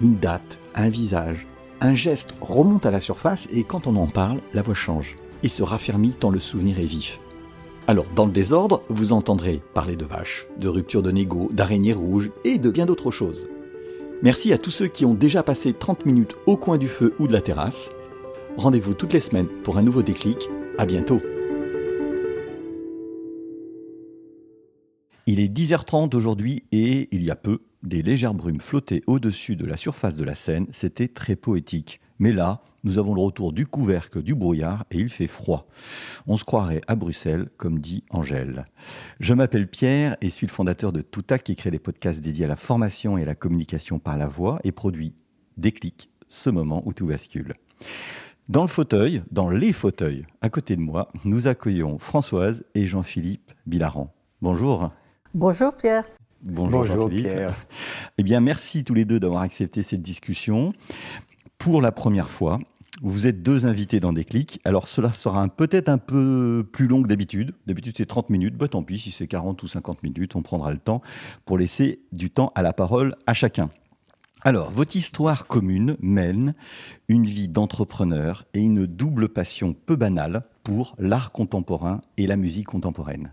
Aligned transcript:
Une 0.00 0.16
date, 0.16 0.58
un 0.74 0.88
visage, 0.88 1.46
un 1.80 1.94
geste 1.94 2.34
remonte 2.40 2.86
à 2.86 2.90
la 2.90 3.00
surface 3.00 3.48
et 3.52 3.62
quand 3.62 3.86
on 3.86 3.96
en 3.96 4.06
parle, 4.06 4.40
la 4.52 4.62
voix 4.62 4.74
change 4.74 5.16
et 5.42 5.48
se 5.48 5.62
raffermit 5.62 6.12
tant 6.12 6.30
le 6.30 6.40
souvenir 6.40 6.80
est 6.80 6.84
vif. 6.84 7.20
Alors, 7.86 8.06
dans 8.14 8.24
le 8.24 8.32
désordre, 8.32 8.82
vous 8.88 9.12
entendrez 9.12 9.60
parler 9.74 9.94
de 9.94 10.04
vaches, 10.06 10.46
de 10.58 10.68
rupture 10.68 11.02
de 11.02 11.10
négo, 11.10 11.50
d'araignées 11.52 11.92
rouges 11.92 12.32
et 12.44 12.58
de 12.58 12.70
bien 12.70 12.86
d'autres 12.86 13.10
choses. 13.10 13.46
Merci 14.22 14.52
à 14.54 14.58
tous 14.58 14.70
ceux 14.70 14.88
qui 14.88 15.04
ont 15.04 15.12
déjà 15.12 15.42
passé 15.42 15.74
30 15.74 16.06
minutes 16.06 16.34
au 16.46 16.56
coin 16.56 16.78
du 16.78 16.88
feu 16.88 17.14
ou 17.18 17.28
de 17.28 17.34
la 17.34 17.42
terrasse. 17.42 17.90
Rendez-vous 18.56 18.94
toutes 18.94 19.12
les 19.12 19.20
semaines 19.20 19.48
pour 19.62 19.76
un 19.76 19.82
nouveau 19.82 20.02
déclic. 20.02 20.48
À 20.78 20.86
bientôt. 20.86 21.20
Il 25.26 25.40
est 25.40 25.54
10h30 25.54 26.16
aujourd'hui 26.16 26.64
et 26.72 27.08
il 27.12 27.22
y 27.22 27.30
a 27.30 27.36
peu, 27.36 27.60
des 27.84 28.02
légères 28.02 28.34
brumes 28.34 28.60
flottaient 28.60 29.02
au-dessus 29.06 29.56
de 29.56 29.66
la 29.66 29.76
surface 29.76 30.16
de 30.16 30.24
la 30.24 30.34
Seine. 30.34 30.66
C'était 30.70 31.08
très 31.08 31.36
poétique. 31.36 32.00
Mais 32.18 32.32
là, 32.32 32.60
nous 32.84 32.98
avons 32.98 33.14
le 33.14 33.20
retour 33.20 33.52
du 33.52 33.66
couvercle 33.66 34.22
du 34.22 34.34
brouillard 34.34 34.84
et 34.90 34.98
il 34.98 35.08
fait 35.08 35.26
froid. 35.26 35.66
On 36.26 36.36
se 36.36 36.44
croirait 36.44 36.80
à 36.86 36.96
Bruxelles, 36.96 37.48
comme 37.56 37.78
dit 37.78 38.04
Angèle. 38.10 38.66
Je 39.20 39.34
m'appelle 39.34 39.68
Pierre 39.68 40.16
et 40.20 40.30
suis 40.30 40.46
le 40.46 40.52
fondateur 40.52 40.92
de 40.92 41.00
Toutac 41.00 41.42
qui 41.42 41.56
crée 41.56 41.70
des 41.70 41.78
podcasts 41.78 42.20
dédiés 42.20 42.44
à 42.44 42.48
la 42.48 42.56
formation 42.56 43.18
et 43.18 43.22
à 43.22 43.26
la 43.26 43.34
communication 43.34 43.98
par 43.98 44.16
la 44.16 44.28
voix 44.28 44.58
et 44.64 44.72
produit 44.72 45.14
Déclic, 45.56 46.10
ce 46.28 46.50
moment 46.50 46.82
où 46.84 46.92
tout 46.92 47.06
bascule. 47.06 47.54
Dans 48.48 48.62
le 48.62 48.68
fauteuil, 48.68 49.22
dans 49.30 49.48
les 49.48 49.72
fauteuils, 49.72 50.26
à 50.42 50.50
côté 50.50 50.76
de 50.76 50.82
moi, 50.82 51.10
nous 51.24 51.46
accueillons 51.46 51.98
Françoise 51.98 52.64
et 52.74 52.86
Jean-Philippe 52.86 53.52
Bilaran. 53.66 54.12
Bonjour. 54.42 54.90
Bonjour 55.32 55.74
Pierre. 55.74 56.04
Bonjour, 56.44 56.80
Bonjour 56.80 57.08
Pierre. 57.08 57.54
Eh 58.18 58.22
bien, 58.22 58.40
merci 58.40 58.84
tous 58.84 58.92
les 58.92 59.06
deux 59.06 59.18
d'avoir 59.18 59.40
accepté 59.40 59.82
cette 59.82 60.02
discussion. 60.02 60.74
Pour 61.56 61.80
la 61.80 61.90
première 61.90 62.28
fois, 62.28 62.58
vous 63.02 63.26
êtes 63.26 63.42
deux 63.42 63.64
invités 63.64 63.98
dans 63.98 64.12
des 64.12 64.26
clics. 64.26 64.60
Alors 64.64 64.86
cela 64.86 65.10
sera 65.12 65.48
peut-être 65.48 65.88
un 65.88 65.96
peu 65.96 66.68
plus 66.70 66.86
long 66.86 67.02
que 67.02 67.08
d'habitude. 67.08 67.52
D'habitude 67.66 67.94
c'est 67.96 68.04
30 68.04 68.28
minutes. 68.28 68.56
Bah 68.56 68.68
tant 68.68 68.82
pis, 68.82 68.98
si 68.98 69.10
c'est 69.10 69.26
40 69.26 69.62
ou 69.62 69.68
50 69.68 70.02
minutes, 70.02 70.36
on 70.36 70.42
prendra 70.42 70.70
le 70.70 70.78
temps 70.78 71.00
pour 71.46 71.56
laisser 71.56 72.00
du 72.12 72.30
temps 72.30 72.52
à 72.54 72.60
la 72.60 72.74
parole 72.74 73.14
à 73.26 73.32
chacun. 73.32 73.70
Alors, 74.42 74.70
votre 74.70 74.94
histoire 74.96 75.46
commune 75.46 75.96
mène 76.00 76.52
une 77.08 77.24
vie 77.24 77.48
d'entrepreneur 77.48 78.44
et 78.52 78.60
une 78.60 78.84
double 78.84 79.30
passion 79.30 79.72
peu 79.72 79.96
banale 79.96 80.42
pour 80.62 80.94
l'art 80.98 81.32
contemporain 81.32 82.02
et 82.18 82.26
la 82.26 82.36
musique 82.36 82.66
contemporaine. 82.66 83.32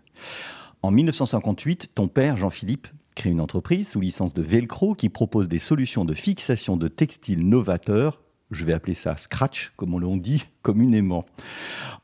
En 0.84 0.90
1958, 0.90 1.92
ton 1.94 2.08
père, 2.08 2.38
Jean-Philippe, 2.38 2.88
crée 3.16 3.30
une 3.30 3.42
entreprise 3.42 3.90
sous 3.90 4.00
licence 4.00 4.34
de 4.34 4.42
Velcro 4.42 4.94
qui 4.94 5.10
propose 5.10 5.48
des 5.48 5.60
solutions 5.60 6.06
de 6.06 6.14
fixation 6.14 6.78
de 6.78 6.88
textiles 6.88 7.48
novateurs 7.48 8.22
je 8.52 8.66
vais 8.66 8.74
appeler 8.74 8.96
ça 8.96 9.16
Scratch, 9.16 9.72
comme 9.78 9.94
on 9.94 10.00
l'on 10.00 10.18
dit 10.18 10.44
communément. 10.62 11.26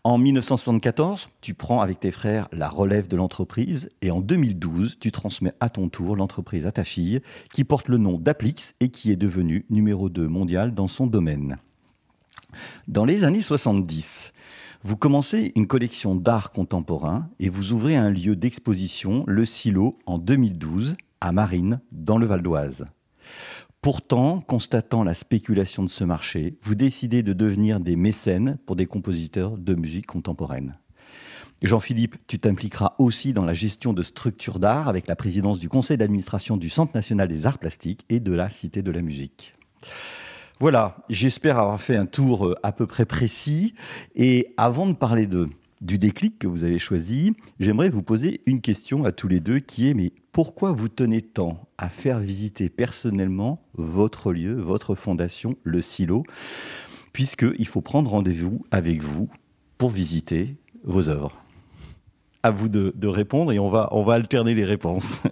En 0.03 0.17
1974, 0.17 1.27
tu 1.41 1.53
prends 1.53 1.81
avec 1.81 1.99
tes 1.99 2.11
frères 2.11 2.47
la 2.53 2.69
relève 2.69 3.09
de 3.09 3.17
l'entreprise 3.17 3.89
et 4.01 4.11
en 4.11 4.21
2012, 4.21 4.97
tu 4.99 5.11
transmets 5.11 5.53
à 5.59 5.69
ton 5.69 5.89
tour 5.89 6.15
l'entreprise 6.15 6.65
à 6.65 6.71
ta 6.71 6.85
fille 6.85 7.19
qui 7.53 7.65
porte 7.65 7.89
le 7.89 7.97
nom 7.97 8.17
d'Aplix 8.17 8.75
et 8.79 8.89
qui 8.89 9.11
est 9.11 9.17
devenue 9.17 9.65
numéro 9.69 10.09
2 10.09 10.27
mondial 10.27 10.73
dans 10.73 10.87
son 10.87 11.05
domaine. 11.05 11.57
Dans 12.87 13.03
les 13.03 13.25
années 13.25 13.41
70, 13.41 14.31
vous 14.83 14.97
commencez 14.97 15.51
une 15.55 15.67
collection 15.67 16.15
d'art 16.15 16.51
contemporain 16.51 17.29
et 17.39 17.49
vous 17.49 17.73
ouvrez 17.73 17.95
un 17.95 18.09
lieu 18.09 18.35
d'exposition, 18.35 19.23
le 19.27 19.45
Silo, 19.45 19.97
en 20.05 20.17
2012, 20.17 20.95
à 21.21 21.31
Marine, 21.31 21.81
dans 21.91 22.17
le 22.17 22.25
Val 22.25 22.41
d'Oise. 22.41 22.85
Pourtant, 23.81 24.41
constatant 24.41 25.03
la 25.03 25.13
spéculation 25.13 25.83
de 25.83 25.89
ce 25.89 26.03
marché, 26.03 26.57
vous 26.61 26.75
décidez 26.75 27.23
de 27.23 27.33
devenir 27.33 27.79
des 27.79 27.95
mécènes 27.95 28.57
pour 28.65 28.75
des 28.75 28.85
compositeurs 28.85 29.57
de 29.57 29.75
musique 29.75 30.07
contemporaine. 30.07 30.77
Jean-Philippe, 31.63 32.17
tu 32.27 32.37
t'impliqueras 32.37 32.93
aussi 32.99 33.33
dans 33.33 33.45
la 33.45 33.53
gestion 33.53 33.93
de 33.93 34.03
structures 34.03 34.59
d'art 34.59 34.87
avec 34.87 35.07
la 35.07 35.15
présidence 35.15 35.57
du 35.57 35.69
conseil 35.69 35.97
d'administration 35.97 36.55
du 36.55 36.69
Centre 36.69 36.91
national 36.93 37.27
des 37.27 37.45
arts 37.47 37.57
plastiques 37.57 38.05
et 38.09 38.19
de 38.19 38.33
la 38.33 38.49
Cité 38.49 38.83
de 38.83 38.91
la 38.91 39.01
musique. 39.01 39.53
Voilà, 40.59 40.97
j'espère 41.07 41.59
avoir 41.59 41.79
fait 41.79 41.95
un 41.95 42.07
tour 42.07 42.47
euh, 42.47 42.55
à 42.63 42.71
peu 42.71 42.87
près 42.87 43.05
précis. 43.05 43.75
Et 44.15 44.55
avant 44.57 44.87
de 44.87 44.93
parler 44.93 45.27
du 45.81 45.99
déclic 45.99 46.39
que 46.39 46.47
vous 46.47 46.63
avez 46.63 46.79
choisi, 46.79 47.35
j'aimerais 47.59 47.89
vous 47.89 48.01
poser 48.01 48.41
une 48.47 48.59
question 48.59 49.05
à 49.05 49.11
tous 49.11 49.27
les 49.27 49.39
deux 49.39 49.59
qui 49.59 49.87
est 49.87 49.93
mais 49.93 50.11
pourquoi 50.31 50.71
vous 50.71 50.89
tenez 50.89 51.21
tant 51.21 51.67
à 51.77 51.89
faire 51.89 52.17
visiter 52.17 52.69
personnellement 52.69 53.61
votre 53.75 54.33
lieu, 54.33 54.55
votre 54.55 54.95
fondation, 54.95 55.55
le 55.63 55.83
silo, 55.83 56.23
puisqu'il 57.13 57.67
faut 57.67 57.81
prendre 57.81 58.09
rendez-vous 58.09 58.65
avec 58.71 58.99
vous 58.99 59.29
pour 59.77 59.91
visiter 59.91 60.57
vos 60.83 61.07
œuvres 61.07 61.37
À 62.41 62.49
vous 62.49 62.67
de, 62.67 63.07
répondre 63.07 63.51
et 63.51 63.59
on 63.59 63.69
va 63.69 64.13
alterner 64.13 64.55
les 64.55 64.65
réponses. 64.65 65.21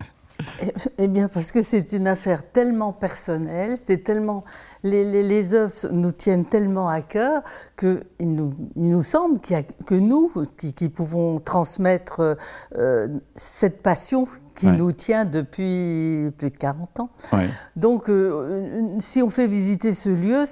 Eh 0.98 1.08
bien, 1.08 1.28
parce 1.28 1.52
que 1.52 1.62
c'est 1.62 1.92
une 1.94 2.08
affaire 2.08 2.52
tellement 2.52 2.94
personnelle, 2.94 3.78
c'est 3.78 4.04
tellement 4.04 4.44
les, 4.86 5.04
les, 5.04 5.24
les, 5.24 5.54
œuvres 5.56 5.74
nous 5.92 6.12
tiennent 6.12 6.46
tellement 6.46 6.88
à 6.88 7.02
cœur 7.02 7.42
qu'il 7.78 8.06
nous, 8.20 8.54
il 8.76 8.90
nous 8.90 9.04
semble 9.04 9.40
a 9.52 9.64
que 9.64 9.96
nous 9.96 10.32
qui, 10.58 10.74
qui 10.74 10.90
pouvons 10.90 11.40
transmettre 11.40 12.38
euh, 12.78 13.08
cette 13.36 13.82
passion 13.82 14.28
qui 14.56 14.68
ouais. 14.68 14.72
nous 14.72 14.92
tient 14.92 15.26
depuis 15.26 16.32
plus 16.38 16.52
de 16.52 16.56
40 16.56 17.00
ans. 17.02 17.10
Ouais. 17.34 17.50
Donc, 17.76 18.10
euh, 18.10 18.96
si 19.00 19.22
on 19.22 19.30
fait 19.30 19.48
visiter 19.48 19.94
ce 19.94 20.10
lieu, 20.10 20.46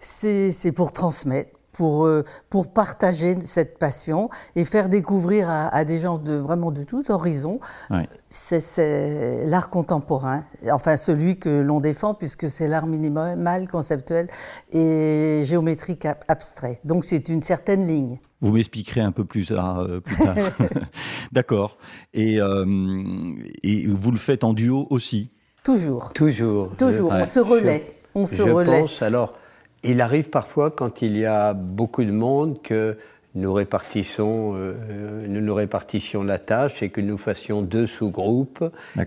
c'est 0.00 0.72
pour 0.72 0.92
transmettre 0.92 1.59
pour, 1.72 2.06
euh, 2.06 2.24
pour 2.48 2.72
partager 2.72 3.36
cette 3.44 3.78
passion 3.78 4.30
et 4.56 4.64
faire 4.64 4.88
découvrir 4.88 5.48
à, 5.48 5.68
à 5.68 5.84
des 5.84 5.98
gens 5.98 6.18
de 6.18 6.34
vraiment 6.34 6.70
de 6.70 6.84
tout 6.84 7.10
horizon 7.10 7.60
ouais. 7.90 8.08
c'est 8.28 9.44
l'art 9.46 9.70
contemporain, 9.70 10.44
enfin 10.72 10.96
celui 10.96 11.38
que 11.38 11.60
l'on 11.60 11.80
défend 11.80 12.14
puisque 12.14 12.48
c'est 12.48 12.68
l'art 12.68 12.86
minimal, 12.86 13.68
conceptuel 13.68 14.28
et 14.72 15.42
géométrique 15.44 16.06
abstrait. 16.28 16.80
Donc 16.84 17.04
c'est 17.04 17.28
une 17.28 17.42
certaine 17.42 17.86
ligne. 17.86 18.18
Vous 18.40 18.52
m'expliquerez 18.52 19.00
un 19.00 19.12
peu 19.12 19.24
plus, 19.24 19.48
tard. 19.48 19.80
Euh, 19.80 20.00
plus 20.00 20.16
tard. 20.16 20.36
D'accord. 21.32 21.76
Et, 22.14 22.40
euh, 22.40 23.34
et 23.62 23.86
vous 23.86 24.10
le 24.10 24.16
faites 24.16 24.44
en 24.44 24.54
duo 24.54 24.86
aussi? 24.90 25.30
Toujours. 25.62 26.12
Toujours. 26.14 26.74
Toujours. 26.76 27.12
Je, 27.12 27.20
on 27.20 27.24
se 27.24 27.40
relaie. 27.40 27.92
On 28.14 28.26
se 28.26 28.36
je 28.36 28.42
relaie. 28.42 28.80
Pense, 28.80 29.02
alors, 29.02 29.34
il 29.82 30.00
arrive 30.00 30.30
parfois, 30.30 30.70
quand 30.70 31.02
il 31.02 31.16
y 31.16 31.24
a 31.24 31.54
beaucoup 31.54 32.04
de 32.04 32.10
monde, 32.10 32.60
que 32.62 32.96
nous 33.34 33.52
répartissons, 33.52 34.54
euh, 34.56 35.26
nous, 35.28 35.40
nous 35.40 35.54
répartissions 35.54 36.22
la 36.22 36.38
tâche 36.38 36.82
et 36.82 36.90
que 36.90 37.00
nous 37.00 37.16
fassions 37.16 37.62
deux 37.62 37.86
sous-groupes. 37.86 38.64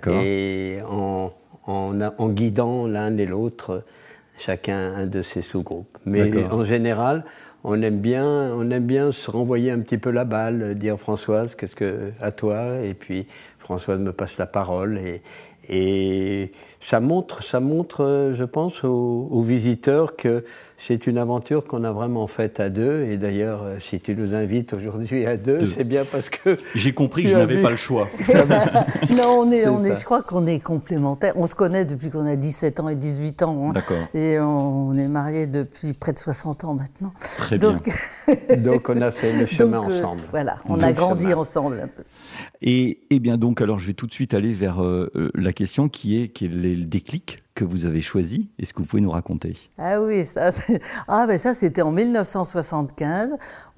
Et 0.10 0.80
en, 0.88 1.34
en, 1.66 2.02
en, 2.18 2.30
guidant 2.30 2.88
l'un 2.88 3.18
et 3.18 3.26
l'autre, 3.26 3.84
chacun 4.38 4.94
un 4.96 5.08
de 5.08 5.22
ces 5.22 5.42
sous-groupes. 5.42 5.98
Mais 6.06 6.46
en 6.46 6.64
général, 6.64 7.26
on 7.64 7.82
aime 7.82 8.00
bien, 8.00 8.54
on 8.54 8.70
aime 8.72 8.86
bien 8.86 9.12
se 9.12 9.30
renvoyer 9.30 9.72
un 9.72 9.80
petit 9.80 9.98
peu 9.98 10.12
la 10.12 10.26
balle, 10.26 10.76
dire 10.76 10.98
Françoise, 10.98 11.56
qu'est-ce 11.56 11.76
que 11.76 12.12
à 12.20 12.32
toi? 12.32 12.80
Et 12.84 12.94
puis 12.94 13.28
Françoise 13.60 14.00
me 14.00 14.12
passe 14.12 14.38
la 14.38 14.48
parole 14.48 14.98
et, 14.98 15.22
et 15.70 16.52
ça 16.86 17.00
montre, 17.00 17.44
ça 17.44 17.60
montre, 17.60 18.32
je 18.34 18.44
pense, 18.44 18.84
aux, 18.84 19.28
aux 19.32 19.42
visiteurs 19.42 20.16
que 20.16 20.44
c'est 20.78 21.08
une 21.08 21.18
aventure 21.18 21.66
qu'on 21.66 21.86
a 21.86 21.94
vraiment 21.94 22.28
faite 22.28 22.60
à 22.60 22.70
deux. 22.70 23.04
Et 23.04 23.16
d'ailleurs, 23.16 23.62
si 23.80 24.02
tu 24.02 24.16
nous 24.16 24.36
invites 24.36 24.74
aujourd'hui 24.74 25.26
à 25.26 25.38
deux, 25.38 25.60
deux. 25.60 25.66
c'est 25.66 25.86
bien 25.86 26.04
parce 26.04 26.30
que. 26.30 26.58
J'ai 26.76 26.94
compris 26.94 27.24
que 27.24 27.30
je 27.30 27.38
n'avais 27.38 27.62
pas 27.62 27.70
le 27.70 27.78
choix. 27.78 28.08
non, 29.16 29.40
on 29.40 29.52
est, 29.52 29.58
est 29.60 29.68
on 29.70 29.84
est, 29.86 29.96
je 29.96 30.04
crois 30.04 30.22
qu'on 30.24 30.46
est 30.46 30.60
complémentaires. 30.60 31.34
On 31.38 31.48
se 31.48 31.56
connaît 31.56 31.86
depuis 31.86 32.10
qu'on 32.10 32.26
a 32.26 32.36
17 32.36 32.82
ans 32.82 32.90
et 32.90 32.96
18 32.96 33.44
ans. 33.44 33.70
Hein. 33.70 33.72
D'accord. 33.72 33.96
Et 34.14 34.40
on 34.40 34.94
est 34.94 35.08
mariés 35.08 35.48
depuis 35.48 35.94
près 35.94 36.12
de 36.12 36.20
60 36.20 36.66
ans 36.66 36.74
maintenant. 36.74 37.14
Très 37.38 37.58
Donc, 37.58 37.90
bien. 38.28 38.58
Donc, 38.58 38.90
on 38.90 39.02
a 39.02 39.12
fait 39.12 39.32
le 39.40 39.46
chemin 39.46 39.82
Donc, 39.82 39.90
euh, 39.92 40.00
ensemble. 40.00 40.24
Voilà, 40.32 40.58
on 40.68 40.82
a 40.82 40.92
grandi 40.92 41.24
chemin. 41.26 41.38
ensemble 41.38 41.80
un 41.82 41.88
peu. 41.88 42.04
Et, 42.64 43.02
et, 43.10 43.20
bien 43.20 43.38
donc, 43.38 43.62
alors 43.62 43.78
je 43.78 43.88
vais 43.88 43.94
tout 43.94 44.08
de 44.08 44.14
suite 44.14 44.34
aller 44.34 44.52
vers 44.52 44.82
la 45.36 45.54
question 45.54 45.90
qui 45.90 46.22
est 46.22 46.30
quel 46.30 46.66
est 46.66 46.76
le 46.76 46.86
déclic 46.86 47.44
que 47.56 47.64
vous 47.64 47.86
avez 47.86 48.02
choisi 48.02 48.50
Est-ce 48.60 48.74
que 48.74 48.80
vous 48.80 48.86
pouvez 48.86 49.02
nous 49.02 49.12
raconter? 49.12 49.54
Ah 49.78 50.02
oui, 50.02 50.26
ça, 50.26 50.52
ah, 51.08 51.26
ben 51.28 51.38
ça 51.38 51.54
c'était 51.54 51.82
en 51.82 51.92
1975. 51.92 53.32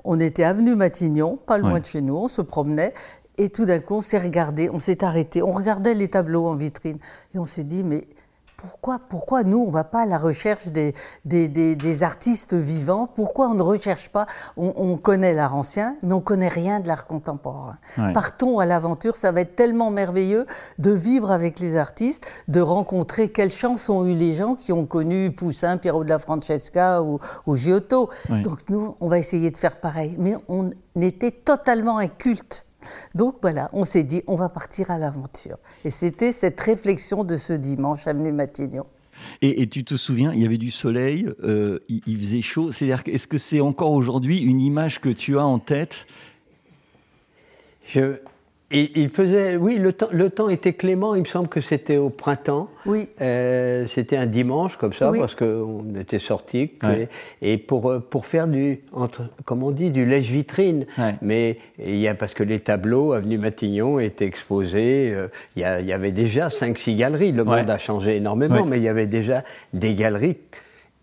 On 0.04 0.20
était 0.20 0.44
avenue 0.44 0.76
Matignon, 0.76 1.38
pas 1.38 1.58
loin 1.58 1.80
de 1.80 1.86
chez 1.86 2.02
nous, 2.02 2.16
on 2.16 2.28
se 2.28 2.42
promenait. 2.42 2.94
Et 3.38 3.50
tout 3.50 3.66
d'un 3.66 3.80
coup, 3.80 3.96
on 3.96 4.02
s'est 4.02 4.20
regardé, 4.20 4.70
on 4.70 4.80
s'est 4.80 5.04
arrêté, 5.04 5.42
on 5.42 5.52
regardait 5.52 5.94
les 5.94 6.08
tableaux 6.08 6.48
en 6.48 6.56
vitrine. 6.56 7.00
Et 7.34 7.40
on 7.40 7.46
s'est 7.46 7.66
dit, 7.66 7.84
mais 7.84 8.08
pourquoi, 8.66 9.00
pourquoi 9.10 9.44
nous, 9.44 9.60
on 9.60 9.68
ne 9.68 9.72
va 9.72 9.84
pas 9.84 10.02
à 10.02 10.06
la 10.06 10.18
recherche 10.18 10.68
des, 10.68 10.94
des, 11.24 12.04
artistes 12.04 12.54
vivants? 12.54 13.08
Pourquoi 13.14 13.48
on 13.50 13.54
ne 13.54 13.62
recherche 13.62 14.10
pas? 14.10 14.26
On, 14.58 14.98
connaît 14.98 15.34
l'art 15.34 15.56
ancien, 15.56 15.96
mais 16.02 16.14
on 16.14 16.18
ne 16.18 16.24
connaît 16.24 16.50
rien 16.50 16.80
de 16.80 16.88
l'art 16.88 17.08
contemporain. 17.08 17.78
Partons 18.14 18.60
à 18.60 18.66
l'aventure, 18.66 19.16
ça 19.16 19.32
va 19.32 19.42
être 19.42 19.56
tellement 19.56 19.92
merveilleux 19.92 20.46
de 20.80 20.92
vivre 20.92 21.32
avec 21.32 21.60
les 21.60 21.78
artistes, 21.78 22.28
de 22.48 22.62
rencontrer 22.62 23.30
quelle 23.30 23.52
chance 23.52 23.90
ont 23.90 24.06
eu 24.06 24.16
les 24.16 24.34
gens 24.34 24.56
qui 24.56 24.72
ont 24.72 24.86
connu 24.86 25.32
Poussin, 25.32 25.78
Piero 25.78 26.04
de 26.04 26.10
la 26.10 26.20
Francesca 26.20 27.02
ou, 27.04 27.20
Giotto. 27.56 28.10
Donc 28.44 28.70
nous, 28.70 28.96
on 29.00 29.08
va 29.08 29.20
essayer 29.20 29.52
de 29.52 29.58
faire 29.58 29.80
pareil. 29.80 30.16
Mais 30.18 30.36
on 30.48 30.72
était 30.96 31.32
totalement 31.32 31.98
inculte 31.98 32.66
donc 33.14 33.38
voilà, 33.42 33.70
on 33.74 33.84
s'est 33.86 34.04
dit, 34.04 34.24
on 34.28 34.36
va 34.36 34.50
partir 34.50 34.92
à 34.92 34.98
l'aventure. 34.98 35.58
Et 35.84 35.90
c'était 35.90 36.32
cette 36.32 36.60
réflexion 36.60 37.24
de 37.24 37.38
ce 37.38 37.54
dimanche, 37.54 38.08
Avenue 38.08 38.32
Matignon. 38.32 38.86
Et, 39.42 39.68
tu 39.68 39.84
te 39.84 39.96
souviens, 39.96 40.34
il 40.34 40.42
y 40.42 40.46
avait 40.46 40.58
du 40.58 40.72
soleil, 40.72 41.30
euh, 41.44 41.80
il, 41.88 42.18
faisait 42.20 42.42
chaud. 42.42 42.72
C'est-à-dire, 42.72 43.02
est-ce 43.06 43.28
que 43.28 43.38
c'est 43.38 43.62
encore 43.62 43.92
aujourd'hui 43.92 44.42
une 44.42 44.62
image 44.62 45.00
que 45.00 45.10
tu 45.10 45.38
as 45.38 45.46
en 45.46 45.60
tête? 45.60 46.06
Il 48.95 49.10
faisait, 49.10 49.56
oui, 49.56 49.77
le 49.77 49.94
temps, 49.94 50.10
le 50.12 50.30
temps 50.30 50.50
était 50.50 50.74
clément. 50.74 51.16
Il 51.16 51.22
me 51.22 51.25
semble 51.25 51.48
que 51.48 51.62
c'était 51.62 51.98
au 51.98 52.10
printemps. 52.10 52.69
Oui. 52.86 53.07
Euh, 53.22 53.86
c'était 53.88 54.18
un 54.18 54.25
dimanche 54.25 54.77
comme 54.77 54.94
ça 54.94 55.12
parce 55.18 55.36
qu'on 55.36 55.83
était 56.00 56.19
sortis 56.19 56.72
et, 57.42 57.57
pour 57.57 57.89
euh, 57.89 58.00
pour 58.00 58.25
faire 58.25 58.48
du, 58.48 58.81
entre, 58.92 59.24
comme 59.45 59.63
on 59.63 59.72
dit, 59.72 59.92
du 59.92 60.06
lèche 60.06 60.30
vitrine. 60.30 60.86
Mais 61.22 61.57
il 61.80 61.98
y 61.98 62.07
a 62.07 62.16
parce 62.16 62.33
que 62.33 62.44
les 62.44 62.60
tableaux 62.60 63.13
avenue 63.13 63.38
Matignon 63.38 64.00
étaient 64.00 64.25
exposés. 64.25 65.12
Euh, 65.13 65.28
il, 65.56 65.62
y 65.62 65.66
il, 65.81 65.88
y 65.88 65.94
avait 65.94 66.12
déjà 66.12 66.48
5-6 66.50 66.95
galeries. 66.95 67.31
Le 67.31 67.44
monde 67.44 67.69
a 67.69 67.78
changé 67.78 68.18
énormément, 68.18 68.66
mais 68.66 68.78
il 68.78 68.83
y 68.83 68.89
avait 68.89 69.07
déjà 69.07 69.44
des 69.74 69.95
galeries 69.95 70.38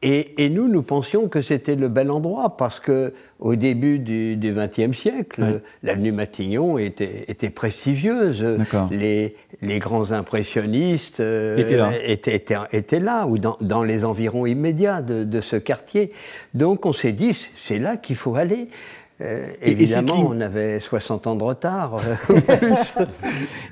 et, 0.03 0.49
nous, 0.49 0.69
nous 0.69 0.83
pensions 0.83 1.29
que 1.29 1.43
c'était 1.43 1.77
le 1.77 1.89
bel 1.89 2.11
endroit 2.11 2.57
parce 2.57 2.81
que 2.81 3.13
au 3.39 3.55
début 3.55 4.01
du 4.01 4.37
XXe 4.37 4.97
siècle, 4.97 5.61
l'avenue 5.83 6.11
Matignon 6.13 6.77
était, 6.79 7.25
était 7.29 7.51
prestigieuse. 7.51 8.45
Les, 8.91 9.37
les, 9.61 9.79
grands 9.79 10.11
impressionnistes 10.11 11.21
euh, 11.21 11.57
étaient, 12.05 13.01
là. 13.01 13.27
ou 13.27 13.39
dans, 13.39 13.57
dans, 13.61 13.83
les 13.85 14.05
environs 14.05 14.47
immédiats 14.47 15.03
de, 15.03 15.25
de 15.25 15.41
ce 15.41 15.57
quartier. 15.57 16.13
Donc 16.55 16.85
on 16.85 16.93
s'est 16.93 17.13
dit, 17.13 17.37
c'est 17.65 17.79
là 17.79 17.97
qu'il 17.97 18.17
faut 18.17 18.35
aller. 18.35 18.69
Euh, 19.21 19.47
évidemment, 19.63 20.27
on 20.27 20.41
avait 20.41 20.81
60 20.81 21.29
ans 21.29 21.37
de 21.37 21.45
retard. 21.45 21.97
Euh, 21.97 22.41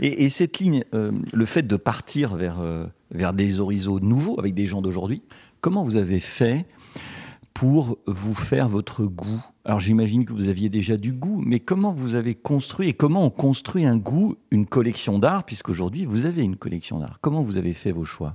et, 0.01 0.25
et, 0.25 0.29
cette 0.29 0.59
ligne, 0.59 0.85
le 0.93 1.45
fait 1.45 1.63
de 1.63 1.77
partir 1.77 2.37
vers, 2.37 2.61
vers 3.11 3.33
des 3.33 3.61
horizons 3.61 3.99
nouveaux 4.01 4.39
avec 4.39 4.55
des 4.55 4.67
gens 4.67 4.83
d'aujourd'hui, 4.83 5.23
Comment 5.61 5.85
vous 5.85 5.97
avez 5.97 6.21
fait 6.21 6.65
pour 7.53 7.99
vous 8.07 8.35
faire 8.35 8.67
votre 8.67 9.05
goût? 9.05 9.45
Alors 9.67 9.79
j'imagine 9.79 10.25
que 10.25 10.33
vous 10.33 10.49
aviez 10.49 10.71
déjà 10.71 10.97
du 10.97 11.13
goût, 11.13 11.43
mais 11.45 11.61
comment 11.61 11.93
vous 11.93 12.15
avez 12.15 12.35
construit 12.35 12.89
et 12.89 12.95
comment 12.95 13.27
on 13.27 13.31
construit 13.31 13.85
un 13.85 13.99
goût, 13.99 14.37
une 14.51 14.65
collection 14.65 15.19
d'art, 15.19 15.45
puisqu'aujourd'hui 15.45 16.07
vous 16.07 16.25
avez 16.25 16.43
une 16.43 16.57
collection 16.57 16.99
d'art? 16.99 17.19
Comment 17.21 17.43
vous 17.43 17.59
avez 17.59 17.75
fait 17.75 17.93
vos 17.93 18.07
choix? 18.07 18.33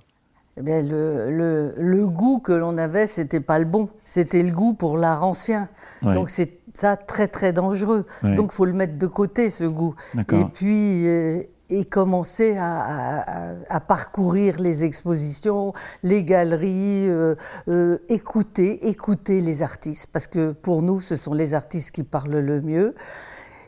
Eh 0.58 0.62
bien, 0.62 0.84
le, 0.84 1.74
le, 1.78 2.08
goût 2.08 2.40
que 2.40 2.54
l'on 2.54 2.78
avait, 2.78 3.08
c'était 3.08 3.42
pas 3.42 3.60
le 3.60 3.66
bon. 3.66 3.90
C'était 4.06 4.42
le 4.42 4.52
goût 4.52 4.74
pour 4.74 4.98
l'art 4.98 5.26
ancien. 5.26 5.68
Donc 6.02 6.30
c'est 6.30 6.60
ça 6.76 6.96
très 6.96 7.28
très 7.28 7.52
dangereux. 7.54 8.06
Donc 8.22 8.36
Donc 8.36 8.52
faut 8.52 8.66
le 8.66 8.74
mettre 8.74 8.98
de 8.98 9.08
côté 9.08 9.50
ce 9.50 9.64
goût. 9.64 9.96
Et 10.16 10.46
puis 10.54 11.08
euh, 11.08 11.42
et 11.70 11.86
commencer 11.86 12.58
à, 12.58 13.80
parcourir 13.88 14.60
les 14.60 14.84
expositions, 14.84 15.74
les 16.04 16.24
galeries, 16.24 17.08
euh, 17.08 17.36
euh, 17.68 18.00
écouter, 18.10 18.88
écouter 18.88 19.42
les 19.42 19.62
artistes, 19.62 20.08
parce 20.12 20.28
que 20.28 20.52
pour 20.52 20.82
nous, 20.82 21.00
ce 21.00 21.16
sont 21.16 21.34
les 21.34 21.54
artistes 21.54 21.92
qui 21.92 22.04
parlent 22.04 22.40
le 22.40 22.62
mieux. 22.62 22.96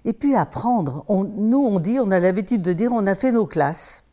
Et 0.06 0.14
puis 0.14 0.36
apprendre. 0.36 1.06
nous, 1.10 1.60
on 1.60 1.80
dit, 1.80 2.00
on 2.00 2.12
a 2.12 2.20
l'habitude 2.20 2.62
de 2.62 2.74
dire, 2.74 2.92
on 2.94 3.06
a 3.08 3.16
fait 3.16 3.32
nos 3.32 3.46
classes. 3.46 4.04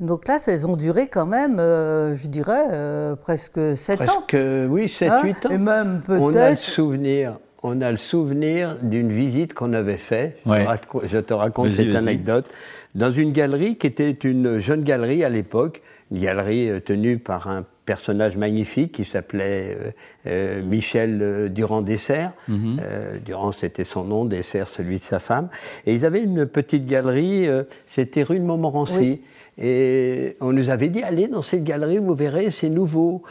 Nos 0.00 0.18
classes, 0.18 0.48
elles 0.48 0.66
ont 0.66 0.76
duré 0.76 1.06
quand 1.06 1.26
même, 1.26 1.60
euh, 1.60 2.14
je 2.16 2.26
dirais, 2.26 3.14
presque 3.20 3.76
7 3.76 4.00
ans. 4.02 4.24
Oui, 4.32 4.86
7-8 4.86 5.08
hein 5.10 5.20
ans. 5.20 5.50
Et 5.50 5.58
même 5.58 6.00
peut-être. 6.00 6.22
On 6.22 6.34
a 6.34 6.50
le 6.50 6.56
souvenir 6.56 7.38
on 7.62 7.80
a 7.80 7.90
le 7.90 7.96
souvenir 7.96 8.76
d'une 8.82 9.10
visite 9.10 9.54
qu'on 9.54 9.72
avait 9.72 9.96
faite. 9.96 10.38
Je, 10.46 11.18
te 11.18 11.32
raconte 11.32 11.70
cette 11.70 11.94
anecdote. 11.94 12.46
Dans 12.94 13.10
une 13.10 13.32
galerie 13.32 13.76
qui 13.76 13.86
était 13.86 14.10
une 14.10 14.58
jeune 14.58 14.82
galerie 14.82 15.24
à 15.24 15.30
l'époque, 15.30 15.80
une 16.10 16.18
galerie 16.18 16.68
euh, 16.68 16.80
tenue 16.80 17.18
par 17.18 17.48
un 17.48 17.64
personnage 17.86 18.36
magnifique 18.36 18.92
qui 18.92 19.04
s'appelait 19.04 19.76
euh, 19.78 19.90
euh, 20.26 20.62
Michel 20.62 21.50
Durand-Dessert. 21.52 22.32
Mhm. 22.48 22.80
Durand, 23.24 23.52
c'était 23.52 23.84
son 23.84 24.04
nom, 24.04 24.24
Dessert, 24.26 24.68
celui 24.68 24.96
de 24.96 25.02
sa 25.02 25.18
femme. 25.18 25.48
Et 25.86 25.94
ils 25.94 26.04
avaient 26.04 26.22
une 26.22 26.46
petite 26.46 26.84
galerie, 26.86 27.48
c'était 27.86 28.22
rue 28.22 28.38
de 28.38 28.44
Montmorency. 28.44 29.22
Et 29.58 30.36
on 30.40 30.52
nous 30.52 30.70
avait 30.70 30.88
dit, 30.88 31.02
allez 31.02 31.28
dans 31.28 31.42
cette 31.42 31.64
galerie, 31.64 31.98
vous 31.98 32.14
verrez, 32.14 32.50
c'est 32.50 32.68
nouveau. 32.68 33.22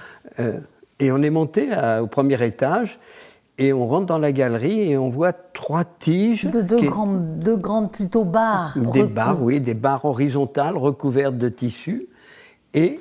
et 0.99 1.11
on 1.11 1.21
est 1.21 1.29
monté 1.29 1.69
au 2.01 2.07
premier 2.07 2.43
étage. 2.43 2.99
Et 3.57 3.73
on 3.73 3.85
rentre 3.85 4.07
dans 4.07 4.19
la 4.19 4.31
galerie 4.31 4.89
et 4.89 4.97
on 4.97 5.09
voit 5.09 5.33
trois 5.33 5.83
tiges. 5.83 6.45
De 6.45 6.61
deux, 6.61 6.81
grandes, 6.81 7.39
deux 7.39 7.57
grandes 7.57 7.91
plutôt 7.91 8.25
barres. 8.25 8.77
Des 8.93 9.03
barres, 9.03 9.43
oui, 9.43 9.59
des 9.59 9.73
barres 9.73 10.05
horizontales 10.05 10.77
recouvertes 10.77 11.37
de 11.37 11.49
tissu. 11.49 12.07
Et 12.73 12.99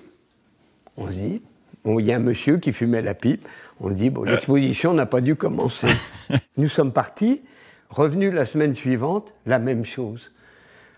on 0.96 1.06
se 1.06 1.12
dit, 1.12 1.40
il 1.86 2.00
y 2.00 2.12
a 2.12 2.16
un 2.16 2.20
monsieur 2.20 2.58
qui 2.58 2.72
fumait 2.72 3.02
la 3.02 3.14
pipe. 3.14 3.46
On 3.80 3.90
dit, 3.90 4.10
bon, 4.10 4.24
l'exposition 4.24 4.92
n'a 4.92 5.06
pas 5.06 5.20
dû 5.20 5.36
commencer. 5.36 5.88
Nous 6.56 6.68
sommes 6.68 6.92
partis, 6.92 7.42
revenus 7.88 8.34
la 8.34 8.44
semaine 8.44 8.74
suivante, 8.74 9.32
la 9.46 9.58
même 9.58 9.84
chose. 9.84 10.30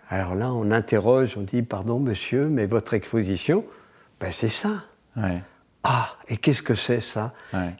Alors 0.09 0.35
là, 0.35 0.53
on 0.53 0.71
interroge, 0.73 1.37
on 1.39 1.43
dit, 1.43 1.63
pardon 1.63 2.01
monsieur, 2.01 2.49
mais 2.49 2.67
votre 2.67 2.95
exposition, 2.95 3.65
ben, 4.21 4.31
c'est 4.33 4.49
ça. 4.49 4.85
Ouais. 5.17 5.43
Ah, 5.85 6.17
et 6.29 6.37
qu'est-ce 6.37 6.63
que 6.63 6.77
c'est 6.77 7.01
ça 7.01 7.33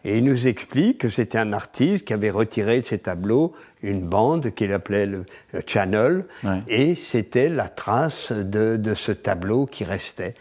Et 0.05 0.19
il 0.19 0.25
nous 0.25 0.49
explique 0.49 0.99
que 0.99 1.09
c'était 1.09 1.39
un 1.39 1.53
artiste 1.53 2.05
qui 2.05 2.13
avait 2.13 2.31
retiré 2.31 2.81
de 2.81 2.87
ses 2.87 2.99
tableaux 2.99 3.53
une 3.83 4.01
bande 4.01 4.53
qu'il 4.55 4.73
appelait 4.73 5.07
le, 5.07 5.25
channel, 5.67 6.25
et 6.69 6.97
c'était 6.97 7.49
la 7.49 7.69
trace 7.69 8.33
de, 8.33 8.95
ce 8.95 9.13
tableau 9.13 9.67
qui 9.67 9.85
restait. 9.85 10.35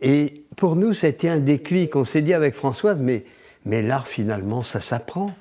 Et 0.00 0.44
pour 0.56 0.76
nous, 0.76 0.92
c'était 0.94 1.28
un 1.28 1.38
déclic. 1.38 1.96
On 1.96 2.04
s'est 2.04 2.22
dit 2.22 2.34
avec 2.34 2.54
Françoise, 2.54 2.98
mais, 3.00 3.24
mais 3.64 3.82
l'art 3.82 4.08
finalement, 4.08 4.62
ça 4.62 4.80
s'apprend. 4.80 5.32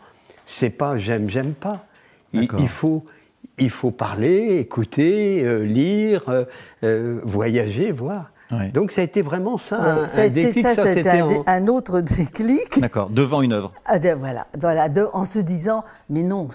C'est 0.45 0.69
pas 0.69 0.97
j'aime, 0.97 1.29
j'aime 1.29 1.53
pas. 1.53 1.85
Il, 2.33 2.47
faut, 2.67 3.03
il 3.57 3.69
faut 3.69 3.91
parler, 3.91 4.57
écouter, 4.57 5.43
euh, 5.43 5.63
lire, 5.63 6.29
euh, 6.29 6.45
euh, 6.83 7.19
voyager, 7.23 7.91
voir. 7.91 8.30
Donc 8.73 8.91
ça 8.91 9.01
a 9.01 9.03
été 9.03 9.21
vraiment 9.21 9.57
ça, 9.57 10.05
un, 10.15 10.29
déclic. 10.29 10.65
Ça, 10.65 10.75
c'était 10.75 11.21
un, 11.45 11.67
autre 11.67 12.01
déclic. 12.01 12.79
D'accord, 12.79 13.09
devant 13.09 13.41
une 13.41 13.53
œuvre. 13.53 13.73
Ah, 13.85 13.97
voilà, 14.15 14.47
voilà 14.59 14.87
en 15.13 15.25
se 15.25 15.39
disant, 15.39 15.83
mais 16.09 16.23
non, 16.23 16.49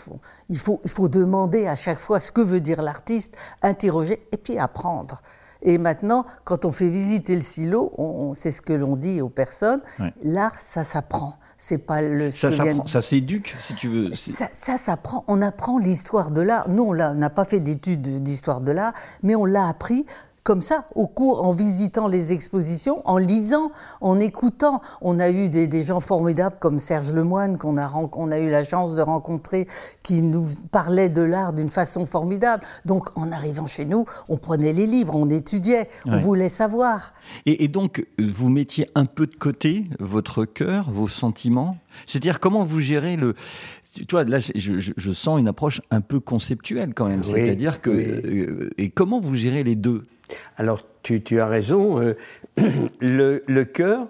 il 0.50 0.59
faut, 0.59 0.81
il 0.85 0.91
faut 0.91 1.09
demander 1.09 1.67
à 1.67 1.75
chaque 1.75 1.99
fois 1.99 2.21
ce 2.21 2.31
que 2.31 2.41
veut 2.41 2.61
dire 2.61 2.83
l'artiste, 2.83 3.37
interroger 3.62 4.26
et 4.33 4.37
puis 4.37 4.59
apprendre. 4.59 5.23
Et 5.62 5.79
maintenant, 5.79 6.25
quand 6.45 6.65
on 6.65 6.73
fait 6.73 6.91
visiter 6.91 7.35
le 7.35 7.41
silo, 7.41 7.93
on, 7.99 8.35
c'est 8.35 8.53
ce 8.53 8.61
que 8.61 8.73
l'on 8.73 8.97
dit 8.97 9.21
aux 9.21 9.29
personnes, 9.29 9.81
l'art, 10.23 10.59
ça 10.61 10.85
s'apprend. 10.85 11.37
C'est 11.59 11.79
pas 11.79 12.03
le. 12.03 12.31
Ça 12.31 12.50
ça 12.50 13.00
s'éduque, 13.00 13.57
si 13.59 13.75
tu 13.75 13.88
veux. 13.88 14.15
Ça, 14.15 14.49
ça 14.53 14.76
s'apprend. 14.76 15.25
On 15.26 15.41
apprend 15.41 15.79
l'histoire 15.79 16.31
de 16.31 16.43
l'art. 16.43 16.69
Nous, 16.69 16.83
on 16.83 16.95
n'a 16.95 17.31
pas 17.31 17.47
fait 17.47 17.61
d'études 17.61 18.23
d'histoire 18.23 18.61
de 18.61 18.73
l'art, 18.73 18.93
mais 19.23 19.35
on 19.35 19.47
l'a 19.47 19.67
appris 19.67 20.05
comme 20.47 20.62
ça, 20.62 20.87
au 20.95 21.09
cours, 21.09 21.45
en 21.45 21.50
visitant 21.50 22.07
les 22.07 22.33
expositions, 22.33 23.03
en 23.05 23.19
lisant, 23.19 23.73
en 24.00 24.21
écoutant. 24.21 24.81
On 25.00 25.19
a 25.19 25.29
eu 25.29 25.49
des, 25.49 25.83
gens 25.83 25.99
formidables 25.99 26.55
comme 26.61 26.79
Serge 26.79 27.12
Lemoine, 27.12 27.59
qu'on 27.59 27.76
a, 27.76 27.93
on 28.12 28.31
a 28.31 28.38
eu 28.38 28.49
la 28.49 28.62
chance 28.62 28.95
de 28.95 29.03
rencontrer, 29.03 29.67
qui 30.05 30.23
nous 30.23 30.47
parlait 30.71 31.09
de 31.09 31.21
l'art 31.21 31.53
d'une 31.53 31.69
façon 31.69 32.07
formidable. 32.07 32.62
Donc, 32.85 33.09
en 33.17 33.33
arrivant 33.33 33.67
chez 33.67 33.87
nous, 33.87 34.05
on 34.29 34.37
prenait 34.37 34.73
les 34.73 34.87
livres, 34.87 35.17
on 35.17 35.29
étudiait, 35.31 35.88
on 36.07 36.21
voulait 36.21 36.49
savoir. 36.49 37.12
Et, 37.45 37.65
et 37.65 37.69
donc, 37.69 38.07
vous 38.17 38.49
mettiez 38.49 38.88
un 38.95 39.07
peu 39.07 39.26
de 39.26 39.35
côté 39.35 39.87
votre 39.99 40.45
cœur, 40.45 40.88
vos 40.91 41.09
sentiments? 41.09 41.76
C'est-à-dire 42.07 42.41
comment 42.41 42.62
vous 42.62 42.81
gérez 42.81 43.17
le... 43.17 43.35
Tu 43.95 44.05
vois, 44.11 44.25
là, 44.25 44.38
je, 44.38 45.12
sens 45.12 45.41
une 45.41 45.49
approche 45.49 45.81
un 45.91 46.00
peu 46.00 46.21
conceptuelle 46.21 46.93
quand 46.95 47.09
même. 47.09 47.25
C'est-à-dire 47.25 47.81
que... 47.81 47.91
Euh, 47.91 48.71
et 48.76 48.91
comment 48.91 49.21
vous 49.21 49.35
gérez 49.35 49.65
les 49.65 49.75
deux? 49.75 50.05
Alors, 50.56 50.83
tu, 51.02 51.40
as 51.40 51.47
raison. 51.47 52.00
Euh, 52.00 52.14
le, 53.00 53.64
cœur, 53.64 54.09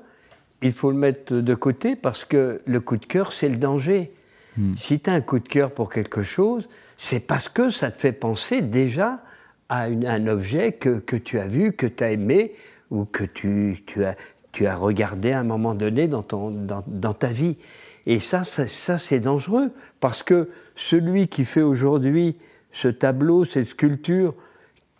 il 0.62 0.72
faut 0.72 0.90
le 0.90 0.98
mettre 0.98 1.34
de 1.34 1.54
côté 1.54 1.96
parce 1.96 2.24
que 2.24 2.60
le 2.64 2.80
coup 2.80 2.96
de 2.96 3.06
cœur, 3.06 3.32
c'est 3.32 3.48
le 3.48 3.56
danger. 3.56 4.12
Hmm. 4.56 4.74
Si 4.76 5.00
tu 5.00 5.10
as 5.10 5.14
un 5.14 5.20
coup 5.20 5.38
de 5.38 5.48
cœur 5.48 5.72
pour 5.72 5.90
quelque 5.90 6.22
chose, 6.22 6.68
c'est 6.96 7.20
parce 7.20 7.48
que 7.48 7.70
ça 7.70 7.90
te 7.90 8.00
fait 8.00 8.12
penser 8.12 8.62
déjà 8.62 9.20
à 9.68 9.82
un 9.82 10.26
objet 10.28 10.72
que, 10.72 11.16
tu 11.16 11.38
as 11.38 11.48
vu, 11.48 11.72
que 11.72 11.86
tu 11.86 12.04
as 12.04 12.12
aimé, 12.12 12.54
ou 12.90 13.04
que 13.04 13.24
tu, 13.24 13.82
tu, 13.86 14.04
as, 14.04 14.14
tu 14.52 14.66
as 14.66 14.76
regardé 14.76 15.32
à 15.32 15.40
un 15.40 15.44
moment 15.44 15.74
donné 15.74 16.08
dans, 16.08 16.22
ton, 16.22 16.50
dans, 16.50 17.14
ta 17.14 17.28
vie. 17.28 17.58
Et 18.06 18.20
ça, 18.20 18.44
ça, 18.44 18.98
c'est 18.98 19.18
dangereux, 19.18 19.72
parce 19.98 20.22
que 20.22 20.48
celui 20.76 21.26
qui 21.26 21.44
fait 21.44 21.62
aujourd'hui 21.62 22.36
ce 22.70 22.88
tableau, 22.88 23.44
cette 23.44 23.66
sculpture, 23.66 24.34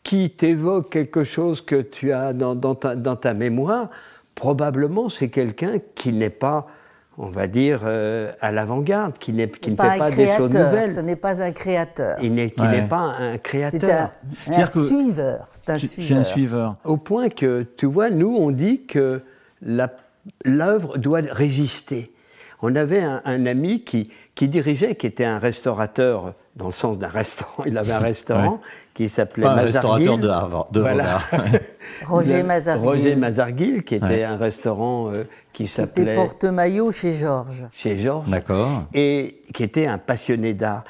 qui 0.07 0.31
t'évoque 0.31 0.91
quelque 0.91 1.25
chose 1.25 1.61
que 1.61 1.83
tu 1.83 2.13
as 2.13 2.33
dans, 2.33 2.55
dans, 2.55 2.77
ta, 2.77 3.35
mémoire, 3.35 3.91
probablement 4.37 5.09
c'est 5.09 5.31
quelqu'un 5.31 5.81
qui 5.97 6.13
n'est 6.13 6.31
pas, 6.31 6.69
on 7.19 7.27
va 7.27 7.49
dire, 7.49 7.81
euh, 7.85 8.31
à 8.41 8.53
l'avant-garde, 8.53 9.19
qui, 9.19 9.33
n'est, 9.33 9.49
qui 9.49 9.73
ne 9.73 9.77
fait 9.77 9.99
pas 9.99 10.13
des 10.13 10.29
choses 10.29 10.55
nouvelles. 10.55 10.95
Ce 10.95 11.01
n'est 11.01 11.17
pas 11.17 11.43
un 11.43 11.51
créateur. 11.51 12.19
Il 12.23 12.35
n'est, 12.35 12.51
pas 12.89 13.17
un 13.19 13.37
créateur. 13.39 14.13
C'est 14.49 14.61
un, 14.61 14.63
un 14.63 14.67
suiveur. 14.67 15.49
C'est 15.51 15.71
un, 15.71 15.77
c'est 15.77 16.15
un 16.15 16.23
suiveur. 16.23 16.77
Au 16.85 16.99
point 16.99 17.29
que, 17.29 17.67
tu 17.77 17.87
vois, 17.87 18.09
nous, 18.09 18.33
on 18.33 18.53
dit 18.53 18.87
que 18.87 19.23
l'œuvre 20.45 20.99
doit 20.99 21.23
résister. 21.33 22.13
On 22.63 22.77
avait 22.77 23.03
un, 23.03 23.45
ami 23.45 23.83
qui, 23.83 24.09
qui, 24.37 24.47
dirigeait, 24.47 24.95
qui 24.95 25.09
était 25.09 25.25
un 25.25 25.39
restaurateur, 25.39 26.35
dans 26.57 26.67
le 26.67 26.73
sens 26.73 26.97
d'un 26.97 27.09
restaurant, 27.09 27.65
il 27.67 27.77
avait 27.77 27.93
un 27.93 27.99
restaurant 27.99 28.61
qui 28.95 29.11
s'appelait 29.11 29.45
Mazarguil. 29.45 29.73
restaurateur 29.73 30.19
de 30.19 30.29
Harvard. 30.29 30.69
De 30.73 30.81
voilà. 30.81 31.21
Roger 32.09 32.43
Mazarguil. 32.43 32.89
Roger 32.89 33.17
Mazarguil, 33.17 33.83
qui 33.85 33.95
était 33.95 34.25
un 34.25 34.37
restaurant 34.37 35.13
euh, 35.13 35.25
qui 35.53 35.67
s'appelait... 35.67 36.15
Qui 36.15 36.23
porte-maillot 36.23 36.93
chez 36.93 37.13
Georges. 37.13 37.67
Chez 37.73 37.99
Georges. 37.99 38.29
D'accord. 38.29 38.85
Et 38.95 39.43
qui 39.53 39.65
était 39.65 39.87
un 39.87 39.99
passionné 39.99 40.55
d'art. 40.55 40.85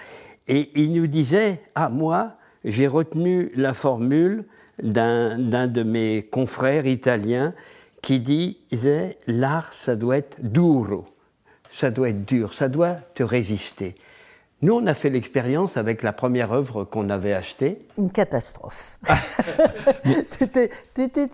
Et 0.46 0.70
il 0.80 0.92
nous 0.92 1.08
disait, 1.08 1.60
ah 1.74 1.88
moi, 1.88 2.36
j'ai 2.64 2.86
retenu 2.86 3.50
la 3.56 3.74
formule 3.74 4.44
d'un 4.80 5.36
de 5.38 5.82
mes 5.82 6.22
confrères 6.30 6.86
italiens 6.86 7.54
qui 8.02 8.20
disait 8.20 9.18
l'art, 9.26 9.72
ça 9.72 9.96
doit 9.96 10.18
être 10.18 10.36
duro, 10.40 11.06
ça 11.72 11.90
doit 11.90 12.10
être 12.10 12.24
dur, 12.24 12.54
ça 12.54 12.68
doit 12.68 12.94
te 13.14 13.24
résister. 13.24 13.96
Nous, 14.62 14.72
on 14.72 14.86
a 14.86 14.94
fait 14.94 15.10
l'expérience 15.10 15.76
avec 15.76 16.02
la 16.02 16.14
première 16.14 16.50
œuvre 16.50 16.84
qu'on 16.84 17.10
avait 17.10 17.34
achetée. 17.34 17.86
Une 17.98 18.10
catastrophe. 18.10 18.98
c'était, 20.26 20.70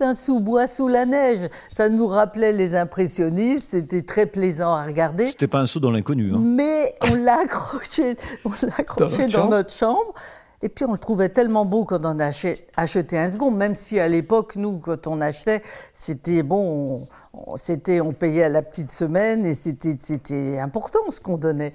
un 0.01 0.17
sous-bois 0.17 0.67
sous 0.67 0.89
la 0.89 1.07
neige. 1.07 1.49
Ça 1.71 1.89
nous 1.89 2.09
rappelait 2.09 2.53
les 2.53 2.75
impressionnistes. 2.75 3.71
C'était 3.71 4.03
très 4.03 4.27
plaisant 4.27 4.75
à 4.75 4.85
regarder. 4.85 5.29
C'était 5.29 5.47
pas 5.47 5.61
un 5.61 5.67
saut 5.67 5.79
dans 5.79 5.93
l'inconnu. 5.93 6.33
Hein. 6.35 6.39
Mais 6.41 6.97
on 7.03 7.15
l'a 7.15 7.39
accroché, 7.43 8.17
on 8.45 8.51
l'a 8.51 8.75
accroché 8.79 9.29
dans, 9.29 9.49
notre 9.49 9.73
chambre. 9.73 10.13
Et 10.61 10.69
puis 10.69 10.85
on 10.85 10.93
le 10.93 10.99
trouvait 10.99 11.29
tellement 11.29 11.65
beau 11.65 11.85
quand 11.85 12.05
on 12.05 12.19
achetait, 12.19 12.67
un 12.77 12.87
second, 12.89 13.53
même 13.53 13.77
si 13.77 14.01
à 14.01 14.09
l'époque, 14.09 14.57
nous, 14.57 14.79
quand 14.79 15.07
on 15.07 15.21
achetait, 15.21 15.63
c'était 15.95 16.43
bon, 16.43 17.07
on, 17.35 17.57
c'était, 17.57 18.01
on 18.01 18.13
payait 18.13 18.45
à 18.45 18.49
la 18.49 18.63
petite 18.63 18.91
semaine 18.91 19.47
et 19.47 19.55
c'était, 19.55 19.97
c'était 20.01 20.59
important 20.59 20.99
ce 21.11 21.21
qu'on 21.21 21.37
donnait. 21.37 21.73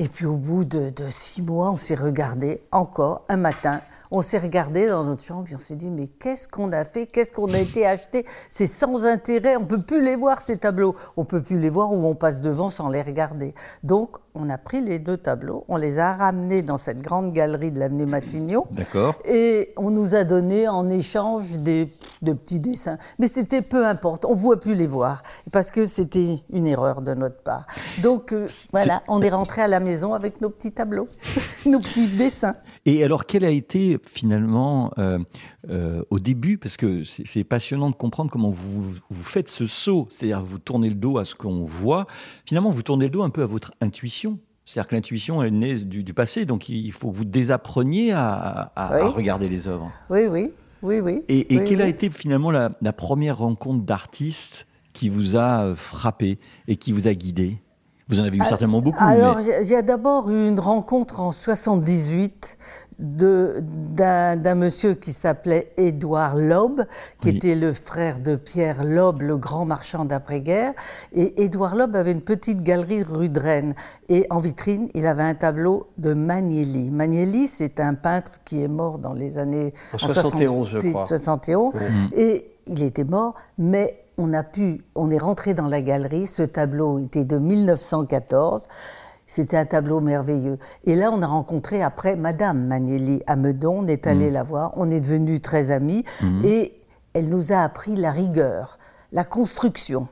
Et 0.00 0.08
puis 0.08 0.24
au 0.24 0.36
bout 0.36 0.64
de, 0.64 0.90
six 1.10 1.42
mois, 1.42 1.70
on 1.70 1.76
s'est 1.76 1.94
regardé 1.94 2.62
encore 2.72 3.26
un 3.28 3.36
matin 3.36 3.82
on 4.10 4.22
s'est 4.22 4.38
regardé 4.38 4.88
dans 4.88 5.04
notre 5.04 5.22
chambre 5.22 5.46
et 5.50 5.54
on 5.54 5.58
s'est 5.58 5.76
dit 5.76 5.90
mais 5.90 6.08
qu'est-ce 6.08 6.48
qu'on 6.48 6.72
a 6.72 6.84
fait? 6.84 7.06
Qu'est-ce 7.06 7.32
qu'on 7.32 7.52
a 7.52 7.58
été 7.58 7.86
acheté 7.86 8.26
C'est 8.48 8.66
sans 8.66 9.04
intérêt, 9.04 9.56
on 9.56 9.64
peut 9.64 9.80
plus 9.80 10.02
les 10.02 10.16
voir 10.16 10.40
ces 10.40 10.58
tableaux. 10.58 10.94
On 11.16 11.24
peut 11.24 11.42
plus 11.42 11.58
les 11.58 11.68
voir 11.68 11.92
où 11.92 12.04
on 12.04 12.14
passe 12.14 12.40
devant 12.40 12.68
sans 12.68 12.88
les 12.88 13.02
regarder. 13.02 13.54
Donc 13.82 14.16
on 14.34 14.48
a 14.48 14.58
pris 14.58 14.80
les 14.80 14.98
deux 14.98 15.16
tableaux, 15.16 15.64
on 15.68 15.76
les 15.76 15.98
a 15.98 16.14
ramenés 16.14 16.62
dans 16.62 16.78
cette 16.78 17.02
grande 17.02 17.32
galerie 17.32 17.72
de 17.72 17.78
l'avenue 17.78 18.06
Matignon. 18.06 18.66
D'accord. 18.70 19.14
Et 19.24 19.72
on 19.76 19.90
nous 19.90 20.14
a 20.14 20.24
donné 20.24 20.68
en 20.68 20.88
échange 20.88 21.58
des, 21.58 21.92
de 22.22 22.32
petits 22.32 22.60
dessins. 22.60 22.98
Mais 23.18 23.26
c'était 23.26 23.62
peu 23.62 23.86
importe, 23.86 24.24
on 24.24 24.34
ne 24.34 24.40
voit 24.40 24.60
plus 24.60 24.74
les 24.74 24.86
voir 24.86 25.22
parce 25.52 25.70
que 25.70 25.86
c'était 25.86 26.38
une 26.52 26.66
erreur 26.66 27.02
de 27.02 27.14
notre 27.14 27.42
part. 27.42 27.66
Donc 28.02 28.32
euh, 28.32 28.48
voilà, 28.72 29.02
on 29.08 29.20
est 29.22 29.30
rentré 29.30 29.62
à 29.62 29.68
la 29.68 29.80
maison 29.80 30.14
avec 30.14 30.40
nos 30.40 30.50
petits 30.50 30.72
tableaux, 30.72 31.08
nos 31.66 31.80
petits 31.80 32.08
dessins. 32.08 32.54
Et 32.86 33.04
alors, 33.04 33.26
quel 33.26 33.44
a 33.44 33.50
été 33.50 33.98
finalement 34.06 34.92
euh, 34.98 35.18
euh, 35.68 36.02
au 36.10 36.18
début, 36.18 36.56
parce 36.56 36.76
que 36.76 37.04
c'est 37.04 37.44
passionnant 37.44 37.90
de 37.90 37.94
comprendre 37.94 38.30
comment 38.30 38.48
vous, 38.48 38.82
vous 39.10 39.24
faites 39.24 39.48
ce 39.48 39.66
saut, 39.66 40.06
c'est-à-dire 40.10 40.40
vous 40.40 40.58
tournez 40.58 40.88
le 40.88 40.94
dos 40.94 41.18
à 41.18 41.24
ce 41.24 41.34
qu'on 41.34 41.64
voit, 41.64 42.06
finalement 42.46 42.70
vous 42.70 42.82
tournez 42.82 43.06
le 43.06 43.10
dos 43.10 43.22
un 43.22 43.30
peu 43.30 43.42
à 43.42 43.46
votre 43.46 43.72
intuition. 43.80 44.38
C'est-à-dire 44.64 44.88
que 44.88 44.94
l'intuition 44.94 45.42
est 45.42 45.50
née 45.50 45.74
du, 45.82 46.14
passé, 46.14 46.44
donc 46.46 46.68
il 46.68 46.92
faut 46.92 47.10
que 47.10 47.16
vous 47.16 47.24
désappreniez 47.24 48.12
à, 48.12 48.72
regarder 49.14 49.48
les 49.48 49.66
œuvres. 49.66 49.90
Oui, 50.08 50.26
oui, 50.26 50.50
oui, 50.82 51.00
oui. 51.00 51.22
Et, 51.28 51.54
et 51.54 51.64
quelle 51.64 51.82
a 51.82 51.88
été 51.88 52.08
finalement 52.08 52.50
la, 52.50 52.70
la 52.80 52.92
première 52.92 53.38
rencontre 53.38 53.84
d'artiste 53.84 54.68
qui 54.92 55.08
vous 55.08 55.36
a 55.36 55.74
frappé 55.74 56.38
et 56.68 56.76
qui 56.76 56.92
vous 56.92 57.08
a 57.08 57.14
guidé? 57.14 57.58
Vous 58.10 58.20
en 58.20 58.24
avez 58.24 58.36
eu 58.36 58.44
certainement 58.44 58.80
beaucoup. 58.80 59.02
Alors, 59.02 59.38
j'ai 59.62 59.80
d'abord 59.82 60.30
eu 60.30 60.48
une 60.48 60.60
rencontre 60.60 61.20
en 61.20 61.32
78 61.32 62.58
d'un 62.98 64.54
monsieur 64.54 64.94
qui 64.94 65.12
s'appelait 65.12 65.72
Édouard 65.78 66.36
Loeb, 66.36 66.82
qui 67.22 67.30
était 67.30 67.54
le 67.54 67.72
frère 67.72 68.18
de 68.18 68.36
Pierre 68.36 68.84
Loeb, 68.84 69.22
le 69.22 69.38
grand 69.38 69.64
marchand 69.64 70.04
d'après-guerre. 70.04 70.74
Et 71.14 71.42
Édouard 71.42 71.76
Loeb 71.76 71.96
avait 71.96 72.12
une 72.12 72.20
petite 72.20 72.62
galerie 72.62 73.02
rue 73.02 73.30
de 73.30 73.40
Rennes. 73.40 73.74
Et 74.10 74.26
en 74.28 74.36
vitrine, 74.36 74.90
il 74.92 75.06
avait 75.06 75.22
un 75.22 75.34
tableau 75.34 75.86
de 75.96 76.12
Magnelli. 76.12 76.90
Magnelli, 76.90 77.46
c'est 77.46 77.80
un 77.80 77.94
peintre 77.94 78.32
qui 78.44 78.62
est 78.62 78.68
mort 78.68 78.98
dans 78.98 79.14
les 79.14 79.38
années... 79.38 79.72
En 79.94 79.98
71, 79.98 80.68
je 80.68 80.78
crois. 80.90 81.06
71. 81.06 81.72
Et 82.14 82.50
il 82.66 82.82
était 82.82 83.04
mort, 83.04 83.34
mais 83.56 84.04
on 84.20 84.32
a 84.34 84.42
pu, 84.42 84.84
on 84.94 85.10
est 85.10 85.18
rentré 85.18 85.54
dans 85.54 85.66
la 85.66 85.80
galerie. 85.80 86.26
Ce 86.26 86.42
tableau 86.42 86.98
était 86.98 87.24
de 87.24 87.38
1914. 87.38 88.68
C'était 89.26 89.56
un 89.56 89.64
tableau 89.64 90.00
merveilleux. 90.00 90.58
Et 90.84 90.94
là, 90.94 91.10
on 91.12 91.22
a 91.22 91.26
rencontré 91.26 91.82
après 91.82 92.16
Madame 92.16 92.66
Magnelli 92.66 93.22
à 93.26 93.36
Meudon. 93.36 93.84
On 93.84 93.86
est 93.86 94.06
allé 94.06 94.30
mmh. 94.30 94.34
la 94.34 94.42
voir. 94.42 94.72
On 94.76 94.90
est 94.90 95.00
devenus 95.00 95.40
très 95.40 95.70
amis. 95.70 96.04
Mmh. 96.20 96.44
Et 96.44 96.80
elle 97.14 97.28
nous 97.28 97.52
a 97.52 97.58
appris 97.58 97.96
la 97.96 98.10
rigueur, 98.10 98.78
la 99.12 99.24
construction 99.24 100.08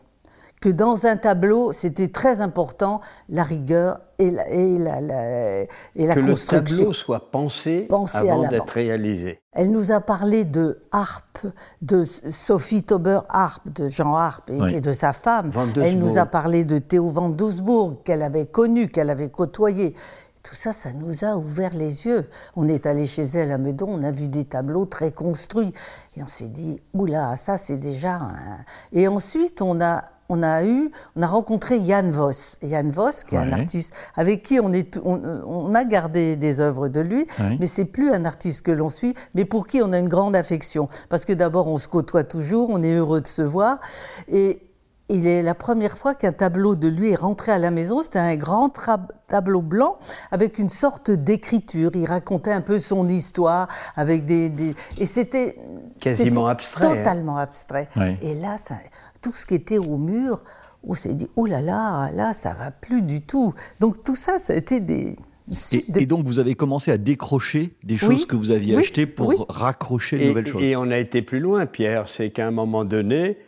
que 0.60 0.68
dans 0.68 1.06
un 1.06 1.16
tableau, 1.16 1.72
c'était 1.72 2.08
très 2.08 2.40
important 2.40 3.00
la 3.28 3.44
rigueur 3.44 4.00
et 4.18 4.30
la, 4.30 4.48
et 4.48 4.78
la, 4.78 5.00
et 5.94 6.06
la 6.06 6.14
que 6.14 6.20
construction. 6.20 6.58
Que 6.58 6.64
le 6.64 6.78
tableau 6.78 6.92
soit 6.92 7.30
pensé, 7.30 7.88
avant 7.90 8.48
d'être 8.48 8.70
réalisé. 8.70 9.40
Elle 9.52 9.70
nous 9.70 9.92
a 9.92 10.00
parlé 10.00 10.44
de 10.44 10.82
Harpe, 10.90 11.38
de 11.82 12.04
Sophie 12.04 12.82
Tauber 12.82 13.20
Harpe, 13.28 13.68
de 13.68 13.88
Jean 13.88 14.14
Harpe 14.14 14.50
et, 14.50 14.80
de 14.80 14.92
sa 14.92 15.12
femme. 15.12 15.50
Elle 15.76 15.98
nous 15.98 16.18
a 16.18 16.26
parlé 16.26 16.64
de 16.64 16.78
Théo 16.78 17.08
van 17.08 17.28
Doesbourg, 17.28 18.02
qu'elle 18.04 18.22
avait 18.22 18.46
connu, 18.46 18.88
qu'elle 18.88 19.10
avait 19.10 19.30
côtoyé. 19.30 19.94
Tout 20.42 20.54
ça, 20.54 20.72
ça 20.72 20.92
nous 20.92 21.24
a 21.24 21.36
ouvert 21.36 21.74
les 21.74 22.06
yeux. 22.06 22.28
On 22.56 22.68
est 22.68 22.86
allé 22.86 23.06
chez 23.06 23.22
elle 23.22 23.52
à 23.52 23.58
Meudon, 23.58 23.88
on 23.90 24.02
a 24.02 24.10
vu 24.10 24.28
des 24.28 24.44
tableaux 24.44 24.86
très 24.86 25.12
construits. 25.12 25.74
Et 26.16 26.22
on 26.22 26.26
s'est 26.26 26.48
dit, 26.48 26.80
oula, 26.94 27.36
ça 27.36 27.58
c'est 27.58 27.76
déjà 27.76 28.14
un... 28.14 28.58
Et 28.92 29.08
ensuite, 29.08 29.60
on 29.60 29.80
a 29.80 30.04
on 30.28 30.42
a 30.42 30.64
eu, 30.64 30.90
on 31.16 31.22
a 31.22 31.26
rencontré 31.26 31.82
Jan 31.82 32.10
Voss. 32.10 32.58
Jan 32.62 32.88
Voss, 32.88 33.24
qui 33.24 33.34
est 33.34 33.38
un 33.38 33.52
artiste 33.52 33.94
avec 34.14 34.42
qui 34.42 34.60
on, 34.60 34.72
est, 34.72 34.98
on, 35.04 35.74
a 35.74 35.84
gardé 35.84 36.36
des 36.36 36.60
œuvres 36.60 36.88
de 36.88 37.00
lui, 37.00 37.26
mais 37.58 37.66
c'est 37.66 37.86
plus 37.86 38.10
un 38.12 38.24
artiste 38.24 38.62
que 38.62 38.70
l'on 38.70 38.90
suit, 38.90 39.14
mais 39.34 39.44
pour 39.44 39.66
qui 39.66 39.80
on 39.82 39.92
a 39.92 39.98
une 39.98 40.08
grande 40.08 40.36
affection. 40.36 40.88
Parce 41.08 41.24
que 41.24 41.32
d'abord, 41.32 41.68
on 41.68 41.78
se 41.78 41.88
côtoie 41.88 42.24
toujours, 42.24 42.68
on 42.70 42.82
est 42.82 42.94
heureux 42.94 43.20
de 43.20 43.26
se 43.26 43.42
voir. 43.42 43.80
Et 44.28 44.62
il 45.08 45.26
est 45.26 45.42
la 45.42 45.54
première 45.54 45.96
fois 45.96 46.14
qu'un 46.14 46.32
tableau 46.32 46.76
de 46.76 46.88
lui 46.88 47.10
est 47.10 47.16
rentré 47.16 47.52
à 47.52 47.58
la 47.58 47.70
maison. 47.70 48.02
C'était 48.02 48.18
un 48.18 48.36
grand 48.36 48.70
tableau 49.26 49.62
blanc 49.62 49.98
avec 50.30 50.58
une 50.58 50.68
sorte 50.68 51.10
d'écriture. 51.10 51.90
Il 51.94 52.06
racontait 52.06 52.52
un 52.52 52.60
peu 52.60 52.78
son 52.78 53.08
histoire 53.08 53.68
avec 53.96 54.26
des, 54.26 54.52
et 54.98 55.06
c'était 55.06 55.58
quasiment 55.98 56.46
abstrait, 56.46 56.86
hein. 56.86 56.96
totalement 56.96 57.38
abstrait. 57.38 57.88
Et 58.20 58.34
là, 58.34 58.58
ça, 58.58 58.74
tout 59.22 59.32
ce 59.32 59.46
qui 59.46 59.54
était 59.54 59.78
au 59.78 59.98
mur, 59.98 60.44
on 60.84 60.94
s'est 60.94 61.14
dit 61.14 61.28
oh 61.36 61.46
là 61.46 61.60
là, 61.60 62.10
là 62.12 62.32
ça 62.34 62.54
va 62.54 62.70
plus 62.70 63.02
du 63.02 63.20
tout. 63.20 63.54
Donc 63.80 64.04
tout 64.04 64.16
ça, 64.16 64.38
ça 64.38 64.52
a 64.52 64.56
été 64.56 64.80
des 64.80 65.16
et, 65.96 66.06
donc 66.06 66.26
vous 66.26 66.38
avez 66.38 66.54
commencé 66.54 66.90
à 66.90 66.98
décrocher 66.98 67.74
des 67.82 67.96
choses 67.96 68.26
que 68.26 68.36
vous 68.36 68.50
aviez 68.50 68.76
achetées 68.76 69.06
pour 69.06 69.46
raccrocher 69.48 70.18
de 70.18 70.24
nouvelles 70.28 70.46
choses. 70.46 70.62
Et 70.62 70.76
on 70.76 70.90
a 70.90 70.98
été 70.98 71.22
plus 71.22 71.40
loin, 71.40 71.66
Pierre. 71.66 72.08
C'est 72.08 72.30
qu'à 72.30 72.46
un 72.46 72.50
moment 72.50 72.84
donné, 72.84 73.38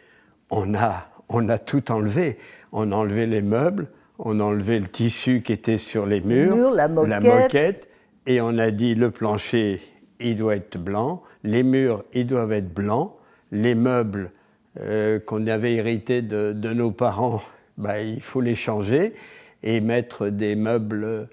on 0.50 0.74
a 0.74 1.10
on 1.28 1.48
a 1.48 1.58
tout 1.58 1.90
enlevé. 1.92 2.38
On 2.72 2.92
a 2.92 2.96
enlevé 2.96 3.26
les 3.26 3.42
meubles, 3.42 3.88
on 4.18 4.40
a 4.40 4.44
enlevé 4.44 4.78
le 4.78 4.88
tissu 4.88 5.42
qui 5.42 5.52
était 5.52 5.78
sur 5.78 6.06
les 6.06 6.20
murs, 6.20 6.70
la, 6.70 6.88
moquette. 6.88 7.88
et 8.26 8.40
on 8.40 8.58
a 8.58 8.70
dit 8.70 8.94
le 8.94 9.10
plancher, 9.10 9.80
il 10.20 10.36
doit 10.36 10.56
être 10.56 10.78
blanc, 10.78 11.22
les 11.42 11.62
murs, 11.62 12.04
ils 12.12 12.26
doivent 12.26 12.52
être 12.52 12.72
blancs, 12.72 13.12
les 13.50 13.74
meubles 13.74 14.32
euh, 14.78 15.18
qu'on 15.18 15.46
avait 15.46 15.74
hérités 15.74 16.22
de, 16.22 16.52
nos 16.72 16.92
parents, 16.92 17.42
bah, 17.76 18.00
il 18.00 18.22
faut 18.22 18.40
les 18.40 18.54
changer 18.54 19.14
et 19.62 19.80
mettre 19.80 20.28
des 20.28 20.56
meubles. 20.56 21.28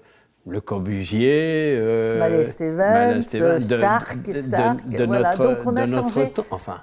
Le 0.46 0.62
Corbusier, 0.62 1.74
euh, 1.76 2.42
Stark, 2.42 4.22
de, 4.22 5.04
voilà. 5.04 5.36
Notre, 5.36 5.42
Donc 5.42 5.58
on 5.66 5.76
a 5.76 5.86
changé. 5.86 6.32
enfin, 6.50 6.82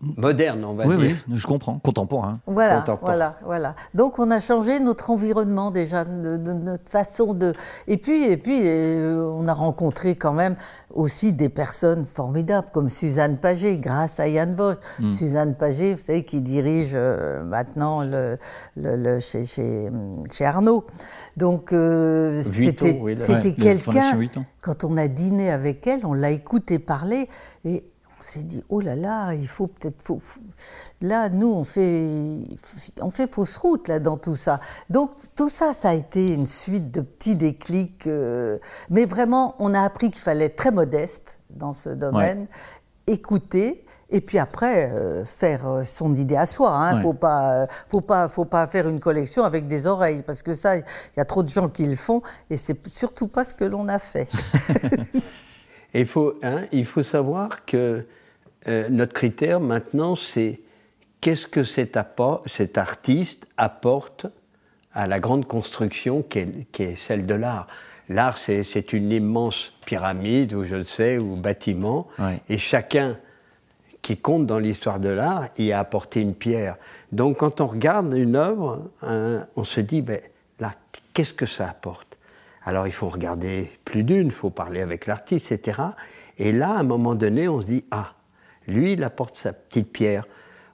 moderne, 0.00 0.64
on 0.64 0.74
va 0.74 0.84
dire. 0.86 1.16
Oui, 1.28 1.36
je 1.36 1.46
comprends, 1.46 1.78
contemporain. 1.78 2.40
Voilà, 2.46 2.84
voilà, 3.02 3.36
voilà. 3.44 3.74
Donc 3.94 4.18
on 4.18 4.30
a 4.30 4.40
changé 4.40 4.80
notre 4.80 5.10
environnement 5.10 5.70
déjà, 5.70 6.04
de, 6.04 6.36
notre 6.36 6.88
façon 6.88 7.34
de. 7.34 7.52
Et 7.86 7.98
puis, 7.98 8.24
et 8.24 8.36
puis, 8.36 8.60
euh, 8.64 9.22
on 9.22 9.46
a 9.46 9.54
rencontré 9.54 10.14
quand 10.14 10.32
même 10.32 10.56
aussi 10.92 11.32
des 11.32 11.48
personnes 11.48 12.04
formidables 12.04 12.68
comme 12.72 12.88
Suzanne 12.88 13.36
Paget, 13.36 13.78
grâce 13.78 14.20
à 14.20 14.28
Yann 14.28 14.54
Voss. 14.54 14.78
Hmm. 14.98 15.08
Suzanne 15.08 15.54
Paget, 15.54 15.94
vous 15.94 16.00
savez, 16.00 16.24
qui 16.24 16.40
dirige 16.40 16.92
euh, 16.94 17.44
maintenant 17.44 18.02
le, 18.02 18.38
le, 18.76 19.20
chez, 19.20 19.44
chez, 19.44 19.90
chez, 20.32 20.44
Arnaud. 20.46 20.86
Donc 21.36 21.72
euh, 21.72 22.42
c'était 22.42 23.54
quelqu'un. 23.54 24.18
Quand 24.62 24.84
on 24.84 24.96
a 24.96 25.08
dîné 25.08 25.50
avec 25.50 25.86
elle, 25.86 26.04
on 26.04 26.12
l'a 26.12 26.30
écouté 26.30 26.78
parler 26.78 27.28
et 27.64 27.84
on 28.20 28.22
s'est 28.22 28.42
dit, 28.42 28.62
oh 28.68 28.80
là 28.80 28.94
là, 28.94 29.32
il 29.32 29.48
faut 29.48 29.66
peut-être... 29.66 30.12
Là, 31.00 31.30
nous, 31.30 31.50
on 31.50 31.64
fait, 31.64 32.40
on 33.00 33.10
fait 33.10 33.32
fausse 33.32 33.56
route 33.56 33.88
là, 33.88 33.98
dans 33.98 34.18
tout 34.18 34.36
ça. 34.36 34.60
Donc, 34.90 35.12
tout 35.34 35.48
ça, 35.48 35.72
ça 35.72 35.90
a 35.90 35.94
été 35.94 36.34
une 36.34 36.46
suite 36.46 36.90
de 36.90 37.00
petits 37.00 37.34
déclics. 37.34 38.06
Euh, 38.06 38.58
mais 38.90 39.06
vraiment, 39.06 39.54
on 39.58 39.72
a 39.72 39.82
appris 39.82 40.10
qu'il 40.10 40.20
fallait 40.20 40.46
être 40.46 40.56
très 40.56 40.70
modeste 40.70 41.38
dans 41.48 41.72
ce 41.72 41.88
domaine, 41.88 42.46
écouter, 43.06 43.86
et 44.10 44.20
puis 44.20 44.38
après, 44.38 44.90
euh, 44.92 45.24
faire 45.24 45.66
euh, 45.66 45.82
son 45.82 46.14
idée 46.14 46.36
à 46.36 46.44
soi. 46.44 46.68
Il 46.68 46.74
hein. 46.74 46.96
ne 46.98 47.02
faut 47.02 47.14
pas, 47.14 47.66
faut 47.88 48.02
pas, 48.02 48.28
faut 48.28 48.44
pas 48.44 48.66
faire 48.66 48.86
une 48.86 49.00
collection 49.00 49.44
avec 49.44 49.66
des 49.66 49.86
oreilles, 49.86 50.22
parce 50.22 50.42
que 50.42 50.54
ça, 50.54 50.76
il 50.76 50.84
y 51.16 51.20
a 51.20 51.24
trop 51.24 51.42
de 51.42 51.48
gens 51.48 51.68
qui 51.68 51.86
le 51.86 51.96
font, 51.96 52.20
et 52.50 52.58
c'est 52.58 52.86
surtout 52.86 53.28
pas 53.28 53.44
ce 53.44 53.54
que 53.54 53.64
l'on 53.64 53.88
a 53.88 53.98
fait. 53.98 54.28
il 55.94 56.06
faut, 56.06 56.34
hein, 56.42 56.64
il 56.72 56.84
faut 56.84 57.02
savoir 57.02 57.64
que 57.64 58.04
euh, 58.68 58.88
notre 58.88 59.12
critère 59.12 59.60
maintenant, 59.60 60.16
c'est 60.16 60.60
qu'est-ce 61.20 61.46
que 61.46 61.64
cet, 61.64 61.98
cet, 62.46 62.78
artiste 62.78 63.46
apporte 63.56 64.26
à 64.92 65.06
la 65.06 65.20
grande 65.20 65.46
construction 65.46 66.22
qui 66.22 66.40
est, 66.78 66.96
celle 66.96 67.26
de 67.26 67.34
l'art. 67.34 67.66
L'art, 68.08 68.38
c'est 68.38 68.92
une 68.92 69.12
immense 69.12 69.72
pyramide, 69.86 70.52
ou 70.52 70.64
je 70.64 70.76
le 70.76 70.84
sais, 70.84 71.16
ou 71.16 71.36
bâtiment, 71.36 72.08
et 72.48 72.58
chacun 72.58 73.16
qui 74.02 74.16
compte 74.16 74.46
dans 74.46 74.58
l'histoire 74.58 74.98
de 74.98 75.10
l'art 75.10 75.48
y 75.58 75.72
a 75.72 75.78
apporté 75.78 76.20
une 76.20 76.34
pierre. 76.34 76.76
Donc 77.12 77.38
quand 77.38 77.60
on 77.60 77.66
regarde 77.66 78.12
une 78.14 78.34
œuvre, 78.34 78.90
hein, 79.02 79.46
on 79.56 79.64
se 79.64 79.80
dit, 79.80 80.02
ben, 80.02 80.18
là, 80.58 80.74
qu'est-ce 81.12 81.34
que 81.34 81.46
ça 81.46 81.68
apporte? 81.68 82.09
Alors 82.70 82.86
il 82.86 82.92
faut 82.92 83.08
regarder 83.08 83.68
plus 83.84 84.04
d'une, 84.04 84.26
il 84.26 84.32
faut 84.32 84.50
parler 84.50 84.80
avec 84.80 85.06
l'artiste, 85.06 85.50
etc. 85.50 85.82
Et 86.38 86.52
là, 86.52 86.70
à 86.70 86.78
un 86.78 86.84
moment 86.84 87.16
donné, 87.16 87.48
on 87.48 87.60
se 87.60 87.66
dit, 87.66 87.84
ah, 87.90 88.12
lui, 88.68 88.92
il 88.92 89.02
apporte 89.02 89.34
sa 89.34 89.52
petite 89.52 89.92
pierre. 89.92 90.24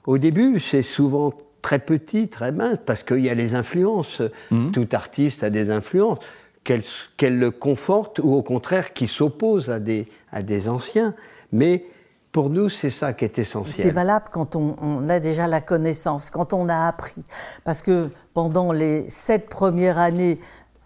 Au 0.05 0.19
début, 0.19 0.59
c'est 0.59 0.83
souvent 0.83 1.33
très 1.63 1.79
petit, 1.79 2.29
très 2.29 2.51
mince, 2.51 2.77
parce 2.85 3.01
qu'il 3.01 3.25
y 3.25 3.31
a 3.31 3.33
les 3.33 3.55
influences. 3.55 4.21
Mhm. 4.51 4.73
Tout 4.73 4.87
artiste 4.91 5.43
a 5.43 5.49
des 5.49 5.71
influences, 5.71 6.19
qu'elles 6.63 7.39
le 7.39 7.49
confortent 7.49 8.19
ou 8.19 8.35
au 8.35 8.43
contraire 8.43 8.93
qui 8.93 9.07
s'opposent 9.07 9.71
à 9.71 9.79
des, 9.79 10.07
à 10.31 10.43
des 10.43 10.69
anciens. 10.69 11.15
Mais 11.51 11.83
pour 12.31 12.51
nous, 12.51 12.69
c'est 12.69 12.91
ça 12.91 13.13
qui 13.13 13.25
est 13.25 13.39
essentiel. 13.39 13.87
C'est 13.87 13.89
valable 13.89 14.25
quand 14.31 14.55
on, 14.55 15.09
a 15.09 15.19
déjà 15.19 15.47
la 15.47 15.61
connaissance, 15.61 16.29
quand 16.29 16.53
on 16.53 16.69
a 16.69 16.87
appris. 16.87 17.23
Parce 17.63 17.81
que 17.81 18.11
pendant 18.35 18.71
les 18.71 19.09
sept 19.09 19.49
premières 19.49 19.97
années 19.97 20.39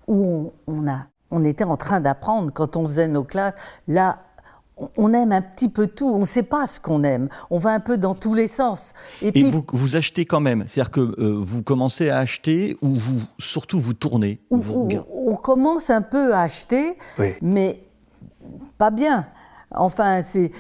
où 0.08 0.52
on, 0.68 0.88
a, 0.88 1.08
on 1.32 1.44
était 1.44 1.64
en 1.64 1.78
train 1.78 2.00
d'apprendre 2.00 2.52
quand 2.54 2.78
on 2.78 2.86
faisait 2.86 3.08
nos 3.08 3.24
classes. 3.24 3.56
Là, 3.88 4.20
on 4.98 5.14
aime 5.14 5.32
un 5.32 5.42
petit 5.42 5.70
peu 5.70 5.88
tout, 5.88 6.10
on 6.10 6.20
ne 6.20 6.26
sait 6.26 6.44
pas 6.44 6.68
ce 6.68 6.80
qu'on 6.80 7.04
aime, 7.04 7.30
on 7.50 7.58
va 7.58 7.72
un 7.72 7.80
peu 7.80 7.98
dans 7.98 8.16
tous 8.16 8.34
les 8.34 8.48
sens. 8.48 8.94
Et, 9.22 9.32
puis, 9.32 9.50
vous, 9.50 9.64
vous, 9.72 9.96
achetez 9.96 10.26
quand 10.26 10.40
même, 10.40 10.64
c'est-à-dire 10.68 10.92
que 10.92 11.02
euh, 11.02 11.36
vous 11.38 11.62
commencez 11.64 12.10
à 12.10 12.18
acheter 12.18 12.78
ou 12.82 12.96
vous, 12.96 13.22
surtout 13.38 13.80
vous 13.80 13.94
tournez 13.94 14.40
On 14.50 15.36
commence 15.36 15.90
un 15.90 16.02
peu 16.02 16.34
à 16.34 16.42
acheter, 16.42 16.98
mais 17.42 17.84
pas 18.78 18.92
bien. 18.92 19.28
Enfin, 19.74 20.22
c'est 20.22 20.52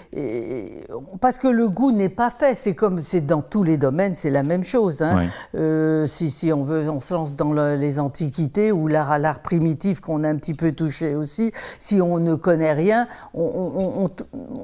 parce 1.20 1.38
que 1.38 1.48
le 1.48 1.70
goût 1.70 1.92
n'est 1.92 2.10
pas 2.10 2.30
fait. 2.30 2.56
C'est 2.56 2.76
comme 2.76 3.02
c'est 3.02 3.22
dans 3.22 3.42
tous 3.42 3.64
les 3.64 3.78
domaines, 3.78 4.14
c'est 4.14 4.30
la 4.30 4.44
même 4.44 4.64
chose. 4.64 5.02
Hein. 5.02 5.24
Euh, 5.56 6.08
si, 6.08 6.30
si 6.30 6.54
on 6.54 6.64
veut, 6.64 6.90
on 6.90 7.02
se 7.02 7.14
lance 7.14 7.36
dans 7.36 7.54
les 7.54 8.00
antiquités 8.00 8.72
ou 8.72 8.88
l'art 8.88 9.12
à 9.12 9.20
l'art 9.20 9.42
primitif 9.42 10.00
qu'on 10.00 10.24
a 10.24 10.30
un 10.30 10.38
petit 10.38 10.54
peu 10.54 10.72
touché 10.72 11.16
aussi. 11.16 11.52
Si 11.80 12.02
on 12.02 12.20
ne 12.20 12.36
connaît 12.36 12.74
rien, 12.74 13.08
on 13.34 14.10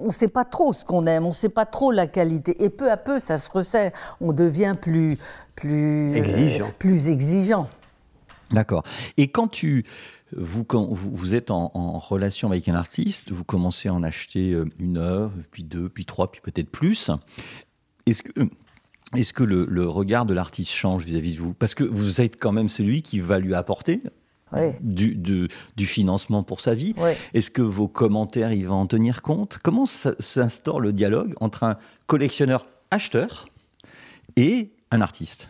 ne 0.05 0.11
sait 0.11 0.27
pas 0.27 0.45
trop 0.45 0.73
ce 0.73 0.85
qu'on 0.85 1.05
aime, 1.05 1.25
on 1.25 1.29
ne 1.29 1.33
sait 1.33 1.49
pas 1.49 1.65
trop 1.65 1.91
la 1.91 2.07
qualité. 2.07 2.63
Et 2.63 2.69
peu 2.69 2.91
à 2.91 2.97
peu, 2.97 3.19
ça 3.19 3.37
se 3.37 3.51
resserre. 3.51 3.91
On 4.21 4.33
devient 4.33 4.75
plus 4.79 5.17
plus 5.55 6.15
exigeant. 6.15 6.71
plus 6.77 7.09
exigeant. 7.09 7.67
D'accord. 8.51 8.83
Et 9.17 9.27
quand 9.27 9.47
tu 9.47 9.83
vous, 10.35 10.63
quand 10.63 10.87
vous, 10.91 11.35
êtes 11.35 11.51
en, 11.51 11.99
relation 11.99 12.49
avec 12.49 12.67
un 12.67 12.75
artiste, 12.75 13.31
vous 13.31 13.43
commencez 13.43 13.89
à 13.89 13.93
en 13.93 14.03
acheter 14.03 14.51
euh, 14.51 14.65
une 14.79 14.97
œuvre, 14.97 15.33
puis 15.51 15.63
deux, 15.63 15.89
puis 15.89 16.05
trois, 16.05 16.31
puis 16.31 16.41
peut-être 16.41 16.69
plus. 16.69 17.11
Est-ce 18.05 18.23
que, 18.23 18.41
est 19.15 19.31
que 19.31 19.43
le, 19.43 19.87
regard 19.87 20.25
de 20.25 20.33
l'artiste 20.33 20.71
change 20.71 21.05
vis-à-vis 21.05 21.35
de 21.35 21.41
vous? 21.41 21.53
Parce 21.53 21.75
que 21.75 21.83
vous 21.83 22.21
êtes 22.21 22.39
quand 22.39 22.51
même 22.51 22.69
celui 22.69 23.01
qui 23.01 23.19
va 23.19 23.39
lui 23.39 23.55
apporter 23.55 24.01
du, 24.81 25.15
du, 25.15 25.85
financement 25.85 26.43
pour 26.43 26.61
sa 26.61 26.73
vie. 26.73 26.93
Est-ce 27.33 27.51
que 27.51 27.61
vos 27.61 27.87
commentaires, 27.87 28.53
il 28.53 28.67
va 28.67 28.75
en 28.75 28.87
tenir 28.87 29.21
compte? 29.21 29.59
Comment 29.61 29.85
s'instaure 29.85 30.79
le 30.79 30.93
dialogue 30.93 31.33
entre 31.39 31.63
un 31.63 31.77
collectionneur 32.05 32.65
acheteur 32.91 33.47
et 34.35 34.71
un 34.91 35.01
artiste? 35.01 35.49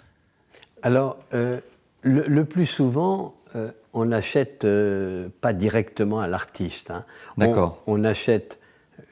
Alors, 0.81 1.17
euh, 1.33 1.59
le, 2.01 2.45
plus 2.45 2.65
souvent, 2.65 3.35
euh, 3.55 3.71
on 3.93 4.05
n'achète 4.05 4.65
euh, 4.65 5.29
pas 5.41 5.53
directement 5.53 6.19
à 6.19 6.27
l'artiste. 6.27 6.91
Hein. 6.91 7.05
D'accord. 7.37 7.81
On, 7.87 8.03
achète 8.03 8.59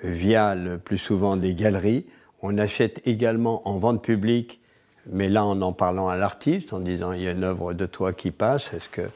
via 0.03 0.55
le 0.55 0.77
plus 0.77 0.97
souvent 0.97 1.37
des 1.37 1.53
galeries. 1.53 2.05
On 2.41 2.57
achète 2.57 3.01
également 3.07 3.67
en 3.67 3.77
vente 3.77 4.03
publique, 4.03 4.61
mais 5.07 5.29
là 5.29 5.45
en 5.45 5.61
en 5.61 5.73
parlant 5.73 6.09
à 6.09 6.15
l'artiste, 6.15 6.73
en 6.73 6.79
disant 6.79 7.13
il 7.13 7.21
y 7.21 7.27
a 7.27 7.31
une 7.31 7.43
œuvre 7.43 7.73
de 7.73 7.85
toi 7.85 8.13
qui 8.13 8.31
passe, 8.31 8.73
est-ce 8.73 8.89
que 8.89 9.09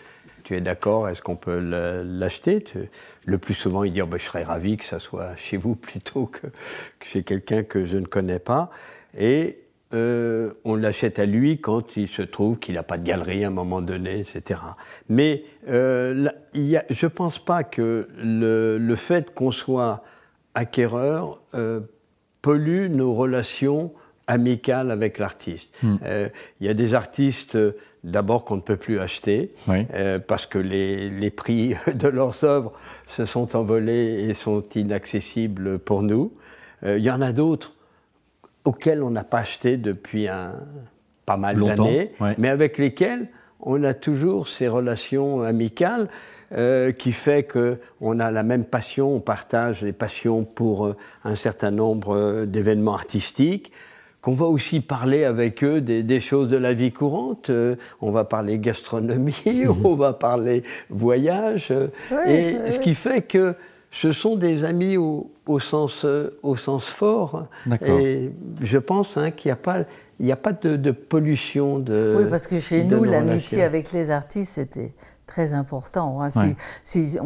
tu 0.43 0.55
es 0.55 0.61
d'accord, 0.61 1.09
est-ce 1.09 1.21
qu'on 1.21 1.35
peut 1.35 1.59
l'acheter? 1.59 2.63
Le 3.25 3.37
plus 3.37 3.53
souvent, 3.53 3.83
il 3.83 3.93
dit 3.93 4.01
oh, 4.01 4.07
ben, 4.07 4.17
je 4.17 4.25
serais 4.25 4.43
ravi 4.43 4.77
que 4.77 4.85
ça 4.85 4.97
soit 4.97 5.35
chez 5.35 5.57
vous 5.57 5.75
plutôt 5.75 6.25
que, 6.25 6.47
que 6.47 7.05
chez 7.05 7.23
quelqu'un 7.23 7.63
que 7.63 7.85
je 7.85 7.97
ne 7.97 8.05
connais 8.05 8.39
pas. 8.39 8.71
Et 9.17 9.59
euh, 9.91 10.53
on 10.65 10.75
l'achète 10.75 11.17
à 11.17 11.25
lui 11.25 11.57
quand 11.57 11.97
il 11.97 12.07
se 12.07 12.21
trouve 12.21 12.59
qu'il 12.59 12.75
n'a 12.75 12.83
pas 12.83 12.99
de 12.99 13.03
galerie 13.03 13.43
à 13.43 13.47
un 13.47 13.51
moment 13.51 13.81
donné, 13.81 14.19
etc. 14.19 14.59
Mais 15.07 15.43
euh, 15.67 16.29
je 16.53 17.05
ne 17.05 17.09
pense 17.09 17.39
pas 17.39 17.63
que 17.63 18.07
le, 18.15 18.95
fait 18.95 19.33
qu'on 19.33 19.51
soit 19.51 20.03
acquéreur 20.53 21.41
euh, 21.55 21.79
pollue 22.43 22.89
nos 22.89 23.15
relations 23.15 23.91
amicales 24.27 24.91
avec 24.91 25.17
l'artiste. 25.17 25.75
Hmm. 25.81 25.97
Il 26.59 26.67
y 26.67 26.69
a 26.69 26.75
des 26.75 26.93
artistes, 26.93 27.57
d'abord, 28.03 28.45
qu'on 28.45 28.57
ne 28.57 28.61
peut 28.61 28.77
plus 28.77 28.99
acheter, 28.99 29.55
parce 30.27 30.45
que 30.45 30.59
les, 30.59 31.09
les, 31.09 31.31
prix 31.31 31.73
de 31.95 32.07
leurs 32.07 32.43
œuvres 32.43 32.73
se 33.07 33.25
sont 33.25 33.55
envolés 33.55 34.27
et 34.29 34.35
sont 34.35 34.61
inaccessibles 34.75 35.79
pour 35.79 36.03
nous. 36.03 36.31
Il 36.85 36.99
y 36.99 37.09
en 37.09 37.23
a 37.23 37.31
d'autres 37.31 37.73
auquel 38.65 39.03
on 39.03 39.11
n'a 39.11 39.23
pas 39.23 39.39
acheté 39.39 39.77
depuis 39.77 40.27
un 40.27 40.53
pas 41.25 41.37
mal 41.37 41.59
d'années, 41.59 42.11
mais 42.37 42.49
avec 42.49 42.77
lesquels 42.77 43.27
on 43.59 43.83
a 43.83 43.93
toujours 43.93 44.47
ces 44.47 44.67
relations 44.67 45.41
amicales 45.41 46.07
euh, 46.51 46.91
qui 46.91 47.11
fait 47.11 47.43
qu'on 47.43 48.19
a 48.19 48.31
la 48.31 48.41
même 48.41 48.65
passion, 48.65 49.13
on 49.13 49.19
partage 49.19 49.83
les 49.83 49.93
passions 49.93 50.43
pour 50.43 50.87
euh, 50.87 50.95
un 51.23 51.35
certain 51.35 51.69
nombre 51.69 52.15
euh, 52.15 52.45
d'événements 52.47 52.95
artistiques, 52.95 53.71
qu'on 54.21 54.33
va 54.33 54.47
aussi 54.47 54.79
parler 54.79 55.23
avec 55.23 55.63
eux 55.63 55.79
des, 55.79 56.19
choses 56.19 56.49
de 56.49 56.57
la 56.57 56.73
vie 56.73 56.91
courante. 56.91 57.51
on 58.01 58.11
va 58.11 58.25
parler 58.25 58.59
gastronomie, 58.59 59.65
on 59.83 59.95
va 59.95 60.13
parler 60.13 60.63
voyage, 60.89 61.71
et 62.27 62.55
ce 62.69 62.79
qui 62.79 62.95
fait 62.95 63.21
que 63.21 63.55
ce 63.91 64.11
sont 64.11 64.35
des 64.35 64.63
amis 64.63 64.97
au, 64.97 65.31
sens, 65.59 66.05
au 66.43 66.55
sens 66.55 66.85
fort. 66.85 67.47
Et 67.85 68.31
je 68.61 68.77
pense 68.77 69.17
hein, 69.17 69.31
qu'il 69.31 69.49
n'y 69.49 69.53
a 69.53 69.57
pas 69.57 69.85
il 70.19 70.25
n'y 70.25 70.31
a 70.31 70.37
pas 70.37 70.51
de, 70.51 70.91
pollution 70.91 71.79
de. 71.79 72.15
Oui, 72.19 72.29
parce 72.29 72.47
que 72.47 72.59
chez 72.59 72.83
nous, 72.83 73.03
l'amitié 73.03 73.63
avec 73.63 73.93
les 73.93 74.11
artistes, 74.11 74.53
c'était 74.55 74.93
très 75.25 75.53
important. 75.53 76.21
Hein. 76.21 76.29
Si, 76.83 77.17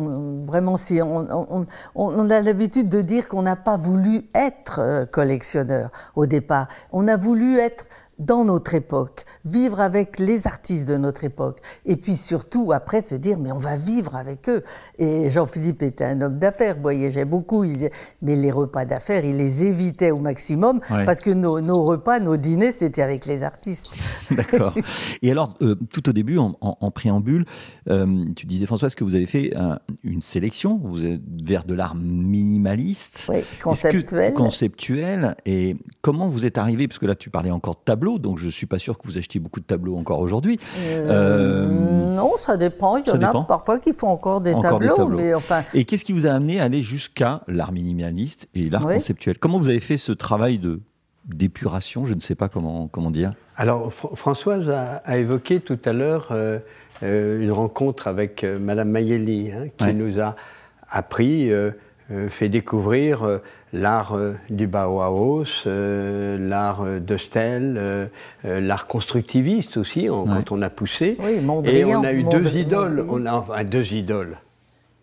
vraiment, 0.46 0.78
si 0.78 1.02
on, 1.02 1.66
on 1.96 2.30
a 2.30 2.42
l'habitude 2.42 2.90
de 2.90 3.02
dire 3.02 3.28
qu'on 3.28 3.42
n'a 3.42 3.56
pas 3.56 3.78
voulu 3.78 4.26
être 4.36 4.80
euh, 4.80 5.06
collectionneur 5.06 5.90
au 6.16 6.26
départ, 6.26 6.68
on 6.92 7.08
a 7.08 7.18
voulu 7.18 7.58
être 7.58 7.86
dans 8.26 8.46
notre 8.46 8.74
époque, 8.74 9.26
vivre 9.46 9.80
avec 9.80 10.20
les 10.20 10.48
artistes 10.48 10.88
de 10.88 10.98
notre 10.98 11.24
époque, 11.24 11.60
et 11.86 11.96
puis 11.96 12.16
surtout 12.16 12.72
après 12.72 13.02
se 13.02 13.16
dire 13.16 13.38
mais 13.38 13.52
on 13.52 13.60
va 13.60 13.76
vivre 13.76 14.16
avec 14.16 14.50
eux. 14.50 14.64
Et 14.98 15.30
Jean-Philippe 15.30 15.82
était 15.82 16.06
un 16.06 16.22
homme 16.22 16.40
d'affaires, 16.40 16.78
voyageait 16.78 17.26
beaucoup, 17.26 17.66
mais 18.22 18.36
les 18.36 18.52
repas 18.52 18.86
d'affaires, 18.86 19.26
il 19.26 19.38
les 19.38 19.66
évitait 19.66 20.12
au 20.12 20.18
maximum 20.18 20.80
parce 21.06 21.22
que 21.22 21.32
nos, 21.32 21.84
repas, 21.84 22.20
nos 22.20 22.38
dîners, 22.38 22.72
c'était 22.72 23.02
avec 23.02 23.26
les 23.26 23.44
artistes. 23.44 23.92
D'accord. 24.32 24.74
Et 25.22 25.32
alors, 25.32 25.56
euh, 25.62 25.76
tout 25.92 26.10
au 26.10 26.14
début, 26.14 26.38
en, 26.38 26.92
préambule, 26.92 27.46
euh, 27.90 28.26
tu 28.36 28.46
disais 28.46 28.66
Françoise 28.66 28.96
que 28.96 29.04
vous 29.04 29.16
avez 29.16 29.26
fait 29.26 29.54
une 30.04 30.22
sélection, 30.22 30.80
vous 30.84 31.06
êtes 31.06 31.22
vers 31.44 31.64
de 31.64 31.74
l'art 31.74 31.96
minimaliste, 31.96 33.28
oui, 33.30 33.40
conceptuel. 33.62 34.34
conceptuel? 34.34 35.36
Et 35.46 35.76
comment 36.02 36.28
vous 36.28 36.46
êtes 36.46 36.58
arrivé, 36.58 36.88
parce 36.88 37.00
que 37.00 37.06
là 37.06 37.16
tu 37.16 37.30
parlais 37.30 37.52
encore 37.52 37.76
de 37.76 37.82
tableau 37.84 38.13
donc 38.18 38.38
je 38.38 38.46
ne 38.46 38.52
suis 38.52 38.66
pas 38.66 38.80
sûr 38.80 38.98
que 38.98 39.08
vous 39.08 39.18
achetiez 39.18 39.40
beaucoup 39.40 39.60
de 39.60 39.66
tableaux 39.66 39.98
encore 39.98 40.20
aujourd'hui. 40.20 40.60
Euh, 40.80 41.08
euh, 41.10 42.16
non, 42.16 42.34
ça 42.38 42.58
dépend. 42.58 42.98
Il 42.98 43.08
y 43.08 43.12
en 43.12 43.22
a 43.22 43.44
parfois 43.46 43.80
qui 43.80 43.94
font 43.94 44.08
encore 44.08 44.42
des, 44.42 44.54
tableaux, 44.60 45.08
Mais 45.08 45.34
enfin... 45.34 45.64
Et 45.74 45.86
qu'est-ce 45.86 46.04
qui 46.04 46.14
vous 46.14 46.26
a 46.26 46.32
amené 46.32 46.60
à 46.60 46.66
aller 46.66 46.82
jusqu'à 46.82 47.42
l'art 47.48 47.72
minimaliste 47.72 48.48
et 48.54 48.70
l'art 48.70 48.88
conceptuel? 48.88 49.38
Comment 49.38 49.58
vous 49.58 49.70
avez 49.70 49.80
fait 49.80 49.98
ce 49.98 50.12
travail 50.12 50.58
de 50.58 50.80
d'épuration? 51.26 52.04
Je 52.04 52.14
ne 52.14 52.20
sais 52.20 52.36
pas 52.36 52.50
comment, 52.50 52.88
comment 52.88 53.12
dire. 53.12 53.32
Alors 53.56 53.94
Françoise 53.94 54.70
a, 54.70 55.18
évoqué 55.18 55.62
tout 55.62 55.80
à 55.86 55.94
l'heure 55.94 56.30
euh, 56.32 56.60
une 57.02 57.52
rencontre 57.52 58.08
avec 58.08 58.44
Madame 58.44 58.90
Mayeli, 58.90 59.52
hein, 59.52 59.68
qui 59.78 59.94
nous 59.94 60.20
a 60.20 60.36
appris, 60.90 61.50
fait 62.30 62.50
découvrir 62.50 63.40
l'art 63.74 64.14
euh, 64.14 64.34
du 64.50 64.68
Bauhaus, 64.68 65.66
euh, 65.66 66.38
l'art 66.38 66.84
euh, 66.84 67.00
de 67.00 67.18
Stel, 67.18 68.10
l'art 68.44 68.88
constructiviste 68.88 69.78
aussi, 69.78 70.06
quand 70.08 70.52
on 70.52 70.62
a 70.62 70.70
poussé. 70.70 71.18
et 71.66 71.84
on 71.86 72.04
a 72.04 72.14
eu 72.14 72.24
deux 72.24 72.58
idoles. 72.58 73.06
On 73.10 73.26
a 73.26 73.34
enfin, 73.34 73.64
deux 73.64 73.94
idoles. 73.94 74.38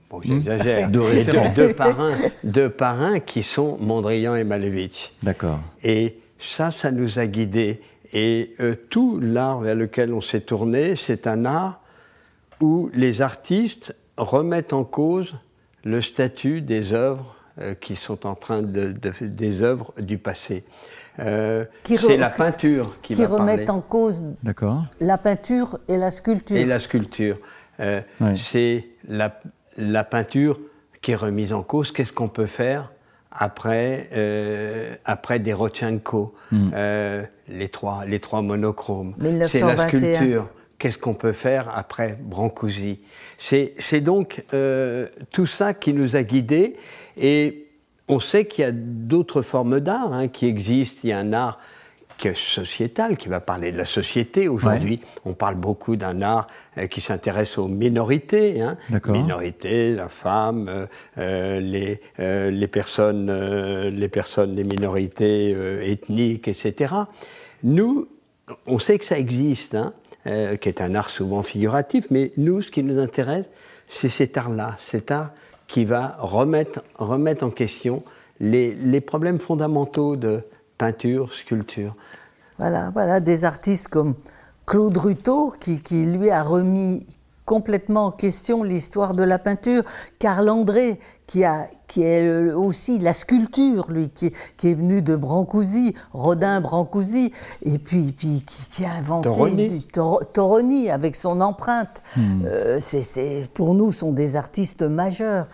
Bon, 0.08 0.18
hmm. 0.18 0.22
j'exagère. 0.24 0.88
deux, 1.54 1.72
parrains, 1.74 2.12
deux 2.44 2.70
parrains 2.70 3.20
qui 3.20 3.42
sont 3.42 3.76
Mondrian 3.80 4.36
et 4.36 4.44
Malevich. 4.44 5.12
D'accord. 5.22 5.60
Et 5.82 6.18
ça, 6.38 6.70
ça 6.70 6.90
nous 6.90 7.18
a 7.18 7.26
guidés. 7.26 7.80
Et 8.12 8.56
tout 8.88 9.20
l'art 9.20 9.60
vers 9.60 9.76
lequel 9.76 10.12
on 10.12 10.20
s'est 10.20 10.40
tourné, 10.40 10.96
c'est 10.96 11.28
un 11.28 11.44
art 11.44 11.80
où 12.60 12.90
les 12.92 13.22
artistes 13.22 13.94
remettent 14.16 14.72
en 14.72 14.82
cause 14.82 15.34
le 15.84 16.00
statut 16.00 16.60
des 16.60 16.92
œuvres 16.92 17.39
qui 17.80 17.96
sont 17.96 18.26
en 18.26 18.34
train 18.34 18.62
de, 18.62 18.94
des 19.20 19.62
œuvres 19.62 19.92
du 19.98 20.18
passé. 20.18 20.64
Euh, 21.18 21.64
c'est 21.84 22.16
la 22.16 22.30
peinture 22.30 22.96
qui, 23.02 23.14
qui 23.14 23.24
remettent 23.24 23.70
en 23.70 23.80
cause 23.80 24.22
la 25.00 25.18
peinture 25.18 25.78
et 25.88 25.96
la 25.96 26.10
sculpture. 26.10 26.56
Et 26.56 26.64
la 26.64 26.78
sculpture. 26.78 27.38
Euh, 27.80 28.00
c'est 28.36 28.86
la, 29.08 29.38
la, 29.76 30.04
peinture 30.04 30.58
qui 31.02 31.12
est 31.12 31.16
remise 31.16 31.52
en 31.52 31.62
cause. 31.62 31.92
Qu'est-ce 31.92 32.12
qu'on 32.12 32.28
peut 32.28 32.46
faire 32.46 32.92
après, 33.32 34.98
après 35.04 35.38
des 35.38 35.54
hmm. 35.54 36.70
les, 37.48 37.68
trois, 37.68 38.04
les 38.06 38.20
trois 38.20 38.42
monochromes? 38.42 39.14
C'est 39.48 39.60
la 39.60 39.76
sculpture 39.76 40.48
qu'est-ce 40.80 40.98
qu'on 40.98 41.14
peut 41.14 41.32
faire 41.32 41.70
après 41.76 42.18
Brancusi? 42.20 42.98
C'est 43.38 44.00
donc 44.00 44.44
euh, 44.52 45.06
tout 45.30 45.46
ça 45.46 45.74
qui 45.74 45.92
nous 45.92 46.16
a 46.16 46.24
guidés 46.24 46.74
et 47.16 47.68
on 48.08 48.18
sait 48.18 48.46
qu'il 48.46 48.64
y 48.64 48.66
a 48.66 48.72
d'autres 48.72 49.42
formes 49.42 49.78
d'art 49.78 50.12
hein, 50.12 50.26
qui 50.26 50.46
existent. 50.46 51.02
Il 51.04 51.10
y 51.10 51.12
a 51.12 51.18
un 51.18 51.32
art 51.32 51.60
sociétal 52.34 53.16
qui 53.16 53.30
va 53.30 53.40
parler 53.40 53.72
de 53.72 53.78
la 53.78 53.86
société. 53.86 54.46
Aujourd'hui, 54.46 55.00
on 55.24 55.32
parle 55.32 55.54
beaucoup 55.54 55.96
d'un 55.96 56.20
art 56.20 56.48
euh, 56.76 56.86
qui 56.86 57.00
s'intéresse 57.00 57.56
aux 57.56 57.68
minorités, 57.68 58.60
hein, 58.60 58.76
minorités, 59.06 59.94
la 59.94 60.08
femme, 60.08 60.86
euh, 61.16 61.60
les, 61.60 62.00
les, 62.18 62.68
personnes, 62.68 63.30
les 63.88 64.08
personnes, 64.08 64.54
les 64.54 64.64
minorités 64.64 65.50
ethniques, 65.90 66.48
etc. 66.48 66.94
Nous, 67.62 68.08
on 68.66 68.78
sait 68.78 68.98
que 68.98 69.06
ça 69.06 69.18
existe. 69.18 69.74
Hein, 69.74 69.94
euh, 70.26 70.56
qui 70.56 70.68
est 70.68 70.80
un 70.80 70.94
art 70.94 71.10
souvent 71.10 71.42
figuratif, 71.42 72.06
mais 72.10 72.32
nous, 72.36 72.62
ce 72.62 72.70
qui 72.70 72.82
nous 72.82 72.98
intéresse, 72.98 73.48
c'est 73.88 74.08
cet 74.08 74.36
art-là, 74.36 74.76
cet 74.78 75.10
art 75.10 75.30
qui 75.66 75.84
va 75.84 76.16
remettre, 76.18 76.82
remettre 76.96 77.44
en 77.44 77.50
question 77.50 78.02
les, 78.40 78.74
les, 78.74 79.00
problèmes 79.00 79.38
fondamentaux 79.38 80.16
de 80.16 80.42
peinture, 80.78 81.32
sculpture. 81.32 81.94
Voilà, 82.58 82.90
voilà 82.90 83.20
des 83.20 83.44
artistes 83.44 83.88
comme 83.88 84.14
Claude 84.66 84.96
Ruteau, 84.96 85.54
qui, 85.60 85.80
qui 85.82 86.04
lui 86.04 86.30
a 86.30 86.42
remis 86.42 87.06
complètement 87.50 88.06
en 88.06 88.10
question 88.12 88.62
l'histoire 88.62 89.12
de 89.12 89.24
la 89.24 89.40
peinture. 89.40 89.82
Karl 90.20 90.48
André, 90.48 91.00
qui, 91.26 91.42
a, 91.42 91.66
qui 91.88 92.04
est 92.04 92.52
aussi 92.52 93.00
la 93.00 93.12
sculpture, 93.12 93.90
lui, 93.90 94.08
qui, 94.08 94.30
qui 94.56 94.68
est 94.68 94.74
venu 94.74 95.02
de 95.02 95.16
Brancusi, 95.16 95.94
Rodin 96.12 96.60
Brancusi, 96.60 97.32
et 97.62 97.80
puis, 97.80 98.12
puis 98.12 98.44
qui, 98.46 98.84
a 98.84 98.92
inventé 98.92 99.30
Toroni. 99.30 99.66
du 99.66 99.80
Toroni 100.32 100.90
avec 100.90 101.16
son 101.16 101.40
empreinte. 101.40 102.04
Hmm. 102.16 102.42
Euh, 102.44 102.78
c'est, 102.80 103.48
pour 103.52 103.74
nous, 103.74 103.90
sont 103.90 104.12
des 104.12 104.36
artistes 104.36 104.82
majeurs. 104.82 105.48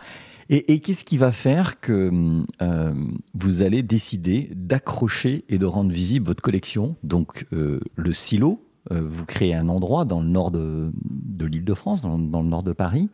Et, 0.50 0.80
qu'est-ce 0.80 1.02
qui 1.02 1.16
va 1.16 1.32
faire 1.32 1.80
que 1.80 2.44
euh, 2.61 2.94
vous 3.35 3.62
allez 3.62 3.82
décider 3.82 4.50
d'accrocher 4.54 5.44
et 5.48 5.56
de 5.56 5.66
rendre 5.66 5.90
visible 5.90 6.26
votre 6.26 6.42
collection, 6.42 6.94
donc 7.02 7.46
euh, 7.54 7.80
le 7.96 8.12
silo, 8.12 8.61
euh, 8.61 8.65
vous 8.90 9.25
créez 9.25 9.55
un 9.55 9.68
endroit 9.68 10.05
dans 10.05 10.20
le 10.20 10.29
nord 10.29 10.51
de, 10.51 10.92
l'île 11.40 11.64
de 11.64 11.75
France, 11.75 12.01
dans, 12.01 12.16
le 12.16 12.49
nord 12.49 12.62
de 12.62 12.72
Paris. 12.72 13.09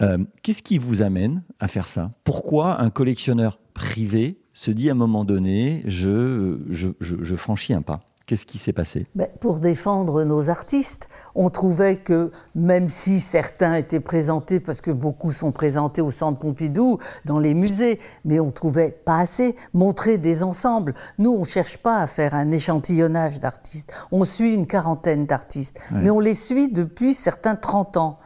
Euh, 0.00 0.18
qu'est-ce 0.42 0.62
qui 0.62 0.78
vous 0.78 1.02
amène 1.02 1.42
à 1.60 1.68
faire 1.68 1.88
ça? 1.88 2.12
Pourquoi 2.24 2.80
un 2.80 2.90
collectionneur 2.90 3.58
privé 3.74 4.38
se 4.52 4.70
dit 4.70 4.88
à 4.88 4.92
un 4.92 4.96
moment 4.96 5.24
donné, 5.24 5.82
je 5.86 7.36
franchis 7.36 7.74
un 7.74 7.82
pas? 7.82 8.13
Qu'est-ce 8.26 8.46
qui 8.46 8.58
s'est 8.58 8.72
passé? 8.72 9.06
Ben, 9.14 9.28
Pour 9.40 9.60
défendre 9.60 10.24
nos 10.24 10.48
artistes, 10.48 11.10
on 11.34 11.50
trouvait 11.50 11.96
que 11.96 12.30
même 12.54 12.88
si 12.88 13.20
certains 13.20 13.74
étaient 13.74 14.00
présentés, 14.00 14.60
parce 14.60 14.80
que 14.80 14.90
beaucoup 14.90 15.30
sont 15.30 15.52
présentés 15.52 16.00
au 16.00 16.10
Centre 16.10 16.38
Pompidou, 16.38 16.98
dans 17.26 17.38
les 17.38 17.52
musées, 17.52 18.00
mais 18.24 18.40
on 18.40 18.50
trouvait 18.50 18.92
pas 19.04 19.18
assez 19.18 19.56
montrer 19.74 20.16
des 20.16 20.42
ensembles. 20.42 20.94
Nous, 21.18 21.30
on 21.32 21.44
cherche 21.44 21.76
pas 21.76 21.98
à 21.98 22.06
faire 22.06 22.34
un 22.34 22.50
échantillonnage 22.50 23.40
d'artistes. 23.40 23.92
On 24.10 24.24
suit 24.24 24.54
une 24.54 24.66
quarantaine 24.66 25.26
d'artistes, 25.26 25.78
mais 25.92 26.08
on 26.08 26.20
les 26.20 26.34
suit 26.34 26.72
depuis 26.72 27.12
certains 27.12 27.56
30 27.56 27.98
ans, 27.98 28.18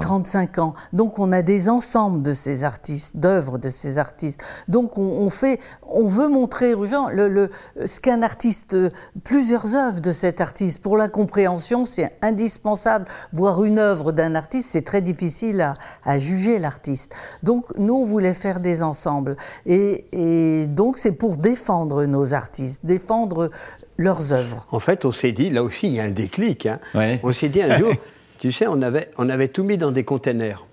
35 0.00 0.58
ans. 0.58 0.74
Donc 0.92 1.18
on 1.18 1.32
a 1.32 1.40
des 1.40 1.70
ensembles 1.70 2.22
de 2.22 2.34
ces 2.34 2.62
artistes, 2.62 3.16
d'œuvres 3.16 3.56
de 3.56 3.70
ces 3.70 3.96
artistes. 3.96 4.42
Donc 4.68 4.98
on, 4.98 5.30
fait, 5.30 5.60
on 5.82 6.08
veut 6.08 6.28
montrer 6.28 6.74
aux 6.74 6.84
gens 6.84 7.08
le, 7.08 7.28
le, 7.28 7.50
ce 7.86 8.00
qu'un 8.00 8.20
artiste 8.20 8.76
plus 9.24 9.45
plusieurs 9.46 9.76
œuvres 9.76 10.00
de 10.00 10.10
cet 10.10 10.40
artiste. 10.40 10.82
Pour 10.82 10.96
la 10.96 11.08
compréhension, 11.08 11.86
c'est 11.86 12.10
indispensable. 12.20 13.06
Voir 13.32 13.62
une 13.62 13.78
œuvre 13.78 14.10
d'un 14.10 14.34
artiste, 14.34 14.70
c'est 14.70 14.82
très 14.82 15.00
difficile 15.00 15.72
à, 16.04 16.18
juger 16.18 16.58
l'artiste. 16.58 17.14
Donc, 17.44 17.66
nous, 17.78 17.94
on 17.94 18.04
voulait 18.04 18.34
faire 18.34 18.58
des 18.58 18.82
ensembles. 18.82 19.36
Et, 19.64 20.66
donc, 20.66 20.98
c'est 20.98 21.12
pour 21.12 21.36
défendre 21.36 22.06
nos 22.06 22.34
artistes, 22.34 22.84
défendre 22.84 23.52
leurs 23.98 24.32
œuvres. 24.32 24.66
En 24.72 24.80
fait, 24.80 25.04
on 25.04 25.12
s'est 25.12 25.30
dit, 25.30 25.48
là 25.48 25.62
aussi, 25.62 25.86
il 25.86 25.92
y 25.92 26.00
a 26.00 26.02
un 26.02 26.10
déclic. 26.10 26.66
Hein. 26.66 26.80
On 27.22 27.30
s'est 27.30 27.48
dit 27.48 27.62
un 27.62 27.78
jour, 27.78 27.92
tu 28.40 28.50
sais, 28.50 28.66
on 28.66 28.82
avait, 28.82 29.12
on 29.16 29.28
avait 29.28 29.46
tout 29.46 29.62
mis 29.62 29.78
dans 29.78 29.92
des 29.92 30.02
containers. 30.02 30.65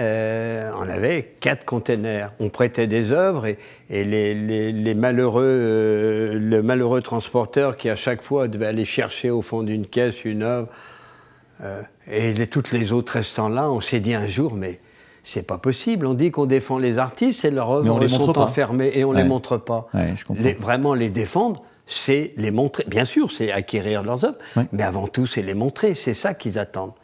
Euh, 0.00 0.72
on 0.76 0.88
avait 0.88 1.36
quatre 1.40 1.64
containers. 1.64 2.32
On 2.40 2.48
prêtait 2.48 2.86
des 2.86 3.12
œuvres 3.12 3.46
et, 3.46 3.56
les, 3.90 4.94
malheureux, 4.94 5.44
euh, 5.44 6.38
le 6.38 6.62
malheureux 6.62 7.00
transporteur 7.00 7.76
qui 7.76 7.88
à 7.88 7.96
chaque 7.96 8.22
fois 8.22 8.48
devait 8.48 8.66
aller 8.66 8.84
chercher 8.84 9.30
au 9.30 9.42
fond 9.42 9.62
d'une 9.62 9.86
caisse 9.86 10.24
une 10.24 10.42
œuvre, 10.42 10.68
euh, 11.62 11.82
et 12.10 12.46
toutes 12.48 12.72
les 12.72 12.92
autres 12.92 13.12
restant 13.12 13.48
là, 13.48 13.70
on 13.70 13.80
s'est 13.80 14.00
dit 14.00 14.14
un 14.14 14.26
jour, 14.26 14.54
mais 14.54 14.80
c'est 15.22 15.46
pas 15.46 15.58
possible. 15.58 16.06
On 16.06 16.14
dit 16.14 16.30
qu'on 16.32 16.46
défend 16.46 16.78
les 16.78 16.98
artistes 16.98 17.44
et 17.44 17.50
leurs 17.50 17.70
œuvres 17.70 18.08
sont 18.08 18.38
enfermées 18.38 18.90
et 18.94 19.04
on 19.04 19.12
ne 19.12 19.18
les 19.18 19.24
montre 19.24 19.56
pas. 19.56 19.88
vraiment 20.58 20.94
les 20.94 21.10
défendre, 21.10 21.62
c'est 21.86 22.32
les 22.36 22.50
montrer. 22.50 22.84
Bien 22.88 23.04
sûr, 23.04 23.30
c'est 23.30 23.52
acquérir 23.52 24.02
leurs 24.02 24.24
œuvres, 24.24 24.38
mais 24.72 24.82
avant 24.82 25.06
tout, 25.06 25.26
c'est 25.26 25.42
les 25.42 25.54
montrer. 25.54 25.94
C'est 25.94 26.14
ça 26.14 26.34
qu'ils 26.34 26.58
attendent. 26.58 26.94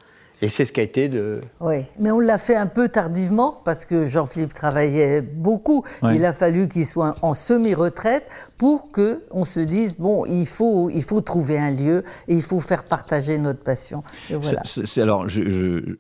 Et 0.43 0.49
c'est 0.49 0.65
ce 0.65 0.73
qui 0.73 0.81
a 0.81 0.83
été 0.83 1.09
de. 1.09 1.41
Oui, 1.61 1.85
mais 1.99 2.11
on 2.11 2.21
l'a 2.21 2.39
fait 2.39 2.57
un 2.57 2.67
peu 2.67 2.89
tardivement 2.89 3.61
parce 3.65 3.85
que 3.85 4.07
Jean-Philippe 4.07 4.55
travaillait 4.55 5.21
beaucoup. 5.21 5.85
Il 6.03 6.25
a 6.25 6.33
fallu 6.33 6.69
qu'il 6.69 6.87
soit 6.87 7.15
en 7.23 7.35
semi-retraite 7.35 8.25
pour 8.57 8.91
que 8.93 9.25
on 9.31 9.45
se 9.45 9.61
dise 9.61 9.97
bon, 9.97 10.25
il 10.27 10.47
faut, 10.47 10.91
il 10.91 11.03
faut 11.03 11.21
trouver 11.21 11.59
un 11.59 11.71
lieu 11.71 12.05
et 12.29 12.35
il 12.35 12.43
faut 12.43 12.61
faire 12.61 12.85
partager 12.85 13.39
notre 13.39 13.63
passion. 13.63 14.03
voilà. 14.31 14.63
C'est 14.65 15.01
alors 15.01 15.29
je, 15.29 15.97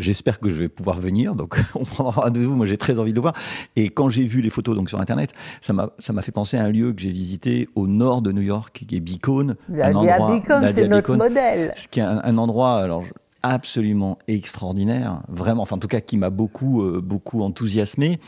J'espère 0.00 0.40
que 0.40 0.50
je 0.50 0.56
vais 0.56 0.68
pouvoir 0.68 0.98
venir, 0.98 1.36
donc 1.36 1.56
on 1.76 1.84
prendra 1.84 2.22
rendez-vous. 2.22 2.56
Moi, 2.56 2.66
j'ai 2.66 2.76
très 2.76 2.98
envie 2.98 3.12
de 3.12 3.16
le 3.16 3.20
voir. 3.20 3.34
Et 3.76 3.90
quand 3.90 4.08
j'ai 4.08 4.26
vu 4.26 4.40
les 4.40 4.50
photos 4.50 4.74
donc 4.74 4.88
sur 4.88 5.00
Internet, 5.00 5.32
ça 5.60 5.72
m'a 5.72 6.22
fait 6.22 6.32
penser 6.32 6.56
à 6.56 6.64
un 6.64 6.70
lieu 6.70 6.92
que 6.92 7.00
j'ai 7.00 7.12
visité 7.12 7.68
au 7.76 7.86
nord 7.86 8.20
de 8.20 8.32
New 8.32 8.42
York, 8.42 8.84
qui 8.88 8.96
est 8.96 9.00
Beacon. 9.00 9.54
La 9.68 9.92
Beacon, 9.92 10.68
c'est 10.70 10.88
notre 10.88 11.14
modèle. 11.14 11.72
Ce 11.76 11.86
qui 11.86 12.00
est 12.00 12.02
un, 12.02 12.38
endroit, 12.38 12.80
alors 12.80 13.04
absolument 13.44 14.18
extraordinaire, 14.26 15.20
vraiment, 15.28 15.62
enfin 15.62 15.76
en 15.76 15.78
tout 15.78 15.86
cas 15.86 16.00
qui 16.00 16.16
m'a 16.16 16.30
beaucoup, 16.30 16.82
euh, 16.82 17.02
beaucoup 17.02 17.42
enthousiasmé. 17.42 18.18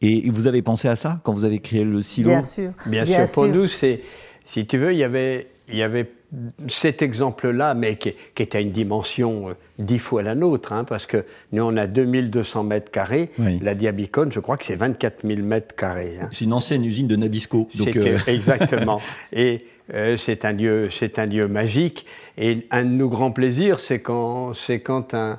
Et 0.00 0.30
vous 0.30 0.46
avez 0.46 0.62
pensé 0.62 0.88
à 0.88 0.96
ça 0.96 1.20
quand 1.24 1.34
vous 1.34 1.44
avez 1.44 1.58
créé 1.58 1.84
le 1.84 2.00
silo? 2.00 2.30
Bien 2.30 2.42
sûr. 2.42 2.72
Bien, 2.86 3.04
sûr. 3.04 3.30
Pour 3.34 3.46
nous, 3.46 3.66
c'est, 3.66 4.00
si 4.46 4.66
tu 4.66 4.78
veux, 4.78 4.92
il 4.92 4.98
y 4.98 5.04
avait, 5.04 5.48
il 5.68 5.76
y 5.76 5.82
avait 5.82 6.10
cet 6.68 7.02
exemple-là, 7.02 7.74
mais 7.74 7.96
qui, 7.96 8.14
qui, 8.34 8.42
est 8.42 8.54
à 8.54 8.60
une 8.60 8.70
dimension 8.70 9.50
euh, 9.50 9.52
dix 9.78 9.98
fois 9.98 10.22
la 10.22 10.34
nôtre, 10.34 10.72
hein, 10.72 10.84
parce 10.84 11.04
que 11.04 11.26
nous, 11.52 11.62
on 11.62 11.76
a 11.76 11.86
2200 11.86 12.64
mètres 12.64 12.90
carrés. 12.90 13.30
La 13.60 13.74
Diabicone, 13.74 14.32
je 14.32 14.40
crois 14.40 14.56
que 14.56 14.64
c'est 14.64 14.74
24 14.74 15.26
000 15.26 15.42
mètres 15.42 15.76
carrés. 15.76 16.18
Hein. 16.20 16.28
C'est 16.30 16.46
une 16.46 16.54
ancienne 16.54 16.84
usine 16.84 17.06
de 17.06 17.16
Nabisco. 17.16 17.68
Donc 17.74 17.94
euh, 17.96 18.16
Exactement. 18.26 19.00
Et 19.34 19.66
c'est 19.90 20.44
un, 20.44 20.52
lieu, 20.52 20.88
un 21.16 21.26
lieu 21.26 21.48
magique. 21.48 22.06
Et 22.38 22.66
un 22.70 22.84
de 22.84 22.90
nos 22.90 23.08
grands 23.08 23.32
plaisirs, 23.32 23.78
c'est 23.78 24.00
quand, 24.00 24.52
quand 24.84 25.14
un, 25.14 25.38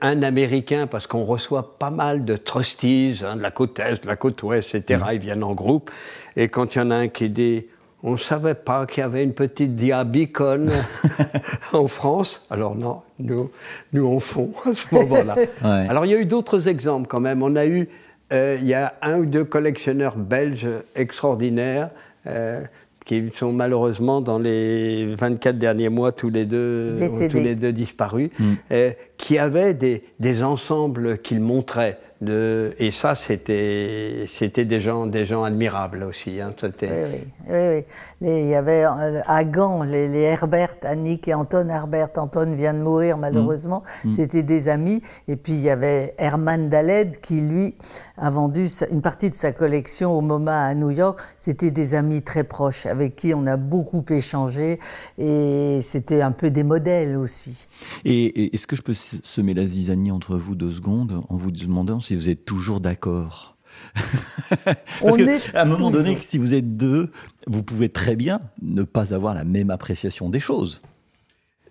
un, 0.00 0.22
Américain, 0.22 0.86
parce 0.86 1.06
qu'on 1.06 1.24
reçoit 1.24 1.78
pas 1.78 1.90
mal 1.90 2.24
de 2.24 2.36
trustees, 2.36 3.22
hein, 3.24 3.36
de 3.36 3.42
la 3.42 3.50
côte 3.50 3.78
Est, 3.78 4.02
de 4.02 4.08
la 4.08 4.16
côte 4.16 4.42
Ouest, 4.42 4.74
etc., 4.74 5.04
mmh. 5.04 5.14
ils 5.14 5.20
viennent 5.20 5.44
en 5.44 5.54
groupe, 5.54 5.90
et 6.36 6.48
quand 6.48 6.74
il 6.74 6.78
y 6.78 6.80
en 6.80 6.90
a 6.90 6.96
un 6.96 7.08
qui 7.08 7.30
dit 7.30 7.66
on 8.02 8.12
ne 8.12 8.16
savait 8.16 8.54
pas 8.54 8.86
qu'il 8.86 9.00
y 9.00 9.04
avait 9.04 9.24
une 9.24 9.34
petite 9.34 9.74
diabicone 9.74 10.70
en 11.72 11.88
France. 11.88 12.46
Alors 12.50 12.76
non, 12.76 13.02
nous, 13.18 13.50
nous 13.92 14.06
on 14.06 14.20
fond 14.20 14.52
à 14.64 14.74
ce 14.74 14.94
moment-là. 14.94 15.36
Alors 15.62 16.04
il 16.06 16.12
y 16.12 16.14
a 16.14 16.18
eu 16.18 16.26
d'autres 16.26 16.68
exemples 16.68 17.08
quand 17.08 17.20
même. 17.20 17.42
On 17.42 17.56
a 17.56 17.66
eu, 17.66 17.88
euh, 18.32 18.56
il 18.60 18.68
y 18.68 18.74
a 18.74 18.94
un 19.02 19.18
ou 19.18 19.26
deux 19.26 19.44
collectionneurs 19.44 20.16
belges 20.16 20.68
extraordinaires 20.94 21.90
euh, 22.26 22.62
qui 23.08 23.24
sont 23.34 23.52
malheureusement 23.52 24.20
dans 24.20 24.38
les 24.38 25.14
24 25.14 25.56
derniers 25.56 25.88
mois 25.88 26.12
tous 26.12 26.28
les 26.28 26.44
deux, 26.44 26.94
tous 27.30 27.38
les 27.38 27.54
deux 27.54 27.72
disparus, 27.72 28.28
mm. 28.38 28.44
euh, 28.70 28.90
qui 29.16 29.38
avaient 29.38 29.72
des, 29.72 30.04
des 30.20 30.42
ensembles 30.42 31.16
qu'ils 31.18 31.40
montraient 31.40 31.98
et 32.26 32.90
ça, 32.90 33.14
c'était, 33.14 34.24
c'était 34.26 34.64
des, 34.64 34.80
gens, 34.80 35.06
des 35.06 35.24
gens 35.24 35.44
admirables 35.44 36.02
aussi. 36.02 36.40
Hein, 36.40 36.52
oui, 36.62 36.68
oui, 37.48 37.84
oui, 38.20 38.28
il 38.40 38.48
y 38.48 38.54
avait 38.56 38.84
euh, 38.84 39.20
à 39.24 39.44
Gand 39.44 39.84
les, 39.84 40.10
Herbert, 40.18 40.76
Annick 40.82 41.28
et 41.28 41.34
Anton 41.34 41.68
Herbert. 41.68 42.10
Anton 42.16 42.56
vient 42.56 42.74
de 42.74 42.80
mourir 42.80 43.16
mmh. 43.16 43.20
malheureusement. 43.20 43.84
Mmh. 44.04 44.12
C'était 44.14 44.42
des 44.42 44.66
amis. 44.66 45.00
Et 45.28 45.36
puis 45.36 45.52
il 45.52 45.60
y 45.60 45.70
avait 45.70 46.14
Herman 46.18 46.68
Daled 46.68 47.20
qui, 47.20 47.40
lui, 47.40 47.76
a 48.16 48.30
vendu 48.30 48.68
une 48.90 49.02
partie 49.02 49.30
de 49.30 49.36
sa 49.36 49.52
collection 49.52 50.12
au 50.12 50.20
MoMA 50.20 50.66
à 50.66 50.74
New 50.74 50.90
York. 50.90 51.20
C'était 51.38 51.70
des 51.70 51.94
amis 51.94 52.22
très 52.22 52.42
proches 52.42 52.86
avec 52.86 53.14
qui 53.14 53.32
on 53.32 53.46
a 53.46 53.56
beaucoup 53.56 54.04
échangé. 54.10 54.80
Et 55.18 55.78
c'était 55.82 56.20
un 56.20 56.32
peu 56.32 56.50
des 56.50 56.64
modèles 56.64 57.16
aussi. 57.16 57.68
Et, 58.04 58.54
est-ce 58.54 58.66
que 58.66 58.74
je 58.74 58.82
peux 58.82 58.94
semer 58.94 59.54
la 59.54 59.66
zizanie 59.66 60.10
entre 60.10 60.36
vous 60.36 60.56
deux 60.56 60.70
secondes 60.70 61.22
en 61.28 61.36
vous 61.36 61.52
demandant 61.52 62.00
si 62.08 62.16
vous 62.16 62.30
êtes 62.30 62.46
toujours 62.46 62.80
d'accord. 62.80 63.54
Parce 65.02 65.16
qu'à 65.18 65.60
un 65.60 65.64
moment 65.66 65.90
donné, 65.90 66.16
si 66.20 66.38
vous 66.38 66.54
êtes 66.54 66.78
deux, 66.78 67.10
vous 67.46 67.62
pouvez 67.62 67.90
très 67.90 68.16
bien 68.16 68.40
ne 68.62 68.82
pas 68.82 69.12
avoir 69.12 69.34
la 69.34 69.44
même 69.44 69.68
appréciation 69.68 70.30
des 70.30 70.40
choses. 70.40 70.80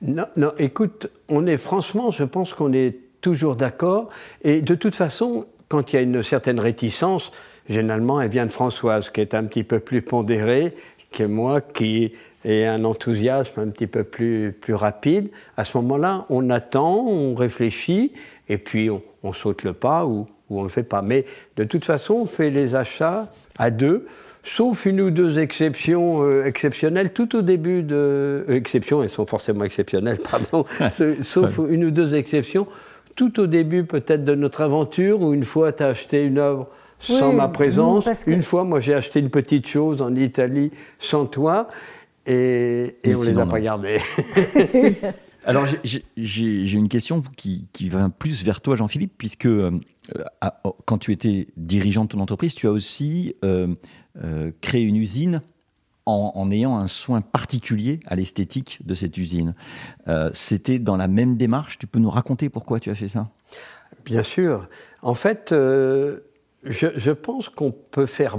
Non, 0.03 0.27
non, 0.35 0.51
écoute, 0.59 1.07
on 1.27 1.47
est 1.47 1.57
franchement, 1.57 2.11
je 2.11 2.23
pense 2.23 2.53
qu'on 2.53 2.71
est 2.71 2.99
toujours 3.21 3.55
d'accord. 3.55 4.09
Et 4.43 4.61
de 4.61 4.75
toute 4.75 4.93
façon, 4.93 5.47
quand 5.69 5.91
il 5.91 5.95
y 5.95 5.99
a 5.99 6.03
une 6.03 6.21
certaine 6.21 6.59
réticence, 6.59 7.31
généralement, 7.67 8.21
elle 8.21 8.29
vient 8.29 8.45
de 8.45 8.51
Françoise, 8.51 9.09
qui 9.09 9.21
est 9.21 9.33
un 9.33 9.45
petit 9.45 9.63
peu 9.63 9.79
plus 9.79 10.03
pondérée 10.03 10.75
que 11.11 11.23
moi, 11.23 11.61
qui 11.61 12.13
est 12.45 12.65
un 12.65 12.83
enthousiasme 12.83 13.59
un 13.59 13.69
petit 13.69 13.87
peu 13.87 14.03
plus, 14.03 14.51
plus 14.51 14.75
rapide. 14.75 15.31
À 15.57 15.65
ce 15.65 15.77
moment-là, 15.79 16.25
on 16.29 16.51
attend, 16.51 16.95
on 17.07 17.33
réfléchit, 17.33 18.11
et 18.49 18.59
puis 18.59 18.91
on, 18.91 19.01
on 19.27 19.33
saute 19.33 19.63
le 19.63 19.73
pas 19.73 20.05
ou, 20.05 20.27
ou 20.49 20.57
on 20.57 20.59
ne 20.59 20.63
le 20.63 20.69
fait 20.69 20.83
pas. 20.83 21.01
Mais 21.01 21.25
de 21.55 21.63
toute 21.63 21.85
façon, 21.85 22.15
on 22.15 22.25
fait 22.25 22.49
les 22.49 22.75
achats 22.75 23.27
à 23.57 23.69
deux, 23.69 24.07
sauf 24.43 24.85
une 24.85 25.01
ou 25.01 25.11
deux 25.11 25.39
exceptions 25.39 26.23
euh, 26.23 26.45
exceptionnelles 26.45 27.11
tout 27.11 27.35
au 27.35 27.41
début 27.41 27.83
de... 27.83 28.45
Euh, 28.47 28.55
exceptions, 28.55 29.03
elles 29.03 29.09
sont 29.09 29.25
forcément 29.25 29.65
exceptionnelles, 29.65 30.19
pardon, 30.31 30.65
sauf 31.21 31.59
une 31.69 31.85
ou 31.85 31.91
deux 31.91 32.15
exceptions 32.15 32.67
tout 33.15 33.39
au 33.39 33.47
début 33.47 33.83
peut-être 33.83 34.23
de 34.23 34.35
notre 34.35 34.61
aventure, 34.61 35.21
où 35.21 35.33
une 35.33 35.43
fois 35.43 35.73
tu 35.73 35.83
as 35.83 35.87
acheté 35.87 36.23
une 36.23 36.37
œuvre 36.37 36.67
sans 36.99 37.33
ma 37.33 37.47
présence, 37.47 38.05
une 38.27 38.43
fois 38.43 38.63
moi 38.63 38.79
j'ai 38.79 38.93
acheté 38.93 39.19
une 39.19 39.29
petite 39.29 39.67
chose 39.67 40.01
en 40.01 40.15
Italie 40.15 40.71
sans 40.99 41.25
toi, 41.25 41.67
et, 42.27 42.95
et 43.03 43.15
on 43.15 43.21
ne 43.21 43.25
les 43.31 43.39
a 43.39 43.45
pas 43.45 43.59
gardées. 43.59 43.99
Alors 45.47 45.65
j'ai 46.17 46.73
une 46.73 46.89
question 46.89 47.23
qui, 47.37 47.89
va 47.89 48.09
plus 48.09 48.43
vers 48.43 48.59
toi, 48.59 48.75
Jean-Philippe, 48.75 49.13
puisque 49.17 49.45
euh, 49.45 49.71
oh, 50.65 50.75
quand 50.85 50.97
tu 50.97 51.13
étais 51.13 51.47
dirigeant 51.55 52.03
de 52.03 52.09
ton 52.09 52.19
entreprise, 52.19 52.53
tu 52.53 52.67
as 52.67 52.71
aussi 52.71 53.33
euh, 53.45 53.73
euh, 54.21 54.51
créé 54.59 54.83
une 54.83 54.97
usine 54.97 55.41
en, 56.05 56.51
ayant 56.51 56.77
un 56.77 56.87
soin 56.87 57.21
particulier 57.21 58.01
à 58.07 58.15
l'esthétique 58.15 58.79
de 58.85 58.93
cette 58.93 59.17
usine. 59.17 59.55
C'était 60.33 60.79
dans 60.79 60.95
la 60.95 61.09
même 61.09 61.35
démarche. 61.35 61.77
Tu 61.79 61.85
peux 61.85 61.99
nous 61.99 62.09
raconter 62.09 62.49
pourquoi 62.49 62.79
tu 62.79 62.89
as 62.89 62.95
fait 62.95 63.09
ça? 63.09 63.29
Bien 64.05 64.23
sûr. 64.23 64.69
En 65.01 65.15
fait, 65.15 65.49
je, 65.51 67.11
pense 67.11 67.49
qu'on 67.49 67.71
peut 67.71 68.05
faire 68.05 68.37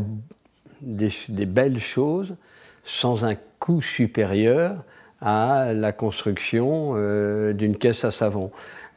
des, 0.81 1.11
des, 1.29 1.45
belles 1.45 1.79
choses 1.79 2.37
sans 2.85 3.27
un 3.27 3.35
coût 3.59 3.83
supérieur 3.83 4.83
à 5.21 5.73
la 5.73 5.93
construction 5.93 6.93
euh, 6.97 7.53
d'une 7.53 7.77
caisse 7.77 8.05
à 8.05 8.11
savon. 8.11 8.51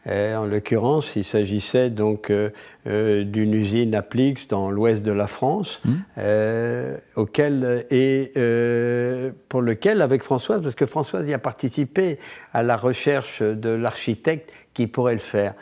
en 0.07 0.45
l'occurrence, 0.45 1.15
il 1.15 1.23
s'agissait 1.23 1.89
donc 1.89 2.29
euh, 2.29 2.49
euh, 2.87 3.23
d'une 3.23 3.53
usine 3.53 3.93
à 3.95 4.01
Plix 4.01 4.47
dans 4.47 4.69
l'ouest 4.69 5.03
de 5.03 5.11
la 5.11 5.27
France, 5.27 5.81
mmh. 5.85 5.91
auquel, 7.15 7.85
et 7.89 8.31
pour 9.49 9.61
lequel, 9.61 10.01
avec 10.01 10.23
Françoise, 10.23 10.61
parce 10.61 10.75
que 10.75 10.85
Françoise 10.85 11.27
y 11.27 11.33
a 11.33 11.39
participé 11.39 12.17
à 12.53 12.63
la 12.63 12.77
recherche 12.77 13.41
de 13.41 13.69
l'architecte 13.69 14.51
qui 14.73 14.87
pourrait 14.87 15.13
le 15.13 15.19
faire. 15.19 15.53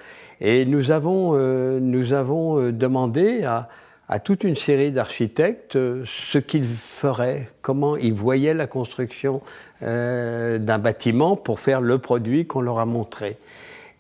Et 0.42 0.66
nous 0.66 0.92
avons, 0.92 1.34
nous 1.80 2.14
avons 2.14 2.72
demandé 2.72 3.44
à, 3.44 3.68
à 4.08 4.20
toute 4.20 4.44
une 4.44 4.56
série 4.56 4.92
d'architectes 4.92 5.74
ce 6.06 6.38
qu'ils 6.38 6.66
feraient, 6.66 7.50
comment 7.62 7.96
ils 7.96 8.14
voyaient 8.14 8.54
la 8.54 8.68
construction 8.68 9.42
euh, 9.84 10.58
d'un 10.58 10.80
bâtiment 10.80 11.36
pour 11.36 11.60
faire 11.60 11.82
le 11.82 11.98
produit 11.98 12.46
qu'on 12.46 12.62
leur 12.62 12.80
a 12.80 12.86
montré. 12.86 13.38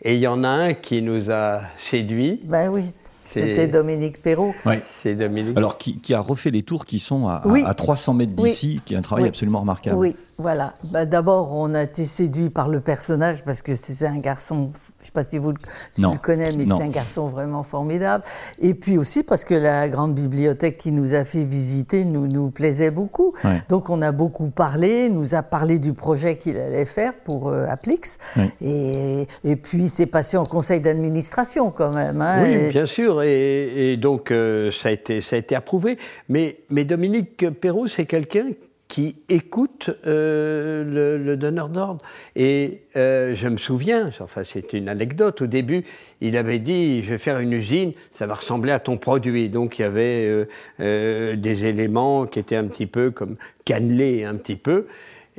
Et 0.01 0.15
il 0.15 0.21
y 0.21 0.27
en 0.27 0.43
a 0.43 0.49
un 0.49 0.73
qui 0.73 1.01
nous 1.01 1.29
a 1.31 1.61
séduit. 1.77 2.39
Ben 2.43 2.69
oui, 2.69 2.85
c'était 3.25 3.67
Dominique 3.67 4.21
Perrault. 4.21 4.53
C'est 5.01 5.15
Dominique. 5.15 5.57
Alors, 5.57 5.77
qui, 5.77 6.13
a 6.13 6.19
refait 6.19 6.51
les 6.51 6.63
tours 6.63 6.85
qui 6.85 6.99
sont 6.99 7.27
à, 7.27 7.43
à 7.65 7.73
300 7.73 8.13
mètres 8.13 8.33
d'ici, 8.33 8.81
qui 8.85 8.93
est 8.93 8.97
un 8.97 9.01
travail 9.01 9.27
absolument 9.27 9.59
remarquable. 9.59 9.97
Oui, 9.97 10.15
Voilà. 10.39 10.73
Bah, 10.91 11.05
D'abord, 11.05 11.51
on 11.53 11.73
a 11.73 11.83
été 11.83 12.05
séduit 12.05 12.49
par 12.49 12.69
le 12.69 12.79
personnage 12.79 13.43
parce 13.43 13.61
que 13.61 13.75
c'est 13.75 14.07
un 14.07 14.19
garçon, 14.19 14.71
je 14.73 15.01
ne 15.01 15.05
sais 15.05 15.11
pas 15.11 15.23
si 15.23 15.37
vous, 15.37 15.51
le 15.51 16.17
connaissez, 16.17 16.57
mais 16.57 16.65
c'est 16.65 16.71
un 16.71 16.87
garçon 16.87 17.27
vraiment 17.27 17.63
formidable. 17.63 18.23
Et 18.61 18.73
puis 18.73 18.97
aussi 18.97 19.23
parce 19.23 19.43
que 19.43 19.53
la 19.53 19.89
grande 19.89 20.15
bibliothèque 20.15 20.77
qui 20.77 20.93
nous 20.93 21.13
a 21.13 21.25
fait 21.25 21.43
visiter 21.43 22.05
nous, 22.05 22.27
nous 22.27 22.51
plaisait 22.51 22.89
beaucoup. 22.89 23.33
Donc 23.67 23.89
on 23.89 24.01
a 24.01 24.13
beaucoup 24.13 24.49
parlé, 24.49 25.09
nous 25.09 25.35
a 25.35 25.43
parlé 25.43 25.77
du 25.77 25.93
projet 25.93 26.37
qu'il 26.37 26.57
allait 26.57 26.85
faire 26.85 27.13
pour 27.13 27.49
euh, 27.49 27.65
Applix. 27.67 28.17
Et, 28.61 29.27
et, 29.43 29.55
puis 29.57 29.89
c'est 29.89 30.05
passé 30.05 30.37
en 30.37 30.45
conseil 30.45 30.79
d'administration 30.79 31.69
quand 31.69 31.91
même. 31.91 32.21
Hein, 32.21 32.43
oui, 32.43 32.69
bien 32.69 32.85
sûr. 32.85 33.21
Et, 33.23 33.97
donc 33.97 34.31
euh, 34.31 34.71
ça, 34.71 34.87
a 34.87 34.91
été, 34.93 35.19
ça 35.19 35.35
a 35.35 35.39
été 35.39 35.55
approuvé. 35.55 35.97
Mais, 36.29 36.59
mais 36.69 36.85
Dominique 36.85 37.49
Perrault, 37.59 37.87
c'est 37.87 38.05
quelqu'un 38.05 38.51
qui 38.89 39.15
écoute 39.29 39.91
euh, 40.07 41.19
le, 41.23 41.37
donneur 41.37 41.69
d'ordre. 41.69 42.01
Et 42.35 42.81
euh, 42.97 43.33
je 43.35 43.47
me 43.47 43.55
souviens, 43.55 44.09
enfin 44.19 44.43
c'est 44.43 44.73
une 44.73 44.89
anecdote, 44.89 45.43
au 45.43 45.47
début, 45.47 45.85
il 46.21 46.35
avait 46.35 46.59
dit, 46.59 47.03
je 47.03 47.11
vais 47.11 47.19
faire 47.19 47.39
une 47.39 47.53
usine, 47.53 47.93
ça 48.11 48.25
va 48.25 48.33
ressembler 48.33 48.71
à 48.71 48.79
ton 48.79 48.97
produit. 48.97 49.47
Donc 49.47 49.77
il 49.77 49.83
y 49.83 49.85
avait 49.85 50.47
euh, 50.81 51.35
des 51.35 51.65
éléments 51.65 52.25
qui 52.25 52.39
étaient 52.39 52.55
un 52.55 52.65
petit 52.65 52.87
peu 52.87 53.11
comme 53.11 53.37
cannelés 53.63 54.25
un 54.25 54.35
petit 54.35 54.57
peu. 54.57 54.87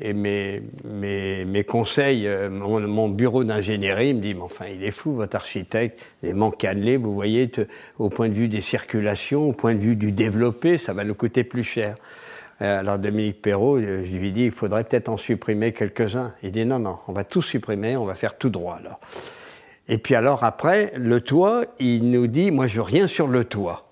Et 0.02 0.14
mes, 0.14 0.62
mes, 0.84 1.64
conseils, 1.64 2.26
mon, 2.50 3.10
bureau 3.10 3.44
d'ingénierie 3.44 4.14
me 4.14 4.20
dit, 4.20 4.32
mais 4.32 4.40
enfin, 4.40 4.64
il 4.72 4.82
est 4.82 4.92
fou, 4.92 5.12
votre 5.12 5.36
architecte, 5.36 6.00
éléments 6.22 6.50
cannelés, 6.50 6.96
vous 6.96 7.12
voyez, 7.12 7.50
au 7.98 8.08
point 8.08 8.30
de 8.30 8.34
vue 8.34 8.48
des 8.48 8.62
circulations, 8.62 9.50
au 9.50 9.52
point 9.52 9.74
de 9.74 9.80
vue 9.80 9.96
du 9.96 10.10
développé, 10.12 10.78
ça 10.78 10.94
va 10.94 11.04
nous 11.04 11.14
coûter 11.14 11.44
plus 11.44 11.64
cher. 11.64 11.96
Euh, 12.62 12.80
alors 12.80 12.98
Dominique 12.98 13.40
Perrault, 13.40 13.78
euh, 13.78 14.04
je 14.04 14.16
lui 14.16 14.32
dis, 14.32 14.46
il 14.46 14.52
faudrait 14.52 14.84
peut-être 14.84 15.08
en 15.08 15.16
supprimer 15.16 15.72
quelques-uns. 15.72 16.34
Il 16.42 16.52
dit, 16.52 16.66
non, 16.66 16.78
non, 16.78 16.98
on 17.08 17.12
va 17.12 17.24
tout 17.24 17.42
supprimer, 17.42 17.96
on 17.96 18.04
va 18.04 18.14
faire 18.14 18.36
tout 18.36 18.50
droit 18.50 18.76
alors. 18.76 19.00
Et 19.88 19.98
puis 19.98 20.14
alors 20.14 20.44
après, 20.44 20.92
le 20.96 21.20
toit, 21.20 21.64
il 21.78 22.10
nous 22.10 22.26
dit, 22.26 22.50
moi 22.50 22.66
je 22.66 22.76
veux 22.76 22.82
rien 22.82 23.08
sur 23.08 23.28
le 23.28 23.44
toit. 23.44 23.86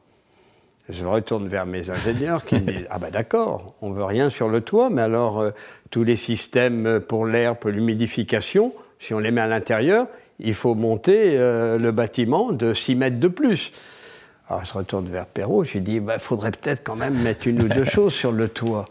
Je 0.89 1.05
retourne 1.05 1.49
vers 1.49 1.67
mes 1.67 1.91
ingénieurs 1.91 2.45
qui 2.45 2.57
me 2.57 2.61
disent, 2.61 2.87
ah 2.91 2.99
ben 2.99 3.11
d'accord, 3.11 3.75
on 3.83 3.91
veut 3.91 4.05
rien 4.05 4.31
sur 4.31 4.49
le 4.49 4.61
toit, 4.61 4.91
mais 4.91 5.03
alors 5.03 5.41
euh, 5.41 5.51
tous 5.91 6.05
les 6.05 6.17
systèmes 6.17 7.01
pour 7.01 7.27
l'air, 7.27 7.57
pour 7.57 7.71
l'humidification, 7.71 8.73
si 9.01 9.15
on 9.15 9.19
les 9.19 9.31
met 9.31 9.41
à 9.41 9.47
l'intérieur, 9.47 10.07
il 10.39 10.55
faut 10.55 10.75
monter 10.75 11.37
le 11.37 11.91
bâtiment 11.91 12.53
de 12.53 12.73
6 12.73 12.95
mètres 12.95 13.19
de 13.19 13.27
plus. 13.27 13.73
Alors 14.49 14.65
je 14.65 14.73
retourne 14.73 15.09
vers 15.09 15.27
Perrault, 15.27 15.65
je 15.65 15.75
lui 15.75 15.81
dis, 15.81 15.95
il 15.95 16.01
bah, 16.01 16.19
faudrait 16.19 16.51
peut-être 16.51 16.83
quand 16.83 16.97
même 16.97 17.21
mettre 17.23 17.47
une 17.47 17.63
ou 17.63 17.69
deux 17.69 17.85
choses 17.97 18.15
sur 18.15 18.33
le 18.33 18.49
toit. 18.49 18.87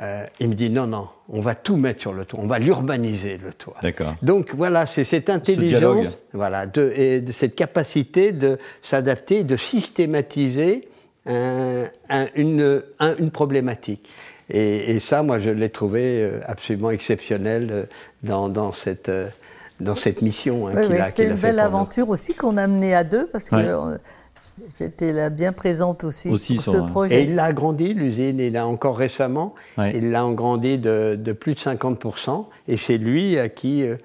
Euh, 0.00 0.26
il 0.40 0.50
me 0.50 0.54
dit, 0.54 0.68
non, 0.68 0.86
non, 0.86 1.08
on 1.28 1.40
va 1.40 1.54
tout 1.54 1.76
mettre 1.76 2.00
sur 2.00 2.12
le 2.12 2.24
toit, 2.24 2.40
on 2.42 2.46
va 2.46 2.58
l'urbaniser, 2.58 3.38
le 3.42 3.52
toit. 3.52 3.76
D'accord. 3.82 4.14
Donc 4.22 4.54
voilà, 4.54 4.86
c'est 4.86 5.04
cette 5.04 5.30
intelligence, 5.30 6.18
voilà, 6.32 6.66
de, 6.66 6.92
et 6.94 7.20
de 7.20 7.32
cette 7.32 7.54
capacité 7.54 8.32
de 8.32 8.58
s'adapter, 8.82 9.44
de 9.44 9.56
systématiser 9.56 10.88
une, 11.26 12.82
une, 13.00 13.30
problématique. 13.32 14.08
Et, 14.48 15.00
ça, 15.00 15.22
moi, 15.22 15.38
je 15.38 15.50
l'ai 15.50 15.70
trouvé 15.70 16.22
euh, 16.22 16.40
absolument 16.46 16.90
exceptionnel 16.90 17.68
euh, 17.72 17.84
dans, 18.22 18.48
dans 18.48 18.72
cette 18.72 19.10
dans 19.78 19.96
cette 19.96 20.22
mission 20.22 20.68
hein, 20.68 20.82
qu'il 20.82 20.94
a, 20.94 21.04
C'était 21.04 21.26
une 21.26 21.34
belle 21.34 21.58
aventure 21.58 22.08
aussi 22.08 22.34
qu'on 22.34 22.56
a 22.56 22.66
menée 22.66 22.94
à 22.94 23.04
deux 23.04 23.26
parce 23.26 23.50
que 23.50 23.56
J'étais 24.78 25.12
là 25.12 25.30
bien 25.30 25.52
présente 25.52 26.04
aussi, 26.04 26.28
aussi 26.28 26.58
sur 26.58 26.72
ce 26.72 26.78
projet. 26.78 27.22
Et 27.22 27.24
il 27.24 27.34
l'a 27.34 27.44
agrandi, 27.44 27.94
l'usine, 27.94 28.38
il 28.38 28.56
a 28.56 28.66
encore 28.66 28.96
récemment, 28.96 29.54
il 29.78 30.10
l'a 30.10 30.24
agrandi 30.24 30.78
de, 30.78 31.18
de, 31.18 31.32
plus 31.32 31.54
de 31.54 31.60
50%, 31.60 32.46
et 32.68 32.76
c'est 32.76 32.98
lui 32.98 33.38
à 33.38 33.48
qui 33.48 33.82
euh, 33.82 33.96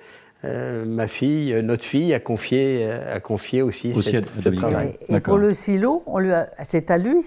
euh, 0.44 0.86
ma 0.86 1.08
fille, 1.08 1.54
notre 1.64 1.84
fille, 1.84 2.14
a 2.14 2.20
confié, 2.20 2.90
a 2.90 3.20
confié 3.20 3.62
aussi, 3.62 3.92
aussi 3.94 4.12
cette, 4.12 4.34
ce 4.34 4.50
travail. 4.50 4.98
Et, 5.08 5.20
pour 5.20 5.38
le 5.38 5.54
silo, 5.54 6.04
c'est 6.64 6.90
à 6.90 6.98
lui 6.98 7.18